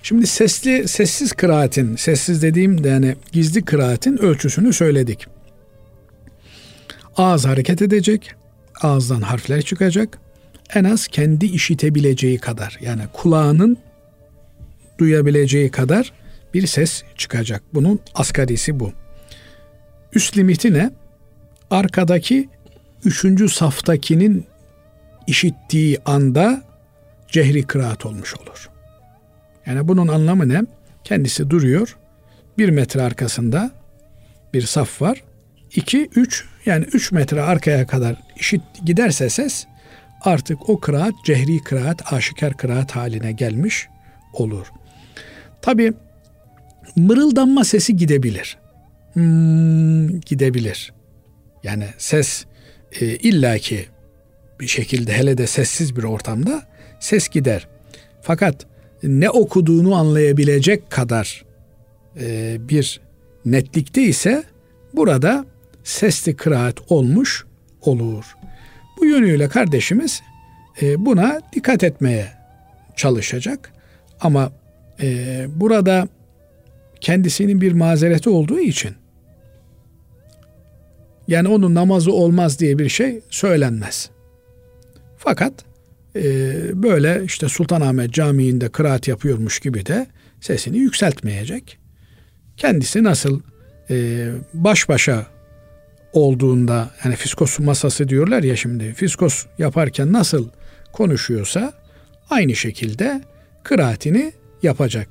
Şimdi 0.02 0.26
sesli 0.26 0.88
sessiz 0.88 1.32
kıraatin, 1.32 1.96
sessiz 1.96 2.42
dediğim 2.42 2.84
de 2.84 2.88
yani 2.88 3.16
gizli 3.32 3.64
kıraatin 3.64 4.16
ölçüsünü 4.18 4.72
söyledik. 4.72 5.26
Ağız 7.16 7.44
hareket 7.46 7.82
edecek, 7.82 8.34
ağızdan 8.82 9.20
harfler 9.20 9.62
çıkacak. 9.62 10.18
En 10.74 10.84
az 10.84 11.06
kendi 11.06 11.46
işitebileceği 11.46 12.38
kadar 12.38 12.78
yani 12.80 13.02
kulağının 13.12 13.78
duyabileceği 14.98 15.70
kadar 15.70 16.12
bir 16.54 16.66
ses 16.66 17.02
çıkacak. 17.16 17.62
Bunun 17.74 18.00
asgarisi 18.14 18.80
bu. 18.80 18.92
Üst 20.14 20.36
limiti 20.36 20.72
ne? 20.74 20.90
Arkadaki 21.70 22.48
üçüncü 23.04 23.48
saftakinin 23.48 24.46
işittiği 25.26 25.98
anda 26.04 26.62
cehri 27.28 27.62
kıraat 27.62 28.06
olmuş 28.06 28.34
olur. 28.36 28.70
Yani 29.66 29.88
bunun 29.88 30.08
anlamı 30.08 30.48
ne? 30.48 30.62
Kendisi 31.04 31.50
duruyor. 31.50 31.96
Bir 32.58 32.68
metre 32.68 33.02
arkasında 33.02 33.70
bir 34.54 34.62
saf 34.62 35.02
var. 35.02 35.22
İki, 35.74 36.08
üç 36.16 36.44
yani 36.66 36.84
üç 36.84 37.12
metre 37.12 37.42
arkaya 37.42 37.86
kadar 37.86 38.16
işit 38.36 38.62
giderse 38.84 39.30
ses 39.30 39.66
artık 40.20 40.70
o 40.70 40.80
kıraat 40.80 41.14
cehri 41.24 41.58
kıraat, 41.58 42.12
aşikar 42.12 42.56
kıraat 42.56 42.96
haline 42.96 43.32
gelmiş 43.32 43.88
olur. 44.32 44.66
Tabi 45.62 45.92
mırıldanma 46.96 47.64
sesi 47.64 47.96
gidebilir. 47.96 48.58
Hmm, 49.12 50.20
gidebilir. 50.20 50.92
Yani 51.62 51.86
ses 51.98 52.44
e, 53.00 53.06
illaki 53.06 53.86
bir 54.60 54.66
şekilde 54.66 55.12
hele 55.12 55.38
de 55.38 55.46
sessiz 55.46 55.96
bir 55.96 56.02
ortamda 56.02 56.62
ses 57.00 57.28
gider. 57.28 57.68
Fakat 58.22 58.66
ne 59.02 59.30
okuduğunu 59.30 59.94
anlayabilecek 59.94 60.90
kadar 60.90 61.44
e, 62.20 62.56
bir 62.68 63.00
netlikte 63.44 64.02
ise 64.02 64.44
burada 64.94 65.44
sesli 65.84 66.36
kıraat 66.36 66.92
olmuş 66.92 67.44
olur. 67.80 68.36
Bu 68.98 69.06
yönüyle 69.06 69.48
kardeşimiz 69.48 70.22
e, 70.82 71.06
buna 71.06 71.40
dikkat 71.52 71.84
etmeye 71.84 72.28
çalışacak. 72.96 73.72
Ama 74.20 74.52
e, 75.00 75.46
burada 75.48 76.08
kendisinin 77.00 77.60
bir 77.60 77.72
mazereti 77.72 78.30
olduğu 78.30 78.58
için 78.60 78.94
yani 81.28 81.48
onun 81.48 81.74
namazı 81.74 82.12
olmaz 82.12 82.58
diye 82.58 82.78
bir 82.78 82.88
şey 82.88 83.20
söylenmez. 83.30 84.10
Fakat 85.18 85.52
e, 86.16 86.22
böyle 86.82 87.22
işte 87.24 87.48
Sultanahmet 87.48 88.12
Camii'nde 88.12 88.68
kıraat 88.68 89.08
yapıyormuş 89.08 89.60
gibi 89.60 89.86
de 89.86 90.06
sesini 90.40 90.78
yükseltmeyecek. 90.78 91.78
Kendisi 92.56 93.04
nasıl 93.04 93.40
e, 93.90 94.28
baş 94.54 94.88
başa 94.88 95.26
olduğunda 96.12 96.90
yani 97.04 97.16
fiskos 97.16 97.58
masası 97.58 98.08
diyorlar 98.08 98.42
ya 98.42 98.56
şimdi 98.56 98.92
fiskos 98.94 99.46
yaparken 99.58 100.12
nasıl 100.12 100.48
konuşuyorsa 100.92 101.72
aynı 102.30 102.56
şekilde 102.56 103.22
kıraatini 103.62 104.32
yapacak. 104.64 105.08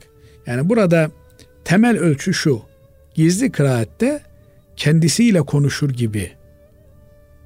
Yani 0.47 0.69
burada 0.69 1.11
temel 1.63 1.97
ölçü 1.97 2.33
şu. 2.33 2.61
Gizli 3.13 3.51
kıraatte 3.51 4.21
kendisiyle 4.75 5.41
konuşur 5.41 5.89
gibi. 5.89 6.31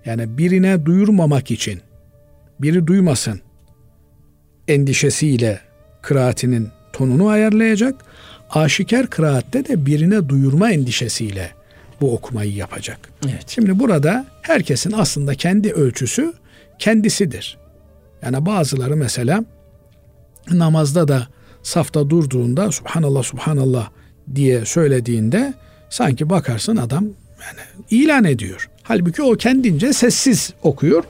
Yani 0.06 0.38
birine 0.38 0.86
duyurmamak 0.86 1.51
için 1.51 1.82
biri 2.60 2.88
duymasın 2.88 3.41
endişesiyle 4.68 5.60
kıraatinin 6.01 6.70
tonunu 6.93 7.28
ayarlayacak. 7.28 7.95
Aşikar 8.49 9.08
kıraatte 9.08 9.68
de 9.68 9.86
birine 9.86 10.30
duyurma 10.30 10.72
endişesiyle 10.72 11.51
bu 12.01 12.14
okumayı 12.14 12.53
yapacak. 12.53 12.99
Evet. 13.26 13.43
Şimdi 13.47 13.80
burada 13.80 14.26
herkesin 14.41 14.91
aslında 14.91 15.36
kendi 15.36 15.72
ölçüsü 15.72 16.34
kendisidir. 16.80 17.58
Yani 18.22 18.45
bazıları 18.45 18.95
mesela 18.95 19.45
namazda 20.51 21.08
da 21.08 21.28
safta 21.66 22.09
durduğunda 22.09 22.72
subhanallah 22.72 23.24
subhanallah 23.24 23.89
diye 24.36 24.66
söylediğinde 24.66 25.53
sanki 25.89 26.30
bakarsın 26.30 26.78
adam 26.78 27.03
yani 27.41 27.86
ilan 27.89 28.24
ediyor. 28.24 28.70
Halbuki 28.84 29.24
o 29.24 29.36
kendince 29.36 29.93
sessiz 29.93 30.53
okuyor. 30.63 31.03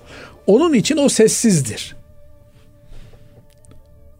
Onun 0.47 0.73
için 0.73 0.97
o 0.97 1.09
sessizdir. 1.09 1.95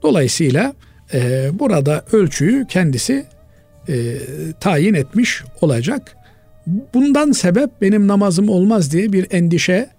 Dolayısıyla 0.04 0.74
e, 1.14 1.50
burada 1.60 2.06
ölçüyü 2.12 2.68
kendisi 2.68 3.26
e, 3.90 4.18
tayin 4.60 4.94
etmiş 4.94 5.44
olacak. 5.62 6.18
Bundan 6.94 7.32
sebep 7.32 7.82
benim 7.82 8.08
namazım 8.08 8.50
olmaz 8.50 8.92
diye 8.92 9.14
bir 9.14 9.28
endişe 9.32 9.90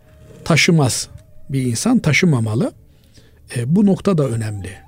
taşımaz 0.45 1.09
bir 1.49 1.62
insan 1.62 1.99
taşımamalı. 1.99 2.72
E, 3.57 3.76
bu 3.76 3.87
nokta 3.87 4.18
da 4.18 4.28
önemli. 4.28 4.86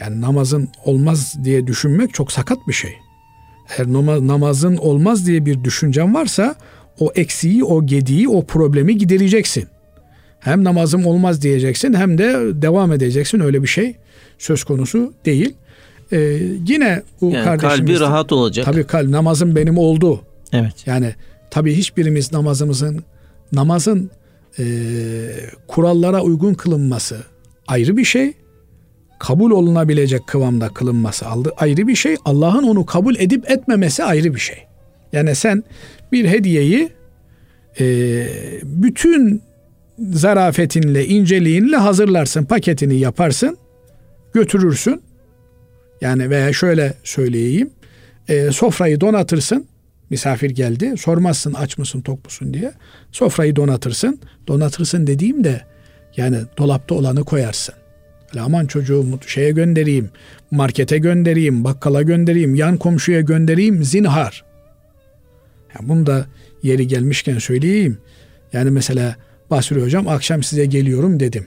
Yani 0.00 0.20
namazın 0.20 0.68
olmaz 0.84 1.34
diye 1.44 1.66
düşünmek 1.66 2.14
çok 2.14 2.32
sakat 2.32 2.58
bir 2.68 2.72
şey. 2.72 2.92
Eğer 3.78 3.86
namazın 4.26 4.76
olmaz 4.76 5.26
diye 5.26 5.46
bir 5.46 5.64
düşüncen 5.64 6.14
varsa 6.14 6.54
o 7.00 7.12
eksiği, 7.14 7.64
o 7.64 7.86
gediği, 7.86 8.28
o 8.28 8.44
problemi 8.46 8.98
gidereceksin. 8.98 9.68
Hem 10.40 10.64
namazım 10.64 11.06
olmaz 11.06 11.42
diyeceksin 11.42 11.94
hem 11.94 12.18
de 12.18 12.40
devam 12.62 12.92
edeceksin. 12.92 13.40
Öyle 13.40 13.62
bir 13.62 13.68
şey 13.68 13.96
söz 14.38 14.64
konusu 14.64 15.12
değil. 15.24 15.54
Ee, 16.12 16.18
yine 16.68 17.02
bu 17.20 17.30
yani 17.30 17.58
kalbi 17.58 18.00
rahat 18.00 18.32
olacak. 18.32 18.66
Tabii 18.66 18.84
kalp 18.84 19.08
namazım 19.08 19.56
benim 19.56 19.78
oldu. 19.78 20.20
Evet. 20.52 20.74
Yani 20.86 21.14
tabii 21.50 21.74
hiçbirimiz 21.74 22.32
namazımızın 22.32 23.04
namazın 23.52 24.10
e, 24.58 24.64
kurallara 25.66 26.22
uygun 26.22 26.54
kılınması 26.54 27.16
ayrı 27.66 27.96
bir 27.96 28.04
şey. 28.04 28.32
Kabul 29.20 29.50
olunabilecek 29.50 30.26
kıvamda 30.26 30.68
kılınması 30.68 31.26
ayrı 31.56 31.88
bir 31.88 31.94
şey. 31.94 32.16
Allah'ın 32.24 32.62
onu 32.62 32.86
kabul 32.86 33.16
edip 33.16 33.50
etmemesi 33.50 34.04
ayrı 34.04 34.34
bir 34.34 34.40
şey. 34.40 34.66
Yani 35.12 35.34
sen 35.34 35.64
bir 36.12 36.28
hediyeyi 36.28 36.88
e, 37.80 37.84
bütün 38.64 39.42
zarafetinle, 39.98 41.06
inceliğinle 41.06 41.76
hazırlarsın, 41.76 42.44
paketini 42.44 42.96
yaparsın, 42.96 43.56
götürürsün. 44.32 45.02
Yani 46.00 46.30
veya 46.30 46.52
şöyle 46.52 46.94
söyleyeyim, 47.04 47.70
e, 48.28 48.52
sofrayı 48.52 49.00
donatırsın, 49.00 49.66
misafir 50.10 50.50
geldi, 50.50 50.94
sormazsın 50.98 51.54
aç 51.54 51.78
mısın, 51.78 52.00
tok 52.00 52.24
musun 52.24 52.54
diye. 52.54 52.72
Sofrayı 53.12 53.56
donatırsın, 53.56 54.20
donatırsın 54.48 55.06
dediğim 55.06 55.44
de 55.44 55.60
yani 56.16 56.38
dolapta 56.58 56.94
olanı 56.94 57.24
koyarsın. 57.24 57.79
Öyle 58.30 58.40
aman 58.40 58.66
çocuğu 58.66 59.06
şeye 59.26 59.50
göndereyim, 59.50 60.10
markete 60.50 60.98
göndereyim, 60.98 61.64
bakkala 61.64 62.02
göndereyim, 62.02 62.54
yan 62.54 62.76
komşuya 62.76 63.20
göndereyim, 63.20 63.84
zinhar. 63.84 64.44
Yani 65.74 65.88
bunu 65.88 66.06
da 66.06 66.26
yeri 66.62 66.86
gelmişken 66.86 67.38
söyleyeyim. 67.38 67.98
Yani 68.52 68.70
mesela 68.70 69.16
Basri 69.50 69.82
Hocam 69.82 70.08
akşam 70.08 70.42
size 70.42 70.66
geliyorum 70.66 71.20
dedim. 71.20 71.46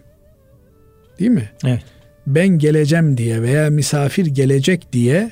Değil 1.19 1.31
mi? 1.31 1.49
Evet. 1.65 1.83
Ben 2.27 2.47
geleceğim 2.47 3.17
diye 3.17 3.41
veya 3.41 3.69
misafir 3.69 4.25
gelecek 4.25 4.93
diye 4.93 5.31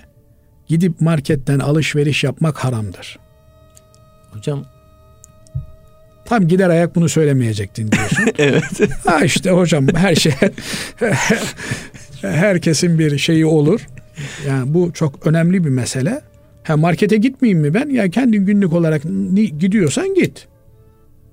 gidip 0.67 1.01
marketten 1.01 1.59
alışveriş 1.59 2.23
yapmak 2.23 2.57
haramdır. 2.57 3.19
Hocam 4.31 4.65
Tam 6.31 6.47
gider 6.47 6.69
ayak 6.69 6.95
bunu 6.95 7.09
söylemeyecektin 7.09 7.91
diyorsun. 7.91 8.25
evet. 8.37 8.63
Ha 9.05 9.25
işte 9.25 9.51
hocam 9.51 9.87
her 9.95 10.15
şey 10.15 10.33
herkesin 12.21 12.99
bir 12.99 13.17
şeyi 13.17 13.45
olur. 13.45 13.87
Yani 14.47 14.73
bu 14.73 14.91
çok 14.93 15.27
önemli 15.27 15.63
bir 15.63 15.69
mesele. 15.69 16.21
Ha 16.63 16.77
markete 16.77 17.17
gitmeyeyim 17.17 17.61
mi 17.61 17.73
ben? 17.73 17.89
Ya 17.89 18.09
kendi 18.09 18.39
günlük 18.39 18.73
olarak 18.73 19.03
gidiyorsan 19.59 20.15
git. 20.15 20.47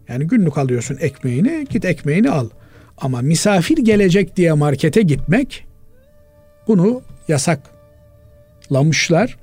Yani 0.09 0.27
günlük 0.27 0.59
alıyorsun 0.59 0.99
ekmeğini, 1.01 1.67
git 1.71 1.85
ekmeğini 1.85 2.31
al. 2.31 2.49
Ama 2.97 3.21
misafir 3.21 3.77
gelecek 3.77 4.37
diye 4.37 4.53
markete 4.53 5.03
gitmek 5.03 5.67
bunu 6.69 7.03
yasaklamışlar. 7.29 9.37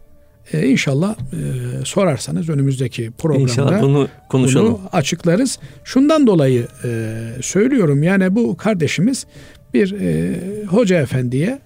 Ee, 0.54 0.68
inşallah 0.68 1.16
e, 1.16 1.86
sorarsanız 1.86 2.50
önümüzdeki 2.50 3.12
programda 3.12 3.52
inşallah 3.52 3.82
bunu 3.82 4.08
konuşalım. 4.30 4.68
Bunu 4.68 4.82
açıklarız. 4.92 5.60
Şundan 5.84 6.28
dolayı 6.28 6.68
e, 6.84 7.20
söylüyorum 7.42 8.04
yani 8.04 8.36
bu 8.36 8.58
kardeşimiz 8.58 9.26
bir 9.74 9.92
e, 10.02 10.36
hoca 10.66 11.02
efendiye 11.02 11.60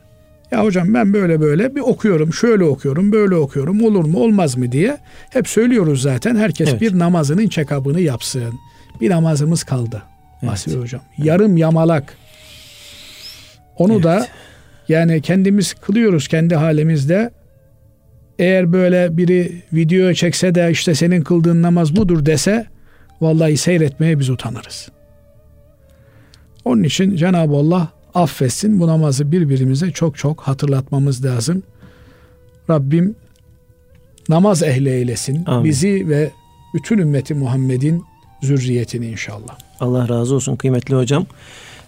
ya 0.52 0.64
hocam 0.64 0.94
ben 0.94 1.14
böyle 1.14 1.42
böyle 1.42 1.76
bir 1.76 1.82
okuyorum, 1.82 2.34
şöyle 2.34 2.64
okuyorum, 2.64 3.12
böyle 3.12 3.36
okuyorum, 3.36 3.84
olur 3.84 4.06
mu 4.06 4.20
olmaz 4.20 4.58
mı 4.58 4.72
diye 4.72 4.98
hep 5.30 5.48
söylüyoruz 5.48 6.02
zaten. 6.02 6.36
Herkes 6.36 6.70
evet. 6.70 6.82
bir 6.82 7.00
namazının 7.00 7.48
check-up'ını 7.48 8.00
yapsın. 8.00 8.54
Bir 9.02 9.10
namazımız 9.10 9.64
kaldı. 9.64 10.04
Evet. 10.42 10.52
Basri 10.52 10.78
hocam. 10.78 11.02
Yarım 11.18 11.58
yamalak. 11.58 12.18
Onu 13.78 13.94
evet. 13.94 14.04
da 14.04 14.28
yani 14.88 15.22
kendimiz 15.22 15.74
kılıyoruz 15.74 16.28
kendi 16.28 16.56
halimizde. 16.56 17.32
Eğer 18.40 18.74
böyle 18.74 19.18
biri 19.18 19.64
video 19.74 20.14
çekse 20.14 20.56
de 20.56 20.72
işte 20.72 20.96
senin 20.96 21.22
kıldığın 21.22 21.62
namaz 21.62 21.96
budur 21.96 22.26
dese 22.26 22.66
vallahi 23.22 23.58
seyretmeye 23.58 24.20
biz 24.20 24.30
utanırız. 24.30 24.90
Onun 26.66 26.84
için 26.84 27.16
Cenab-ı 27.16 27.56
Allah 27.56 27.88
affetsin. 28.14 28.80
Bu 28.80 28.88
namazı 28.88 29.32
birbirimize 29.32 29.92
çok 29.92 30.18
çok 30.18 30.42
hatırlatmamız 30.42 31.26
lazım. 31.26 31.64
Rabbim 32.70 33.16
namaz 34.30 34.64
ehli 34.64 34.90
eylesin. 34.90 35.46
Amin. 35.46 35.64
Bizi 35.64 36.10
ve 36.10 36.32
bütün 36.74 36.98
ümmeti 36.98 37.34
Muhammed'in 37.34 38.04
zürriyetini 38.44 39.08
inşallah. 39.08 39.58
Allah 39.80 40.10
razı 40.10 40.36
olsun 40.36 40.56
kıymetli 40.56 40.96
hocam. 40.96 41.26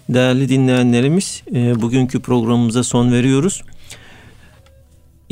Değerli 0.08 0.48
dinleyenlerimiz 0.48 1.42
e, 1.54 1.82
bugünkü 1.82 2.20
programımıza 2.20 2.82
son 2.84 3.12
veriyoruz. 3.12 3.62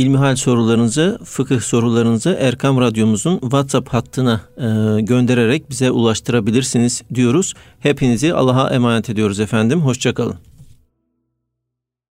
İlmihal 0.01 0.37
sorularınızı, 0.37 1.19
fıkıh 1.25 1.61
sorularınızı 1.61 2.37
Erkam 2.41 2.81
Radyomuzun 2.81 3.39
WhatsApp 3.39 3.89
hattına 3.89 4.41
e, 4.57 5.01
göndererek 5.01 5.71
bize 5.71 5.91
ulaştırabilirsiniz 5.91 7.03
diyoruz. 7.15 7.55
Hepinizi 7.81 8.35
Allah'a 8.35 8.71
emanet 8.71 9.11
ediyoruz 9.11 9.41
efendim. 9.41 9.81
Hoşçakalın. 9.81 10.50